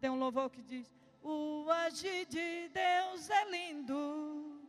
Tem 0.00 0.10
um 0.10 0.18
louvor 0.18 0.50
que 0.50 0.62
diz: 0.62 0.90
O 1.22 1.66
agir 1.70 2.26
de 2.26 2.68
Deus 2.68 3.28
é 3.30 3.44
lindo 3.50 4.59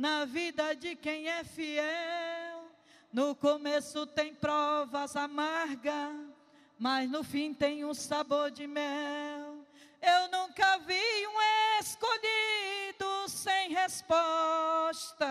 na 0.00 0.24
vida 0.24 0.74
de 0.74 0.96
quem 0.96 1.28
é 1.28 1.44
fiel. 1.44 2.64
No 3.12 3.34
começo 3.34 4.06
tem 4.06 4.34
provas 4.34 5.14
amargas, 5.14 6.16
mas 6.78 7.10
no 7.10 7.22
fim 7.22 7.52
tem 7.52 7.84
um 7.84 7.92
sabor 7.92 8.50
de 8.50 8.66
mel. 8.66 9.62
Eu 10.00 10.28
nunca 10.32 10.78
vi 10.78 10.94
um 11.26 11.38
escolhido 11.80 13.28
sem 13.28 13.74
resposta, 13.74 15.26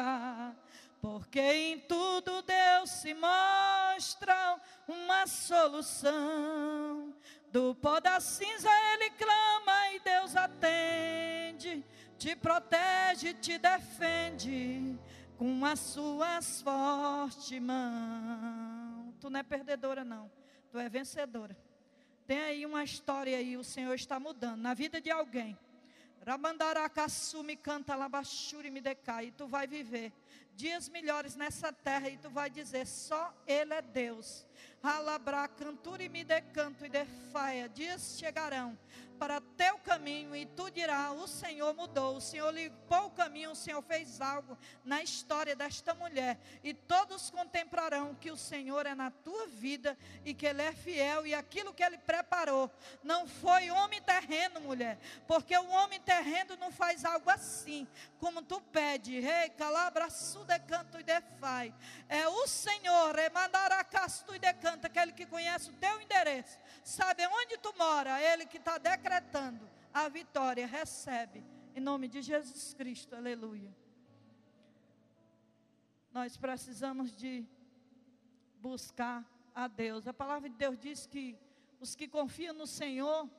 porque 1.02 1.42
em 1.42 1.80
tudo 1.80 2.44
Deus 2.44 2.92
se 2.92 3.16
mostra 3.16 4.62
uma 4.88 5.26
solução. 5.26 7.12
Do 7.52 7.74
pó 7.74 8.00
da 8.00 8.20
cinza 8.20 8.70
ele 8.94 9.10
clama 9.10 9.94
e 9.94 10.00
Deus 10.02 10.36
atende 10.36 11.84
te 12.20 12.36
protege, 12.36 13.34
te 13.34 13.58
defende 13.58 15.00
com 15.38 15.66
as 15.66 15.80
suas 15.80 16.62
fortes 16.62 17.60
mãos. 17.62 19.16
Tu 19.22 19.30
não 19.30 19.40
é 19.40 19.44
perdedora, 19.44 20.04
não. 20.04 20.30
Tu 20.70 20.78
é 20.78 20.90
vencedora. 20.90 21.58
Tem 22.28 22.42
aí 22.42 22.66
uma 22.66 22.84
história 22.84 23.38
aí, 23.38 23.56
o 23.56 23.64
Senhor 23.64 23.96
está 23.96 24.20
mudando 24.20 24.62
na 24.62 24.74
vida 24.74 25.00
de 25.00 25.10
alguém. 25.10 25.58
Rabandaracassu 26.26 27.42
me 27.42 27.56
canta 27.56 27.96
labachuri 27.96 28.70
me 28.70 28.82
decai. 28.82 29.32
Tu 29.32 29.48
vai 29.48 29.66
viver 29.66 30.12
dias 30.54 30.90
melhores 30.90 31.38
nessa 31.38 31.72
terra 31.72 32.10
e 32.10 32.18
tu 32.18 32.30
vai 32.30 32.50
dizer: 32.50 32.86
só 32.86 33.34
Ele 33.48 33.74
é 33.74 33.82
Deus. 33.82 34.46
Alabra, 34.82 35.48
cantura 35.48 36.04
e 36.04 36.10
me 36.10 36.24
decanto 36.24 36.86
e 36.86 36.90
defaia. 36.90 37.68
Dias 37.68 38.18
chegarão 38.18 38.78
para 39.20 39.42
teu 39.58 39.78
caminho 39.80 40.34
e 40.34 40.46
tu 40.46 40.72
dirás: 40.72 41.12
O 41.20 41.28
Senhor 41.28 41.74
mudou, 41.76 42.16
o 42.16 42.22
Senhor 42.22 42.50
limpou 42.52 43.08
o 43.08 43.12
caminho, 43.12 43.52
o 43.52 43.56
Senhor 43.56 43.82
fez 43.82 44.22
algo 44.22 44.58
na 44.86 45.04
história 45.04 45.56
desta 45.56 45.94
mulher. 45.94 46.40
E 46.64 46.74
todos 46.74 47.30
contemplarão 47.30 48.16
que 48.16 48.32
o 48.32 48.38
Senhor 48.38 48.86
é 48.86 48.96
na 48.96 49.12
tua 49.12 49.48
vida 49.48 49.98
e 50.24 50.34
que 50.34 50.46
Ele 50.46 50.62
é 50.62 50.72
fiel 50.72 51.28
e 51.28 51.34
aquilo 51.34 51.74
que 51.74 51.84
Ele 51.84 51.98
preparou 51.98 52.72
não 53.04 53.28
foi 53.28 53.70
homem 53.70 54.02
terreno, 54.02 54.62
mulher, 54.62 54.98
porque 55.28 55.56
o 55.58 55.70
homem 55.70 56.00
terreno 56.00 56.56
não 56.56 56.72
faz 56.72 57.04
algo 57.04 57.30
assim, 57.30 57.86
como 58.20 58.42
tu 58.42 58.62
pede. 58.62 59.20
Rei, 59.20 59.50
calabra, 59.50 60.08
decanto 60.46 60.98
e 60.98 61.04
defai. 61.04 61.74
É 62.08 62.26
o 62.28 62.48
Senhor, 62.48 63.18
casto 63.84 64.34
e 64.34 64.40
decanta, 64.70 64.88
aquele 64.88 65.12
que 65.12 65.26
conhece 65.26 65.70
o 65.70 65.74
teu 65.74 66.00
endereço, 66.02 66.60
sabe 66.84 67.26
onde 67.26 67.58
tu 67.58 67.74
mora, 67.78 68.22
Ele 68.22 68.46
que 68.46 68.58
está 68.58 68.78
decretando 68.78 69.68
a 69.94 70.08
vitória, 70.08 70.68
recebe. 70.68 71.44
Em 71.76 71.80
nome 71.80 72.08
de 72.08 72.22
Jesus 72.22 72.74
Cristo, 72.74 73.16
aleluia. 73.16 73.74
Nós 76.12 76.38
precisamos 76.38 77.12
de 77.12 77.46
buscar 78.62 79.26
a 79.56 79.68
Deus. 79.68 80.08
A 80.08 80.14
palavra 80.14 80.50
de 80.50 80.56
Deus 80.56 80.78
diz 80.78 81.06
que 81.06 81.38
os 81.80 81.96
que 81.96 82.08
confiam 82.08 82.54
no 82.54 82.68
Senhor 82.68 83.30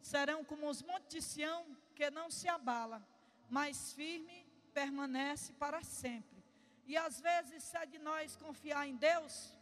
serão 0.00 0.44
como 0.44 0.68
os 0.68 0.82
montes 0.82 1.08
de 1.08 1.22
Sião, 1.22 1.64
que 1.94 2.10
não 2.10 2.30
se 2.30 2.48
abala, 2.48 3.06
mas 3.48 3.92
firme 3.92 4.46
permanece 4.72 5.52
para 5.54 5.82
sempre. 5.82 6.38
E 6.86 6.96
às 6.96 7.20
vezes, 7.20 7.62
se 7.64 7.76
é 7.76 7.84
de 7.84 7.98
nós 7.98 8.36
confiar 8.36 8.88
em 8.88 8.96
Deus, 8.96 9.57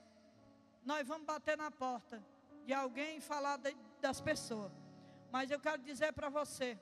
nós 0.87 1.07
vamos 1.07 1.27
bater 1.27 1.59
na 1.59 1.71
porta 1.71 2.23
de 2.65 2.73
alguém 2.73 3.17
e 3.17 3.21
falar 3.21 3.57
de, 3.57 3.77
das 4.01 4.21
pessoas. 4.21 4.71
Mas 5.33 5.51
eu 5.51 5.59
quero 5.59 5.83
dizer 5.83 6.13
para 6.13 6.29
você, 6.29 6.79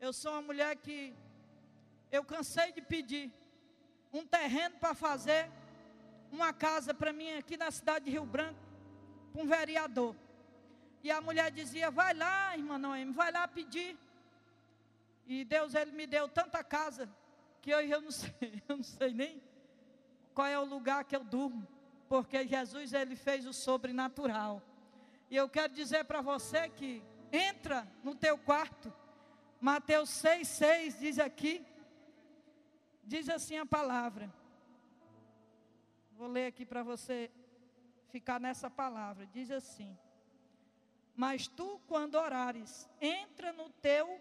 eu 0.00 0.10
sou 0.10 0.32
uma 0.32 0.40
mulher 0.40 0.74
que 0.76 1.14
eu 2.10 2.24
cansei 2.24 2.72
de 2.72 2.80
pedir 2.80 3.30
um 4.10 4.26
terreno 4.26 4.76
para 4.78 4.94
fazer 4.94 5.50
uma 6.32 6.50
casa 6.52 6.94
para 6.94 7.12
mim 7.12 7.30
aqui 7.34 7.58
na 7.58 7.70
cidade 7.70 8.06
de 8.06 8.10
Rio 8.10 8.24
Branco, 8.24 8.58
para 9.32 9.42
um 9.42 9.46
vereador. 9.46 10.16
E 11.02 11.10
a 11.10 11.20
mulher 11.20 11.50
dizia: 11.50 11.90
Vai 11.90 12.14
lá, 12.14 12.56
irmã 12.56 12.78
Noemi, 12.78 13.12
vai 13.12 13.30
lá 13.30 13.46
pedir. 13.46 13.98
E 15.26 15.44
Deus, 15.44 15.74
Ele 15.74 15.92
me 15.92 16.06
deu 16.06 16.26
tanta 16.26 16.64
casa 16.64 17.08
que 17.60 17.70
eu, 17.70 17.80
eu 17.80 18.00
não 18.00 18.10
sei, 18.20 18.62
eu 18.66 18.78
não 18.78 18.82
sei 18.82 19.12
nem 19.12 19.42
qual 20.34 20.46
é 20.46 20.58
o 20.58 20.64
lugar 20.64 21.04
que 21.04 21.14
eu 21.14 21.22
durmo, 21.22 21.66
porque 22.10 22.44
Jesus, 22.44 22.92
Ele 22.92 23.14
fez 23.14 23.46
o 23.46 23.52
sobrenatural. 23.52 24.60
E 25.30 25.36
eu 25.36 25.48
quero 25.48 25.72
dizer 25.72 26.04
para 26.04 26.20
você 26.20 26.68
que 26.68 27.00
entra 27.30 27.86
no 28.02 28.16
teu 28.16 28.36
quarto. 28.36 28.92
Mateus 29.60 30.10
6, 30.10 30.48
6 30.48 30.98
diz 30.98 31.18
aqui, 31.20 31.64
diz 33.04 33.28
assim 33.28 33.58
a 33.58 33.64
palavra. 33.64 34.28
Vou 36.16 36.26
ler 36.26 36.46
aqui 36.46 36.66
para 36.66 36.82
você 36.82 37.30
ficar 38.08 38.40
nessa 38.40 38.68
palavra. 38.68 39.24
Diz 39.26 39.48
assim: 39.52 39.96
Mas 41.14 41.46
tu, 41.46 41.80
quando 41.86 42.16
orares, 42.16 42.90
entra 43.00 43.52
no 43.52 43.70
teu 43.70 44.20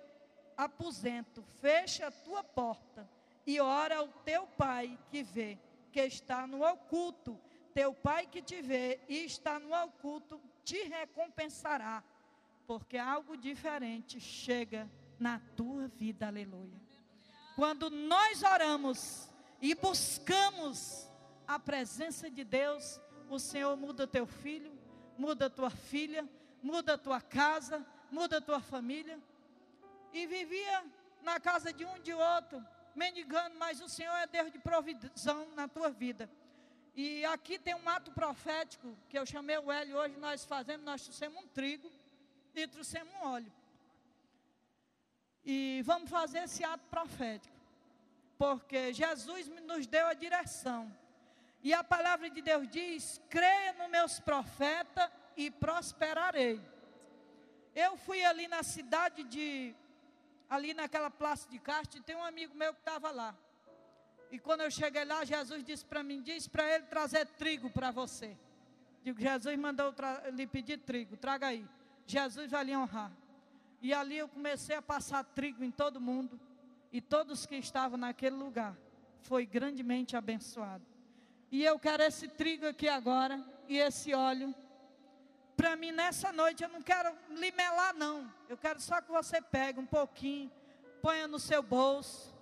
aposento, 0.56 1.42
fecha 1.60 2.06
a 2.06 2.12
tua 2.12 2.44
porta 2.44 3.10
e 3.48 3.60
ora 3.60 3.98
ao 3.98 4.10
teu 4.10 4.46
pai 4.46 4.96
que 5.10 5.24
vê, 5.24 5.58
que 5.92 6.02
está 6.02 6.46
no 6.46 6.64
oculto. 6.64 7.49
Teu 7.80 7.94
pai 7.94 8.28
que 8.28 8.42
te 8.42 8.62
vê 8.62 9.00
e 9.08 9.24
está 9.24 9.58
no 9.58 9.74
oculto 9.74 10.38
te 10.66 10.84
recompensará 10.84 12.04
porque 12.68 12.98
algo 12.98 13.38
diferente 13.38 14.20
chega 14.20 14.92
na 15.18 15.40
tua 15.56 15.88
vida, 15.88 16.28
aleluia. 16.28 16.78
Quando 17.56 17.90
nós 17.90 18.44
oramos 18.44 19.30
e 19.62 19.74
buscamos 19.76 21.10
a 21.48 21.58
presença 21.58 22.30
de 22.30 22.44
Deus, 22.44 23.00
o 23.30 23.40
Senhor 23.40 23.78
muda 23.78 24.06
teu 24.06 24.28
filho, 24.28 24.78
muda 25.18 25.50
tua 25.50 25.70
filha, 25.70 26.28
muda 26.62 26.98
tua 26.98 27.22
casa, 27.22 27.88
muda 28.12 28.42
tua 28.42 28.60
família. 28.60 29.18
E 30.12 30.28
vivia 30.28 30.84
na 31.22 31.40
casa 31.40 31.72
de 31.72 31.86
um 31.86 31.98
de 32.02 32.12
outro, 32.12 32.62
mendigando, 32.94 33.58
mas 33.58 33.80
o 33.80 33.88
Senhor 33.88 34.18
é 34.18 34.28
Deus 34.28 34.52
de 34.52 34.60
provisão 34.60 35.48
na 35.56 35.66
tua 35.66 35.90
vida. 35.90 36.30
E 36.96 37.24
aqui 37.26 37.58
tem 37.58 37.76
um 37.76 37.90
ato 37.90 38.12
profético 38.12 38.98
que 39.08 39.18
eu 39.18 39.26
chamei 39.26 39.58
o 39.58 39.72
Hélio 39.72 39.98
hoje, 39.98 40.18
nós 40.18 40.44
fazemos, 40.46 40.86
nós 40.86 41.04
trouxemos 41.04 41.44
um 41.44 41.48
trigo 41.48 41.92
e 42.54 42.68
trouxemos 42.68 43.14
um 43.16 43.28
óleo. 43.28 43.52
E 45.46 45.82
vamos 45.86 46.10
fazer 46.10 46.40
esse 46.40 46.64
ato 46.64 46.84
profético. 46.90 47.56
Porque 48.38 48.94
Jesus 48.94 49.48
nos 49.48 49.88
deu 49.88 50.08
a 50.08 50.14
direção. 50.14 50.94
E 51.62 51.74
a 51.74 51.84
palavra 51.84 52.30
de 52.30 52.42
Deus 52.42 52.68
diz: 52.70 53.22
creia 53.30 53.74
nos 53.74 53.90
meus 53.90 54.20
profetas 54.20 55.10
e 55.36 55.52
prosperarei. 55.52 56.62
Eu 57.76 57.98
fui 57.98 58.24
ali 58.24 58.48
na 58.48 58.64
cidade 58.64 59.24
de, 59.24 59.76
ali 60.50 60.74
naquela 60.74 61.10
praça 61.10 61.48
de 61.50 61.60
Castro, 61.60 62.00
e 62.00 62.04
tem 62.04 62.16
um 62.16 62.24
amigo 62.24 62.56
meu 62.56 62.74
que 62.74 62.80
estava 62.80 63.12
lá. 63.12 63.36
E 64.32 64.38
quando 64.38 64.62
eu 64.62 64.72
cheguei 64.72 65.04
lá, 65.06 65.26
Jesus 65.26 65.64
disse 65.64 65.86
para 65.86 66.04
mim: 66.04 66.22
diz 66.22 66.48
para 66.48 66.76
ele 66.76 66.86
trazer 66.86 67.26
trigo 67.26 67.70
para 67.70 67.92
você. 67.92 68.38
Digo, 69.04 69.20
Jesus 69.20 69.58
mandou 69.58 69.94
lhe 70.34 70.46
pedir 70.46 70.78
trigo, 70.80 71.18
traga 71.18 71.48
aí. 71.48 71.66
Jesus 72.06 72.52
vai 72.52 72.64
lhe 72.64 72.76
honrar. 72.76 73.12
E 73.82 73.94
ali 73.94 74.18
eu 74.18 74.28
comecei 74.28 74.76
a 74.76 74.82
passar 74.82 75.24
trigo 75.24 75.64
em 75.64 75.72
todo 75.72 76.02
mundo. 76.02 76.40
E 76.92 77.00
todos 77.00 77.46
que 77.46 77.56
estavam 77.56 77.98
naquele 77.98 78.36
lugar 78.36 78.76
foi 79.22 79.46
grandemente 79.46 80.18
abençoado. 80.18 80.84
E 81.52 81.64
eu 81.64 81.80
quero 81.80 82.04
esse 82.04 82.28
trigo 82.28 82.68
aqui 82.68 82.88
agora 82.88 83.44
e 83.68 83.78
esse 83.78 84.14
óleo. 84.14 84.54
Para 85.56 85.76
mim, 85.76 85.92
nessa 85.92 86.32
noite, 86.32 86.64
eu 86.64 86.70
não 86.70 86.82
quero 86.82 87.16
lhe 87.30 87.52
melar, 87.52 87.94
não. 87.94 88.32
Eu 88.48 88.58
quero 88.58 88.80
só 88.80 89.02
que 89.02 89.12
você 89.12 89.42
pegue 89.42 89.80
um 89.80 89.86
pouquinho, 89.86 90.52
ponha 91.02 91.28
no 91.28 91.40
seu 91.40 91.62
bolso, 91.62 92.34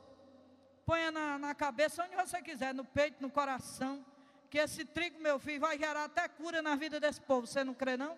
ponha 0.88 1.12
na, 1.12 1.38
na 1.38 1.54
cabeça, 1.54 2.02
onde 2.02 2.16
você 2.16 2.42
quiser, 2.42 2.74
no 2.74 2.86
peito, 2.86 3.22
no 3.22 3.30
coração. 3.30 4.04
Que 4.50 4.58
esse 4.58 4.86
trigo, 4.86 5.20
meu 5.20 5.38
filho, 5.38 5.60
vai 5.60 5.78
gerar 5.78 6.06
até 6.06 6.26
cura 6.30 6.62
na 6.62 6.78
vida 6.78 6.98
desse 6.98 7.20
povo. 7.20 7.46
Você 7.46 7.62
não 7.62 7.74
crê, 7.74 7.98
não? 7.98 8.18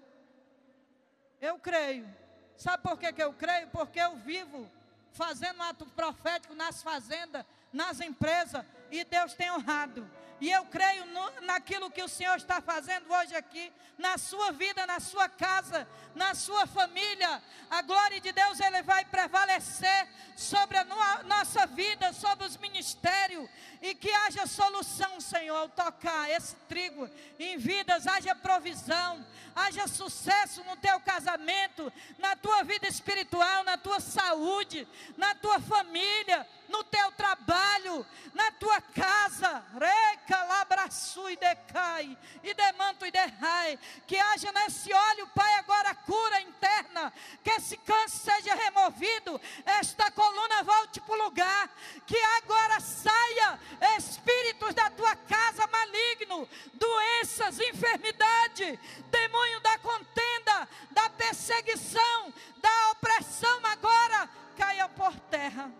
Eu 1.42 1.58
creio. 1.58 2.08
Sabe 2.56 2.84
por 2.84 3.00
que, 3.00 3.12
que 3.12 3.24
eu 3.24 3.34
creio? 3.34 3.68
Porque 3.70 4.00
eu 4.00 4.18
vivo 4.18 4.70
fazendo 5.12 5.64
ato 5.64 5.88
profético 5.88 6.54
nas 6.54 6.84
fazendas, 6.84 7.44
nas 7.74 8.00
empresas, 8.00 8.64
e 8.92 9.04
Deus 9.04 9.34
tem 9.34 9.52
honrado. 9.52 10.08
E 10.42 10.50
eu 10.50 10.64
creio 10.66 11.06
no, 11.08 11.42
naquilo 11.42 11.92
que 11.92 12.02
o 12.02 12.08
Senhor 12.08 12.38
está 12.38 12.62
fazendo 12.62 13.12
hoje 13.12 13.36
aqui, 13.36 13.72
na 13.98 14.18
sua 14.18 14.52
vida, 14.54 14.88
na 14.88 15.00
sua 15.00 15.28
casa, 15.28 15.86
na 16.16 16.34
sua 16.34 16.66
família. 16.66 17.42
A 17.70 17.82
glória 17.82 18.22
de 18.22 18.32
Deus 18.32 18.60
ele 18.62 18.82
vai 18.82 19.04
prevalecer 19.04 20.08
sobre 20.38 20.78
a 20.78 20.86
no, 20.86 20.96
nossa 21.24 21.66
vida, 21.68 22.14
sobre 22.14 22.46
os 22.46 22.56
ministérios. 22.56 23.50
E 23.82 23.94
que 23.94 24.10
haja 24.10 24.48
solução, 24.48 25.20
Senhor, 25.20 25.56
ao 25.56 25.70
tocar 25.70 26.30
esse 26.30 26.56
trigo 26.70 27.10
em 27.38 27.58
vidas, 27.58 28.08
haja 28.08 28.34
provisão, 28.34 29.26
haja 29.54 29.88
sucesso 29.88 30.64
no 30.64 30.78
teu 30.78 31.00
casamento, 31.02 31.92
na 32.18 32.36
tua 32.38 32.64
vida 32.64 32.88
espiritual, 32.88 33.66
na 33.66 33.78
tua 33.78 34.00
saúde, 34.00 34.88
na 35.18 35.36
tua 35.36 35.60
família, 35.60 36.48
no 36.70 36.84
teu 36.86 37.12
trabalho, 37.12 38.06
na 38.34 38.52
tua 38.54 38.80
casa. 38.82 39.64
Reca, 39.78 40.44
labraçu 40.44 41.30
e 41.30 41.36
decai, 41.36 42.18
e 42.44 42.54
demanto 42.54 43.06
e 43.06 43.12
derrai. 43.12 43.78
Que 44.08 44.18
haja 44.18 44.52
nesse 44.52 44.94
óleo, 44.94 45.28
Pai, 45.36 45.54
agora 45.56 45.94
cura 45.96 46.42
interna. 46.42 47.12
Que 47.44 47.52
esse 47.52 47.76
câncer 47.78 48.20
seja 48.20 48.56
removido, 48.56 49.40
esta 49.66 50.12
coluna 50.12 50.64
volte 50.64 51.02
para 51.02 51.16
o 51.16 51.24
lugar. 51.24 51.70
Que 52.06 52.18
agora 52.38 52.80
saia 52.80 53.60
espíritos 53.98 54.74
da 54.74 54.90
tua 54.92 55.16
casa 55.16 55.68
maligno, 55.68 56.48
doenças, 56.74 57.60
enfermidade, 57.60 58.80
demônio 59.10 59.60
da 59.62 59.78
contenda, 59.80 60.70
da 60.92 61.10
perseguição, 61.10 62.34
da 62.58 62.92
opressão 62.92 63.60
agora 63.66 64.30
caia 64.58 64.88
por 64.90 65.16
terra. 65.32 65.72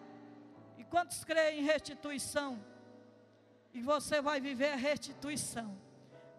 Quantos 0.90 1.24
creem 1.24 1.60
em 1.60 1.64
restituição? 1.64 2.60
E 3.74 3.82
você 3.82 4.22
vai 4.22 4.42
viver 4.42 4.74
a 4.74 4.76
restituição. 4.76 5.78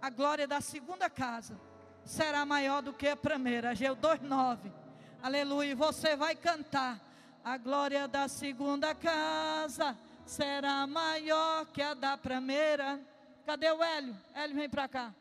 A 0.02 0.10
glória 0.10 0.46
da 0.46 0.60
segunda 0.60 1.08
casa 1.08 1.60
será 2.04 2.44
maior 2.44 2.82
do 2.82 2.92
que 2.92 3.06
a 3.06 3.16
primeira. 3.16 3.70
Ageu 3.70 3.94
2:9. 3.94 4.72
Aleluia. 5.22 5.70
E 5.70 5.74
você 5.74 6.16
vai 6.16 6.34
cantar. 6.34 7.00
A 7.44 7.56
glória 7.56 8.06
da 8.06 8.28
segunda 8.28 8.94
casa 8.94 9.96
será 10.26 10.86
maior 10.86 11.66
que 11.66 11.80
a 11.80 11.94
da 11.94 12.16
primeira. 12.16 13.00
Cadê 13.46 13.70
o 13.70 13.82
Hélio? 13.82 14.16
Hélio, 14.34 14.56
vem 14.56 14.68
para 14.68 14.88
cá. 14.88 15.14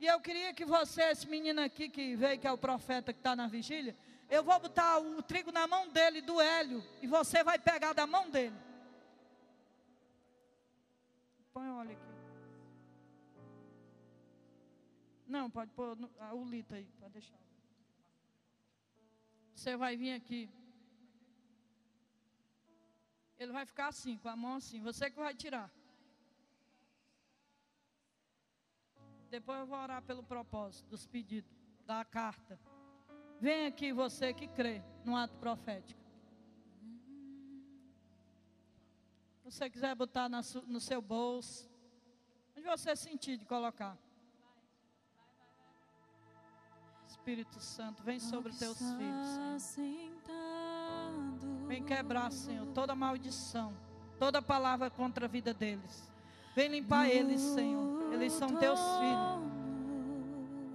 E 0.00 0.06
eu 0.06 0.18
queria 0.20 0.54
que 0.54 0.64
você, 0.64 1.02
esse 1.02 1.28
menino 1.28 1.60
aqui 1.60 1.88
que 1.88 2.16
veio, 2.16 2.38
que 2.38 2.46
é 2.46 2.52
o 2.52 2.58
profeta 2.58 3.12
que 3.12 3.20
está 3.20 3.36
na 3.36 3.46
vigília, 3.46 3.94
eu 4.30 4.42
vou 4.42 4.58
botar 4.58 4.98
o 4.98 5.22
trigo 5.22 5.52
na 5.52 5.66
mão 5.66 5.88
dele, 5.88 6.20
do 6.20 6.40
Hélio, 6.40 6.82
e 7.02 7.06
você 7.06 7.44
vai 7.44 7.58
pegar 7.58 7.92
da 7.92 8.06
mão 8.06 8.30
dele. 8.30 8.54
Põe 11.60 11.70
óleo 11.72 11.92
aqui. 11.92 12.12
Não, 15.26 15.50
pode 15.50 15.70
pôr 15.72 15.88
o 16.32 16.44
litro 16.52 16.74
aí, 16.74 16.86
pode 16.98 17.12
deixar. 17.12 17.38
Você 19.54 19.76
vai 19.76 19.94
vir 19.94 20.14
aqui. 20.14 20.48
Ele 23.38 23.52
vai 23.52 23.66
ficar 23.66 23.88
assim, 23.88 24.16
com 24.16 24.30
a 24.30 24.36
mão 24.44 24.54
assim. 24.54 24.80
Você 24.80 25.10
que 25.10 25.18
vai 25.18 25.34
tirar. 25.34 25.70
Depois 29.28 29.60
eu 29.60 29.66
vou 29.66 29.78
orar 29.78 30.02
pelo 30.02 30.22
propósito 30.22 30.88
dos 30.88 31.06
pedidos, 31.06 31.54
da 31.84 32.02
carta. 32.06 32.58
Vem 33.38 33.66
aqui 33.66 33.92
você 33.92 34.32
que 34.32 34.48
crê 34.48 34.82
no 35.04 35.14
ato 35.14 35.36
profético. 35.36 35.99
Você 39.50 39.68
quiser 39.68 39.94
botar 39.94 40.28
no 40.28 40.80
seu 40.80 41.02
bolso, 41.02 41.68
onde 42.56 42.66
você 42.66 42.94
sentir 42.94 43.36
de 43.36 43.44
colocar. 43.44 43.98
Espírito 47.06 47.60
Santo, 47.60 48.02
vem 48.02 48.20
sobre 48.20 48.52
teus 48.52 48.78
filhos, 48.78 49.62
Senhor. 49.62 50.10
Vem 51.66 51.84
quebrar, 51.84 52.30
Senhor, 52.30 52.66
toda 52.68 52.94
maldição, 52.94 53.76
toda 54.18 54.40
palavra 54.40 54.88
contra 54.88 55.26
a 55.26 55.28
vida 55.28 55.52
deles. 55.52 56.10
Vem 56.54 56.68
limpar 56.68 57.08
eles, 57.08 57.40
Senhor. 57.40 58.12
Eles 58.12 58.32
são 58.32 58.56
teus 58.56 58.80
filhos. 58.80 59.50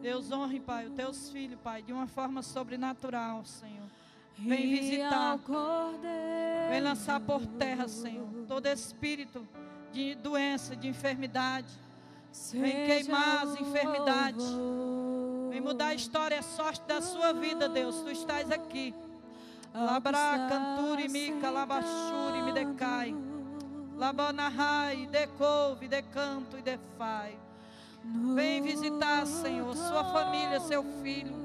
Deus 0.02 0.32
honre, 0.32 0.60
Pai, 0.60 0.88
os 0.88 0.94
teus 0.94 1.30
filhos, 1.30 1.60
Pai, 1.62 1.82
de 1.82 1.92
uma 1.92 2.08
forma 2.08 2.42
sobrenatural, 2.42 3.44
Senhor. 3.46 3.90
Vem 4.38 4.70
visitar. 4.70 5.40
Vem 6.70 6.82
lançar 6.82 7.20
por 7.20 7.46
terra, 7.46 7.88
Senhor, 7.88 8.28
todo 8.48 8.68
espírito 8.68 9.48
de 9.92 10.16
doença, 10.16 10.76
de 10.76 10.88
enfermidade. 10.88 11.68
Vem 12.52 12.86
queimar 12.86 13.44
as 13.44 13.60
enfermidades. 13.60 14.46
Vem 15.50 15.62
mudar 15.62 15.88
a 15.88 15.94
história, 15.94 16.40
a 16.40 16.44
sorte 16.44 16.82
da 16.86 17.02
sua 17.02 17.34
vida, 17.34 17.70
Deus. 17.70 17.96
Tu 18.02 18.12
estás 18.12 18.52
aqui. 18.52 18.94
Labra, 19.74 20.48
canturi, 20.50 21.08
mica, 21.08 21.50
labachuri, 21.50 22.42
me 22.44 22.52
decai. 22.52 23.16
Labanahai, 23.98 25.08
decouve, 25.08 25.88
decanto 25.88 26.58
e 26.58 26.62
defai. 26.62 27.40
Vem 28.36 28.62
visitar, 28.62 29.26
Senhor, 29.26 29.76
sua 29.76 30.04
família, 30.04 30.60
seu 30.60 30.84
filho. 31.02 31.45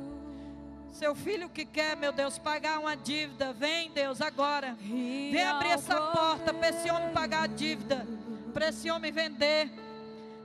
Seu 0.93 1.15
filho 1.15 1.49
que 1.49 1.65
quer, 1.65 1.97
meu 1.97 2.13
Deus, 2.13 2.39
pagar 2.39 2.79
uma 2.79 2.97
dívida. 2.97 3.53
Vem, 3.53 3.91
Deus, 3.91 4.21
agora. 4.21 4.77
Vem 4.81 5.43
abrir 5.45 5.71
essa 5.71 6.01
porta 6.01 6.53
para 6.53 6.69
esse 6.69 6.91
homem 6.91 7.13
pagar 7.13 7.45
a 7.45 7.47
dívida. 7.47 8.07
Para 8.53 8.69
esse 8.69 8.91
homem 8.91 9.13
vender. 9.13 9.71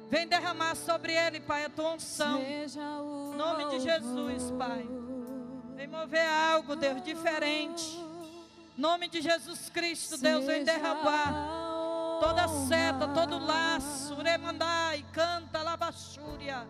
Vem 0.09 0.27
derramar 0.27 0.75
sobre 0.75 1.13
ele, 1.13 1.39
Pai, 1.39 1.65
a 1.65 1.69
tua 1.69 1.93
unção. 1.93 2.39
Em 2.41 2.67
nome 3.35 3.69
de 3.71 3.79
Jesus, 3.79 4.51
Pai. 4.51 4.87
Vem 5.75 5.87
mover 5.87 6.25
algo, 6.25 6.75
Deus, 6.75 7.03
diferente. 7.03 7.97
Em 8.77 8.81
nome 8.81 9.07
de 9.07 9.21
Jesus 9.21 9.69
Cristo, 9.69 10.17
Deus, 10.17 10.45
vem 10.45 10.63
derramar 10.63 11.65
toda 12.19 12.47
seta, 12.47 13.07
todo 13.07 13.39
laço, 13.39 14.15
remandai, 14.15 15.05
canta, 15.11 15.61
labachúria. 15.61 16.65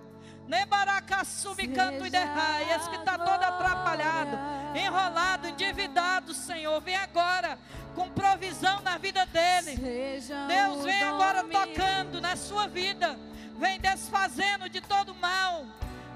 Nebaracassumi, 0.48 1.68
canto 1.70 2.06
e 2.06 2.10
derrai. 2.10 2.72
Esse 2.76 2.90
que 2.90 2.98
está 2.98 3.18
todo 3.18 3.42
atrapalhado, 3.44 4.38
enrolado, 4.76 5.48
endividado, 5.48 6.34
Senhor. 6.34 6.80
Vem 6.82 6.96
agora 6.96 7.58
com 7.94 8.10
provisão 8.10 8.82
na 8.82 8.98
vida 8.98 9.26
dele. 9.26 9.76
Deus, 9.76 10.84
vem 10.84 11.04
agora 11.04 11.44
tocando 11.44 12.22
na 12.22 12.36
sua 12.36 12.68
vida. 12.68 13.18
Vem 13.58 13.80
desfazendo 13.80 14.70
de 14.70 14.82
todo 14.82 15.16
mal, 15.16 15.66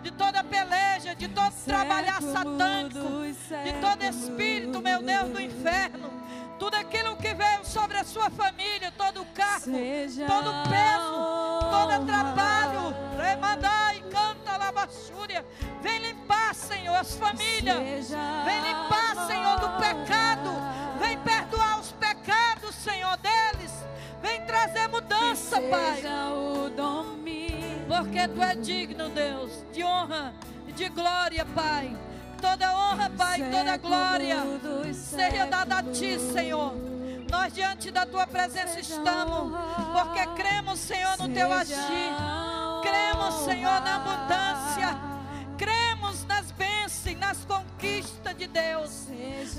de 0.04 0.12
toda 0.12 0.44
peleja, 0.44 1.16
de 1.16 1.28
todo 1.30 1.54
trabalhar 1.64 2.22
satânico, 2.22 3.00
de 3.64 3.74
todo 3.80 4.04
espírito, 4.04 4.82
meu 4.82 5.02
Deus, 5.02 5.30
do 5.30 5.42
inferno 5.42 6.20
tudo 6.60 6.76
aquilo 6.76 7.16
que 7.16 7.34
veio 7.34 7.64
sobre 7.64 7.98
a 7.98 8.04
sua 8.04 8.30
família, 8.30 8.92
todo 8.98 9.22
o 9.22 9.26
cargo, 9.28 9.72
todo 10.28 10.50
o 10.50 10.70
peso, 10.70 11.70
todo 11.72 12.06
trabalho, 12.06 12.94
remandai, 13.18 14.04
canta 14.12 14.58
labachúria, 14.58 15.46
vem 15.82 16.00
limpar, 16.00 16.54
Senhor, 16.54 16.96
as 16.96 17.16
famílias, 17.16 18.10
vem 18.46 18.62
limpar, 18.62 19.26
Senhor, 19.26 19.60
do 19.60 19.70
pecado, 19.80 20.52
vem 21.00 21.18
perdoar 21.20 21.80
os 21.80 21.94
pecados, 21.94 22.76
Senhor, 22.76 23.18
deles, 23.18 23.72
vem 24.22 24.46
trazer 24.46 24.90
mudança, 24.90 25.62
Pai, 25.62 26.04
porque 27.88 28.28
Tu 28.28 28.44
é 28.44 28.56
digno, 28.56 29.10
Deus, 29.10 29.64
de 29.72 29.84
honra 29.84 30.34
e 30.68 30.72
de 30.74 30.90
glória, 30.90 31.46
Pai. 31.46 32.09
Toda 32.42 32.74
honra, 32.74 33.10
Pai, 33.10 33.40
toda 33.52 33.78
glória 33.78 34.38
seja 34.94 35.46
dada 35.46 35.80
a 35.80 35.84
Ti, 35.84 36.20
Senhor. 36.20 36.74
Nós 37.30 37.54
diante 37.54 37.92
da 37.92 38.06
Tua 38.06 38.26
presença 38.26 38.80
estamos, 38.80 39.54
porque 39.92 40.26
cremos, 40.36 40.80
Senhor, 40.80 41.18
no 41.20 41.30
Teu 41.30 41.52
agir. 41.52 41.76
Cremos, 42.82 43.36
Senhor, 43.46 43.82
na 43.82 43.96
abundância. 43.98 45.10
Cremos 45.58 46.26
nas 46.26 46.52
bênçãos, 46.52 47.18
nas 47.20 47.46
conquistas 47.46 48.36
de 48.38 48.48
Deus. 48.48 49.08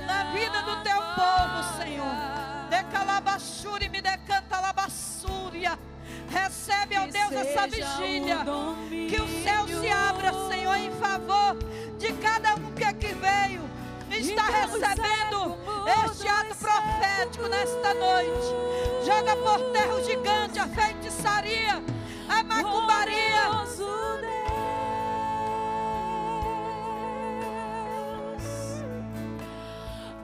Na 0.06 0.32
vida 0.32 0.62
do 0.62 0.82
teu 0.82 0.96
povo, 0.96 1.76
Senhor. 1.76 2.06
Decalabaxuri, 2.70 3.88
me 3.90 4.00
decanta 4.00 4.60
labassúria. 4.60 5.78
Recebe, 6.30 6.96
ó 6.96 7.06
Deus, 7.06 7.32
essa 7.32 7.66
vigília. 7.66 8.38
Que 8.88 9.20
o 9.20 9.42
céu 9.42 9.66
se 9.66 9.88
abra, 9.88 10.32
Senhor, 10.48 10.76
em 10.76 10.92
favor 10.92 11.56
de 11.98 12.12
cada 12.14 12.54
um 12.54 12.70
que 12.72 12.84
aqui 12.84 13.14
veio. 13.14 13.68
Está 14.10 14.44
recebendo 14.44 15.56
este 16.06 16.28
ato 16.28 16.54
profético 16.56 17.48
nesta 17.48 17.94
noite. 17.94 18.46
Joga 19.04 19.36
por 19.36 19.60
terra 19.72 19.94
o 19.94 20.04
gigante, 20.04 20.58
a 20.58 20.66
feitiçaria, 20.68 21.82
a 22.28 22.42
macumbaria. 22.42 23.50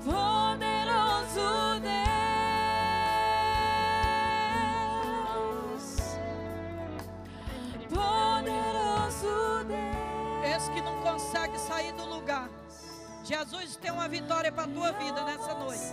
Poderoso 0.05 1.66
poderoso 9.17 9.65
Deus. 9.65 10.57
Esse 10.57 10.71
que 10.71 10.81
não 10.81 11.01
consegue 11.03 11.59
sair 11.59 11.93
do 11.93 12.05
lugar. 12.05 12.49
Jesus 13.25 13.77
tem 13.77 13.91
uma 13.91 14.09
vitória 14.09 14.53
para 14.53 14.65
a 14.65 14.69
tua 14.69 14.93
vida 14.93 15.25
nessa 15.25 15.55
noite. 15.55 15.93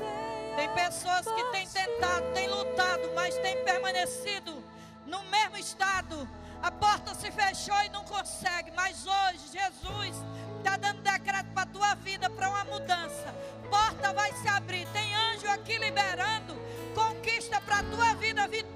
Tem 0.55 0.69
pessoas 0.69 1.25
que 1.25 1.43
têm 1.51 1.67
tentado, 1.67 2.31
têm 2.33 2.47
lutado, 2.47 3.11
mas 3.15 3.35
têm 3.39 3.63
permanecido 3.63 4.63
no 5.07 5.23
mesmo 5.23 5.57
estado. 5.57 6.27
A 6.61 6.71
porta 6.71 7.15
se 7.15 7.31
fechou 7.31 7.75
e 7.83 7.89
não 7.89 8.03
consegue. 8.03 8.71
Mas 8.75 9.05
hoje, 9.07 9.39
Jesus 9.51 10.15
está 10.57 10.77
dando 10.77 11.01
decreto 11.01 11.49
para 11.53 11.63
a 11.63 11.65
tua 11.65 11.95
vida 11.95 12.29
para 12.29 12.49
uma 12.49 12.65
mudança. 12.65 13.33
Porta 13.69 14.13
vai 14.13 14.31
se 14.33 14.47
abrir. 14.47 14.87
Tem 14.89 15.15
anjo 15.15 15.49
aqui 15.49 15.77
liberando. 15.79 16.53
Conquista 16.93 17.59
para 17.61 17.79
a 17.79 17.83
tua 17.83 18.13
vida 18.13 18.47
vitória 18.47 18.73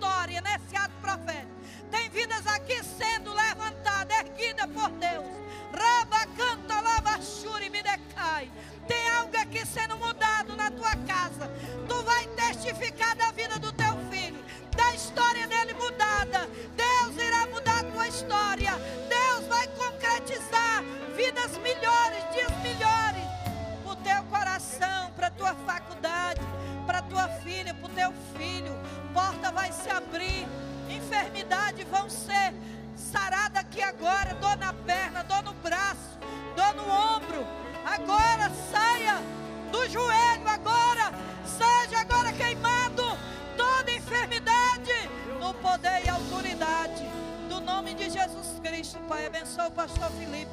da 13.18 13.32
vida 13.32 13.58
do 13.58 13.72
teu 13.74 13.98
filho, 14.12 14.44
da 14.76 14.94
história 14.94 15.48
dele 15.48 15.74
mudada. 15.74 16.48
Deus 16.76 17.18
irá 17.18 17.48
mudar 17.48 17.80
a 17.80 17.84
tua 17.84 18.08
história. 18.08 18.72
Deus 19.10 19.48
vai 19.48 19.68
concretizar 19.70 20.84
vidas 21.16 21.58
melhores, 21.58 22.24
dias 22.32 22.52
melhores. 22.62 23.26
Para 23.84 23.92
o 23.92 23.96
teu 23.96 24.24
coração, 24.26 25.12
para 25.16 25.28
a 25.28 25.32
tua 25.32 25.56
faculdade, 25.56 26.42
para 26.86 27.00
a 27.00 27.02
tua 27.02 27.28
filha, 27.28 27.74
para 27.74 27.86
o 27.86 27.90
teu 27.90 28.14
filho. 28.38 28.74
Porta 29.12 29.52
vai 29.52 29.72
se 29.72 29.90
abrir. 29.90 30.48
Enfermidade 30.88 31.84
vão 31.86 32.08
ser 32.10 32.54
sarada 32.96 33.60
aqui 33.60 33.82
agora, 33.82 34.36
dor 34.36 34.56
na 34.58 34.74
perna, 34.74 35.24
dor 35.24 35.42
no 35.42 35.54
braço, 35.54 36.20
dor 36.56 36.76
no 36.76 36.88
ombro. 36.88 37.46
Agora 37.84 38.52
saia 38.72 39.38
do 39.72 39.90
joelho, 39.90 40.48
agora 40.48 41.14
seja 41.46 42.00
agora 42.02 42.32
queimado 42.34 43.04
toda 43.56 43.92
enfermidade 43.92 44.94
no 45.40 45.54
poder 45.56 46.06
e 46.06 46.10
autoridade 46.10 47.04
do 47.50 47.60
nome 47.62 47.94
de 47.94 48.10
Jesus 48.10 48.60
Cristo. 48.64 49.00
Pai, 49.08 49.26
abençoa 49.26 49.68
o 49.68 49.72
pastor 49.72 50.10
Felipe, 50.12 50.52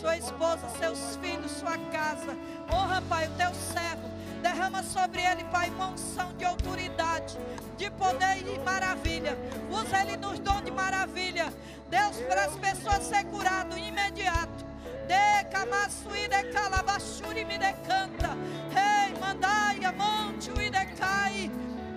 sua 0.00 0.16
esposa, 0.16 0.68
seus 0.78 1.16
filhos, 1.16 1.50
sua 1.52 1.76
casa. 1.90 2.36
Honra, 2.72 3.02
Pai, 3.08 3.26
o 3.26 3.30
teu 3.32 3.52
servo. 3.54 4.08
Derrama 4.42 4.84
sobre 4.84 5.20
ele, 5.20 5.44
Pai, 5.44 5.68
uma 5.70 5.88
unção 5.88 6.32
de 6.34 6.44
autoridade, 6.44 7.36
de 7.76 7.90
poder 7.90 8.38
e 8.46 8.58
maravilha. 8.60 9.36
Usa 9.70 10.00
ele 10.02 10.16
nos 10.16 10.38
dons 10.38 10.64
de 10.64 10.70
maravilha. 10.70 11.52
Deus, 11.90 12.16
para 12.28 12.44
as 12.44 12.56
pessoas 12.56 13.02
ser 13.04 13.24
curado 13.24 13.76
imediato. 13.76 14.64
De 15.08 15.44
camasui 15.50 16.28
de 16.28 17.44
me 17.44 17.58
decanta. 17.58 18.36
Rei, 18.70 19.18
mandai 19.18 19.82
a 19.84 19.92
monte 19.92 20.50
e 20.50 20.70
decai. 20.70 21.50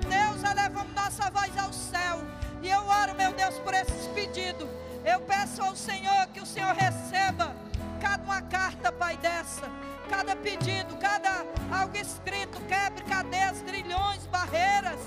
Deus, 0.07 0.43
elevamos 0.49 0.93
nossa 0.95 1.29
voz 1.29 1.57
ao 1.57 1.73
céu. 1.73 2.21
E 2.61 2.69
eu 2.69 2.79
oro, 2.79 3.13
meu 3.15 3.33
Deus, 3.33 3.59
por 3.59 3.73
esses 3.73 4.07
pedidos. 4.15 4.69
Eu 5.03 5.19
peço 5.21 5.61
ao 5.61 5.75
Senhor 5.75 6.27
que 6.33 6.39
o 6.39 6.45
Senhor 6.45 6.73
receba 6.73 7.53
cada 7.99 8.23
uma 8.23 8.41
carta, 8.43 8.91
Pai, 8.91 9.17
dessa. 9.17 9.69
Cada 10.09 10.35
pedido, 10.35 10.95
cada 10.97 11.45
algo 11.71 11.97
escrito, 11.97 12.59
quebre 12.61 13.03
cadeias, 13.05 13.61
grilhões, 13.61 14.25
barreiras 14.27 14.99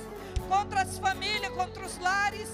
contra 0.48 0.82
as 0.82 0.98
famílias, 0.98 1.52
contra 1.52 1.84
os 1.84 1.98
lares, 1.98 2.48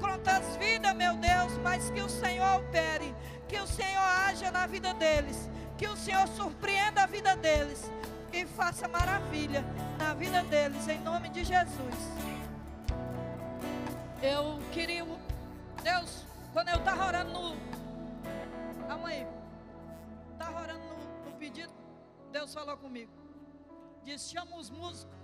contra 0.00 0.38
as 0.38 0.56
vidas, 0.56 0.94
meu 0.94 1.14
Deus, 1.14 1.52
mas 1.62 1.90
que 1.90 2.00
o 2.00 2.08
Senhor 2.08 2.56
opere, 2.56 3.14
que 3.48 3.58
o 3.58 3.66
Senhor 3.66 4.02
haja 4.02 4.50
na 4.50 4.66
vida 4.66 4.92
deles, 4.94 5.48
que 5.78 5.86
o 5.86 5.96
Senhor 5.96 6.26
surpreenda 6.28 7.02
a 7.02 7.06
vida 7.06 7.36
deles 7.36 7.90
e 8.32 8.44
faça 8.44 8.88
maravilha 8.88 9.64
na 9.98 10.14
vida 10.14 10.42
deles, 10.44 10.86
em 10.88 11.00
nome 11.00 11.28
de 11.28 11.44
Jesus. 11.44 11.94
Eu 14.22 14.58
queria, 14.72 15.04
Deus, 15.82 16.24
quando 16.52 16.68
eu 16.68 16.78
estava 16.78 17.06
orando 17.06 17.32
no. 17.32 17.56
Calma 18.88 19.08
aí. 19.08 19.26
Estava 20.32 20.60
orando 20.60 20.84
no, 20.84 21.30
no 21.30 21.36
pedido, 21.38 21.72
Deus 22.32 22.52
falou 22.52 22.76
comigo. 22.76 23.10
Disse: 24.04 24.32
chama 24.32 24.56
os 24.56 24.70
músicos, 24.70 25.14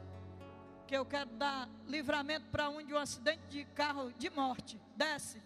que 0.87 0.97
eu 0.97 1.05
quero 1.05 1.31
dar 1.31 1.69
livramento 1.87 2.47
para 2.51 2.69
um 2.69 2.85
de 2.85 2.95
um 2.95 2.99
acidente 2.99 3.43
de 3.49 3.65
carro 3.65 4.13
de 4.13 4.31
morte. 4.31 4.81
Desce. 4.97 5.43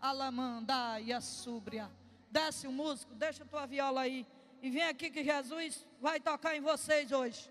Alamanda 0.00 0.98
e 1.00 1.12
a 1.12 1.20
súbria. 1.20 1.90
Desce 2.30 2.66
o 2.66 2.72
músico, 2.72 3.14
deixa 3.14 3.42
a 3.42 3.46
tua 3.46 3.66
viola 3.66 4.02
aí. 4.02 4.26
E 4.62 4.70
vem 4.70 4.84
aqui 4.84 5.10
que 5.10 5.24
Jesus 5.24 5.84
vai 6.00 6.20
tocar 6.20 6.56
em 6.56 6.60
vocês 6.60 7.10
hoje. 7.10 7.50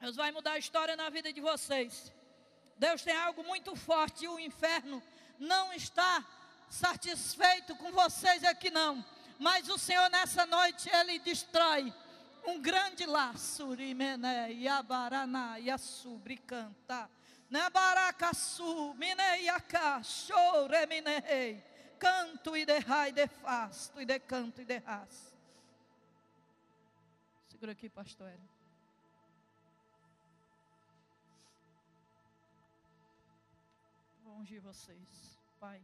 Deus 0.00 0.16
vai 0.16 0.30
mudar 0.30 0.52
a 0.52 0.58
história 0.58 0.94
na 0.96 1.08
vida 1.08 1.32
de 1.32 1.40
vocês. 1.40 2.12
Deus 2.76 3.02
tem 3.02 3.16
algo 3.16 3.42
muito 3.42 3.74
forte 3.74 4.24
e 4.24 4.28
o 4.28 4.38
inferno 4.38 5.02
não 5.38 5.72
está 5.72 6.24
satisfeito 6.68 7.74
com 7.76 7.90
vocês 7.92 8.44
aqui 8.44 8.70
não. 8.70 9.04
Mas 9.38 9.68
o 9.68 9.78
Senhor 9.78 10.08
nessa 10.10 10.44
noite 10.46 10.90
ele 10.94 11.18
destrói 11.18 11.92
um 12.46 12.60
grande 12.60 13.06
laço, 13.06 13.72
rimene, 13.72 14.62
yabaraná, 14.62 15.56
yasubri 15.56 16.36
canta. 16.36 17.08
Nabaracaçu, 17.48 18.94
mine 18.94 19.44
yaka, 19.44 20.02
choremine, 20.02 21.62
canto 21.98 22.56
e 22.56 22.64
derrai, 22.64 23.12
defasto, 23.12 24.00
e 24.00 24.04
decanto 24.04 24.60
e 24.60 24.64
derras. 24.64 25.34
Segura 27.48 27.72
aqui, 27.72 27.88
pastor. 27.88 28.32
Vou 34.22 34.36
ungir 34.36 34.60
vocês, 34.60 35.38
Pai. 35.58 35.80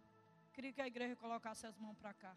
Queria 0.53 0.73
que 0.73 0.83
a 0.83 0.87
igreja 0.87 1.17
colocasse 1.17 1.67
as 1.67 1.79
mãos 1.79 1.97
para 1.99 2.13
cá. 2.13 2.37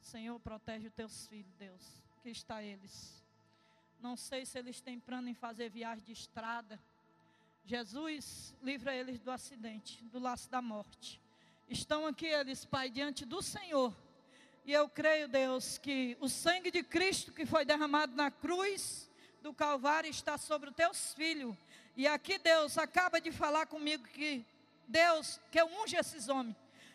Senhor, 0.00 0.38
protege 0.38 0.86
os 0.86 0.94
teus 0.94 1.26
filhos, 1.26 1.52
Deus. 1.54 2.04
Que 2.22 2.30
está 2.30 2.62
eles. 2.62 3.24
Não 4.00 4.16
sei 4.16 4.46
se 4.46 4.58
eles 4.58 4.80
têm 4.80 5.00
plano 5.00 5.28
em 5.28 5.34
fazer 5.34 5.68
viagem 5.68 6.04
de 6.04 6.12
estrada. 6.12 6.80
Jesus, 7.64 8.54
livra 8.62 8.94
eles 8.94 9.20
do 9.20 9.30
acidente, 9.30 10.04
do 10.04 10.20
laço 10.20 10.48
da 10.48 10.62
morte. 10.62 11.20
Estão 11.68 12.06
aqui 12.06 12.26
eles, 12.26 12.64
Pai, 12.64 12.88
diante 12.88 13.24
do 13.24 13.42
Senhor. 13.42 13.92
E 14.64 14.72
eu 14.72 14.88
creio, 14.88 15.26
Deus, 15.26 15.78
que 15.78 16.16
o 16.20 16.28
sangue 16.28 16.70
de 16.70 16.80
Cristo 16.84 17.32
que 17.32 17.44
foi 17.44 17.64
derramado 17.64 18.14
na 18.14 18.30
cruz 18.30 19.10
do 19.42 19.52
Calvário 19.52 20.08
está 20.08 20.38
sobre 20.38 20.70
os 20.70 20.76
teus 20.76 21.12
filhos. 21.14 21.56
E 21.96 22.06
aqui 22.06 22.38
Deus 22.38 22.78
acaba 22.78 23.20
de 23.20 23.32
falar 23.32 23.66
comigo 23.66 24.04
que 24.04 24.46
Deus, 24.86 25.40
que 25.50 25.60
eu 25.60 25.66
unge 25.82 25.96
esses 25.96 26.28
homens. 26.28 26.54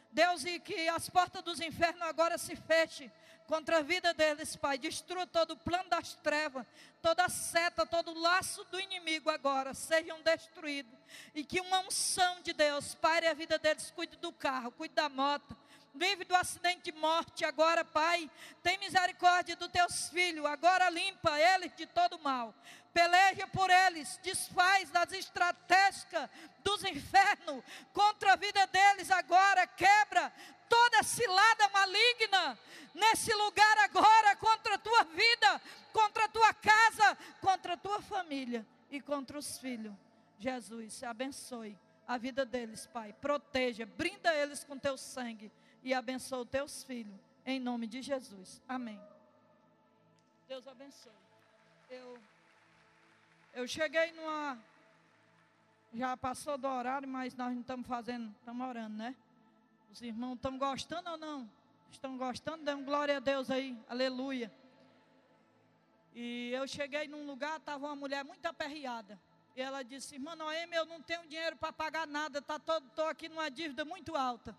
Deus, 0.09 0.45
e 0.45 0.57
que 0.57 0.87
as 0.87 1.09
portas 1.09 1.43
dos 1.43 1.59
infernos 1.59 2.03
agora 2.03 2.37
se 2.37 2.55
fechem 2.55 3.11
contra 3.51 3.79
a 3.79 3.81
vida 3.81 4.13
deles, 4.13 4.55
Pai. 4.55 4.77
Destrua 4.77 5.27
todo 5.27 5.51
o 5.51 5.57
plano 5.57 5.89
das 5.89 6.13
trevas, 6.13 6.65
toda 7.01 7.27
seta, 7.27 7.85
todo 7.85 8.17
laço 8.17 8.63
do 8.71 8.79
inimigo 8.79 9.29
agora 9.29 9.73
sejam 9.73 10.21
destruídos. 10.21 10.97
E 11.35 11.43
que 11.43 11.59
uma 11.59 11.81
unção 11.81 12.41
de 12.43 12.53
Deus 12.53 12.95
pare 12.95 13.27
a 13.27 13.33
vida 13.33 13.59
deles, 13.59 13.91
cuide 13.91 14.15
do 14.15 14.31
carro, 14.31 14.71
cuide 14.71 14.95
da 14.95 15.09
moto, 15.09 15.53
livre 15.93 16.23
do 16.23 16.33
acidente 16.33 16.93
de 16.93 16.97
morte. 16.97 17.43
Agora, 17.43 17.83
Pai, 17.83 18.31
tem 18.63 18.77
misericórdia 18.77 19.57
dos 19.57 19.67
teus 19.67 20.07
filhos. 20.07 20.45
Agora 20.45 20.89
limpa 20.89 21.37
eles 21.37 21.75
de 21.75 21.85
todo 21.87 22.17
mal. 22.19 22.55
Peleja 22.93 23.47
por 23.47 23.69
eles, 23.69 24.17
desfaz 24.23 24.89
das 24.91 25.11
estratégias 25.11 26.29
dos 26.63 26.85
infernos 26.85 27.61
contra 27.91 28.31
a 28.31 28.35
vida 28.37 28.65
deles 28.67 29.11
agora, 29.11 29.67
quebra 29.67 30.31
toda 30.71 31.03
cilada 31.03 31.67
maligna 31.73 32.57
nesse 32.93 33.33
lugar 33.33 33.77
agora 33.79 34.37
contra 34.37 34.75
a 34.75 34.77
tua 34.77 35.03
vida, 35.03 35.61
contra 35.91 36.23
a 36.23 36.29
tua 36.29 36.53
casa, 36.53 37.17
contra 37.41 37.73
a 37.73 37.77
tua 37.77 38.01
família 38.01 38.65
e 38.89 39.01
contra 39.01 39.37
os 39.37 39.57
filhos. 39.57 39.93
Jesus, 40.39 41.03
abençoe 41.03 41.77
a 42.07 42.17
vida 42.17 42.45
deles, 42.45 42.87
Pai. 42.87 43.11
Proteja, 43.11 43.85
brinda 43.85 44.33
eles 44.33 44.63
com 44.63 44.79
teu 44.79 44.97
sangue 44.97 45.51
e 45.83 45.93
abençoa 45.93 46.43
os 46.43 46.49
teus 46.49 46.83
filhos. 46.85 47.19
Em 47.45 47.59
nome 47.59 47.85
de 47.85 48.01
Jesus. 48.01 48.61
Amém. 48.65 48.99
Deus 50.47 50.65
abençoe. 50.67 51.11
Eu, 51.89 52.17
eu 53.53 53.67
cheguei 53.67 54.13
numa. 54.13 54.57
Já 55.93 56.15
passou 56.15 56.57
do 56.57 56.67
horário, 56.69 57.07
mas 57.07 57.35
nós 57.35 57.53
não 57.53 57.59
estamos 57.59 57.85
fazendo, 57.85 58.33
estamos 58.39 58.65
orando, 58.65 58.95
né? 58.95 59.13
Os 59.91 60.01
irmãos 60.01 60.35
estão 60.35 60.57
gostando 60.57 61.09
ou 61.09 61.17
não? 61.17 61.51
Estão 61.91 62.17
gostando? 62.17 62.63
Dão 62.63 62.81
glória 62.81 63.17
a 63.17 63.19
Deus 63.19 63.51
aí. 63.51 63.77
Aleluia. 63.89 64.49
E 66.15 66.51
eu 66.53 66.65
cheguei 66.65 67.09
num 67.09 67.25
lugar, 67.25 67.57
estava 67.57 67.87
uma 67.87 67.95
mulher 67.95 68.23
muito 68.23 68.45
aperreada. 68.45 69.19
E 69.53 69.61
ela 69.61 69.83
disse, 69.83 70.15
irmã 70.15 70.33
Noemi, 70.33 70.75
eu 70.77 70.85
não 70.85 71.01
tenho 71.01 71.27
dinheiro 71.27 71.57
para 71.57 71.73
pagar 71.73 72.07
nada, 72.07 72.39
estou 72.39 72.81
tá 72.81 73.09
aqui 73.09 73.27
numa 73.27 73.51
dívida 73.51 73.83
muito 73.83 74.15
alta. 74.15 74.55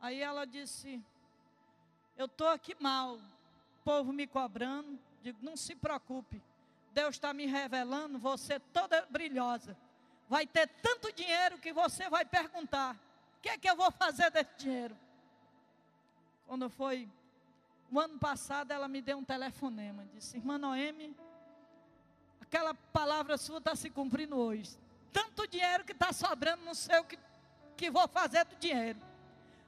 Aí 0.00 0.20
ela 0.20 0.44
disse: 0.44 1.00
Eu 2.16 2.26
estou 2.26 2.48
aqui 2.48 2.76
mal, 2.80 3.14
o 3.14 3.84
povo 3.84 4.12
me 4.12 4.26
cobrando. 4.26 4.98
Digo: 5.22 5.38
Não 5.40 5.56
se 5.56 5.74
preocupe, 5.76 6.42
Deus 6.92 7.14
está 7.14 7.32
me 7.32 7.46
revelando, 7.46 8.18
você 8.18 8.58
toda 8.58 9.06
brilhosa. 9.06 9.76
Vai 10.28 10.46
ter 10.48 10.66
tanto 10.82 11.12
dinheiro 11.12 11.58
que 11.58 11.72
você 11.72 12.10
vai 12.10 12.24
perguntar: 12.24 12.98
que 13.44 13.50
é 13.50 13.58
que 13.58 13.68
eu 13.68 13.76
vou 13.76 13.90
fazer 13.90 14.30
desse 14.30 14.56
dinheiro? 14.56 14.96
Quando 16.46 16.70
foi 16.70 17.06
o 17.92 18.00
ano 18.00 18.18
passado, 18.18 18.70
ela 18.70 18.88
me 18.88 19.02
deu 19.02 19.18
um 19.18 19.24
telefonema. 19.24 20.02
Disse: 20.14 20.38
Irmã 20.38 20.56
Noemi, 20.56 21.14
aquela 22.40 22.72
palavra 22.72 23.36
sua 23.36 23.58
está 23.58 23.76
se 23.76 23.90
cumprindo 23.90 24.34
hoje. 24.34 24.78
Tanto 25.12 25.46
dinheiro 25.46 25.84
que 25.84 25.92
está 25.92 26.10
sobrando, 26.10 26.64
não 26.64 26.72
sei 26.72 26.98
o 26.98 27.04
que, 27.04 27.18
que 27.76 27.90
vou 27.90 28.08
fazer 28.08 28.46
do 28.46 28.56
dinheiro. 28.56 28.98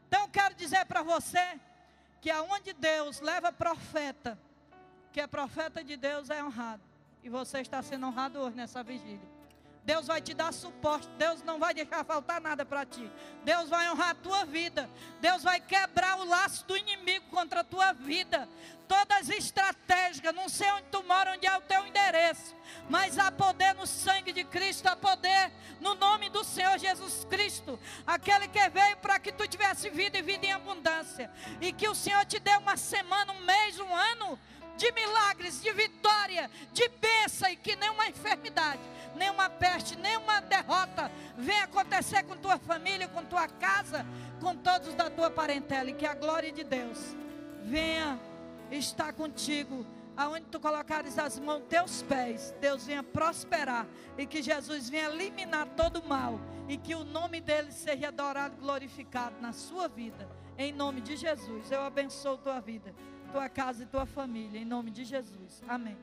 Então 0.08 0.26
quero 0.30 0.54
dizer 0.54 0.86
para 0.86 1.02
você 1.02 1.60
que 2.22 2.30
aonde 2.30 2.72
Deus 2.72 3.20
leva 3.20 3.52
profeta, 3.52 4.38
que 5.12 5.20
é 5.20 5.26
profeta 5.26 5.84
de 5.84 5.98
Deus 5.98 6.30
é 6.30 6.42
honrado. 6.42 6.82
E 7.22 7.28
você 7.28 7.60
está 7.60 7.82
sendo 7.82 8.06
honrado 8.06 8.38
hoje 8.38 8.56
nessa 8.56 8.82
vigília. 8.82 9.35
Deus 9.86 10.08
vai 10.08 10.20
te 10.20 10.34
dar 10.34 10.52
suporte, 10.52 11.06
Deus 11.16 11.44
não 11.44 11.60
vai 11.60 11.72
deixar 11.72 12.04
faltar 12.04 12.40
nada 12.40 12.64
para 12.66 12.84
ti. 12.84 13.08
Deus 13.44 13.70
vai 13.70 13.88
honrar 13.88 14.10
a 14.10 14.14
tua 14.16 14.44
vida. 14.44 14.90
Deus 15.20 15.44
vai 15.44 15.60
quebrar 15.60 16.18
o 16.18 16.24
laço 16.24 16.66
do 16.66 16.76
inimigo 16.76 17.26
contra 17.26 17.60
a 17.60 17.64
tua 17.64 17.92
vida. 17.92 18.48
Todas 18.88 19.28
estratégicas, 19.30 20.34
não 20.34 20.48
sei 20.48 20.68
onde 20.72 20.88
tu 20.90 21.04
mora, 21.04 21.34
onde 21.34 21.46
é 21.46 21.56
o 21.56 21.60
teu 21.60 21.86
endereço, 21.86 22.56
mas 22.90 23.16
há 23.16 23.30
poder 23.30 23.74
no 23.74 23.86
sangue 23.86 24.32
de 24.32 24.42
Cristo, 24.42 24.88
há 24.88 24.96
poder 24.96 25.52
no 25.80 25.94
nome 25.94 26.30
do 26.30 26.42
Senhor 26.42 26.78
Jesus 26.78 27.24
Cristo, 27.30 27.78
aquele 28.04 28.48
que 28.48 28.68
veio 28.68 28.96
para 28.96 29.20
que 29.20 29.30
tu 29.30 29.46
tivesse 29.46 29.88
vida 29.88 30.18
e 30.18 30.22
vida 30.22 30.46
em 30.46 30.52
abundância, 30.52 31.30
e 31.60 31.72
que 31.72 31.88
o 31.88 31.94
Senhor 31.94 32.24
te 32.24 32.40
dê 32.40 32.56
uma 32.56 32.76
semana, 32.76 33.32
um 33.32 33.40
mês, 33.40 33.78
um 33.78 33.94
ano 33.94 34.38
de 34.76 34.92
milagres, 34.92 35.60
de 35.60 35.72
vitória, 35.72 36.50
de 36.72 36.88
bênção 36.88 37.48
e 37.48 37.56
que 37.56 37.74
nenhuma 37.76 38.06
enfermidade, 38.08 38.80
nenhuma 39.16 39.50
peste, 39.50 39.96
nenhuma 39.96 40.40
derrota 40.40 41.10
venha 41.36 41.64
acontecer 41.64 42.22
com 42.24 42.36
tua 42.36 42.58
família, 42.58 43.08
com 43.08 43.24
tua 43.24 43.48
casa, 43.48 44.06
com 44.40 44.54
todos 44.54 44.94
da 44.94 45.10
tua 45.10 45.30
parentela 45.30 45.90
e 45.90 45.94
que 45.94 46.06
a 46.06 46.14
glória 46.14 46.52
de 46.52 46.62
Deus 46.62 47.16
venha 47.64 48.18
estar 48.70 49.12
contigo. 49.12 49.84
Aonde 50.16 50.46
tu 50.46 50.58
colocares 50.58 51.18
as 51.18 51.38
mãos, 51.38 51.64
teus 51.68 52.02
pés, 52.02 52.54
Deus 52.58 52.86
venha 52.86 53.02
prosperar 53.02 53.86
e 54.16 54.24
que 54.24 54.40
Jesus 54.40 54.88
venha 54.88 55.10
eliminar 55.10 55.66
todo 55.76 55.98
o 55.98 56.08
mal 56.08 56.40
e 56.68 56.78
que 56.78 56.94
o 56.94 57.04
nome 57.04 57.38
dele 57.38 57.70
seja 57.70 58.08
adorado, 58.08 58.56
glorificado 58.56 59.36
na 59.42 59.52
sua 59.52 59.88
vida. 59.88 60.26
Em 60.56 60.72
nome 60.72 61.02
de 61.02 61.16
Jesus, 61.16 61.70
eu 61.70 61.82
abençoo 61.82 62.38
tua 62.38 62.60
vida 62.60 62.94
tua 63.36 63.48
casa 63.48 63.82
e 63.82 63.86
tua 63.86 64.06
família, 64.06 64.58
em 64.58 64.64
nome 64.64 64.90
de 64.90 65.04
Jesus. 65.04 65.62
Amém. 65.68 65.96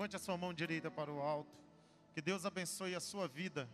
Levante 0.00 0.16
a 0.16 0.18
sua 0.18 0.38
mão 0.38 0.54
direita 0.54 0.90
para 0.90 1.12
o 1.12 1.20
alto. 1.20 1.54
Que 2.14 2.22
Deus 2.22 2.46
abençoe 2.46 2.94
a 2.94 3.00
sua 3.00 3.28
vida. 3.28 3.68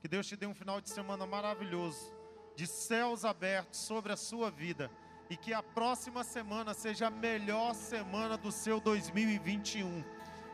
Que 0.00 0.08
Deus 0.08 0.26
te 0.26 0.34
dê 0.34 0.44
um 0.44 0.52
final 0.52 0.80
de 0.80 0.90
semana 0.90 1.24
maravilhoso, 1.24 2.12
de 2.56 2.66
céus 2.66 3.24
abertos 3.24 3.78
sobre 3.78 4.12
a 4.12 4.16
sua 4.16 4.50
vida. 4.50 4.90
E 5.30 5.36
que 5.36 5.54
a 5.54 5.62
próxima 5.62 6.24
semana 6.24 6.74
seja 6.74 7.06
a 7.06 7.10
melhor 7.10 7.76
semana 7.76 8.36
do 8.36 8.50
seu 8.50 8.80
2021. 8.80 10.02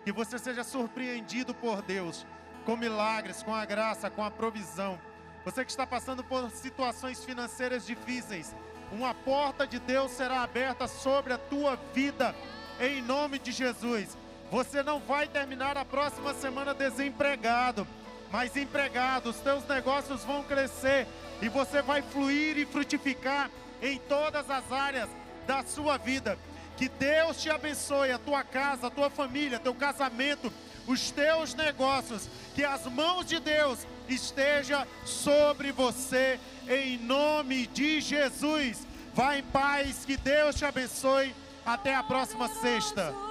Que 0.04 0.12
você 0.12 0.38
seja 0.38 0.62
surpreendido 0.62 1.54
por 1.54 1.80
Deus 1.80 2.26
com 2.66 2.76
milagres, 2.76 3.42
com 3.42 3.54
a 3.54 3.64
graça, 3.64 4.10
com 4.10 4.22
a 4.22 4.30
provisão. 4.30 5.00
Você 5.42 5.64
que 5.64 5.70
está 5.70 5.86
passando 5.86 6.22
por 6.22 6.50
situações 6.50 7.24
financeiras 7.24 7.86
difíceis, 7.86 8.54
uma 8.92 9.14
porta 9.14 9.66
de 9.66 9.78
Deus 9.78 10.10
será 10.10 10.42
aberta 10.42 10.86
sobre 10.86 11.32
a 11.32 11.38
tua 11.38 11.76
vida, 11.94 12.36
em 12.78 13.00
nome 13.00 13.38
de 13.38 13.52
Jesus. 13.52 14.18
Você 14.54 14.84
não 14.84 15.00
vai 15.00 15.26
terminar 15.26 15.76
a 15.76 15.84
próxima 15.84 16.32
semana 16.32 16.72
desempregado, 16.72 17.84
mas 18.30 18.56
empregado. 18.56 19.30
Os 19.30 19.38
teus 19.38 19.66
negócios 19.66 20.22
vão 20.22 20.44
crescer 20.44 21.08
e 21.42 21.48
você 21.48 21.82
vai 21.82 22.02
fluir 22.02 22.56
e 22.56 22.64
frutificar 22.64 23.50
em 23.82 23.98
todas 23.98 24.48
as 24.48 24.70
áreas 24.70 25.08
da 25.44 25.64
sua 25.64 25.96
vida. 25.96 26.38
Que 26.76 26.88
Deus 26.88 27.42
te 27.42 27.50
abençoe, 27.50 28.12
a 28.12 28.18
tua 28.18 28.44
casa, 28.44 28.86
a 28.86 28.90
tua 28.90 29.10
família, 29.10 29.58
teu 29.58 29.74
casamento 29.74 30.52
os 30.86 31.10
teus 31.10 31.52
negócios, 31.54 32.28
que 32.54 32.62
as 32.62 32.86
mãos 32.86 33.26
de 33.26 33.40
Deus 33.40 33.84
esteja 34.08 34.86
sobre 35.04 35.72
você 35.72 36.38
em 36.68 36.96
nome 36.98 37.66
de 37.66 38.00
Jesus. 38.00 38.86
Vá 39.14 39.36
em 39.36 39.42
paz, 39.42 40.04
que 40.04 40.16
Deus 40.16 40.54
te 40.54 40.64
abençoe. 40.64 41.34
Até 41.66 41.94
a 41.94 42.04
próxima 42.04 42.46
sexta. 42.46 43.23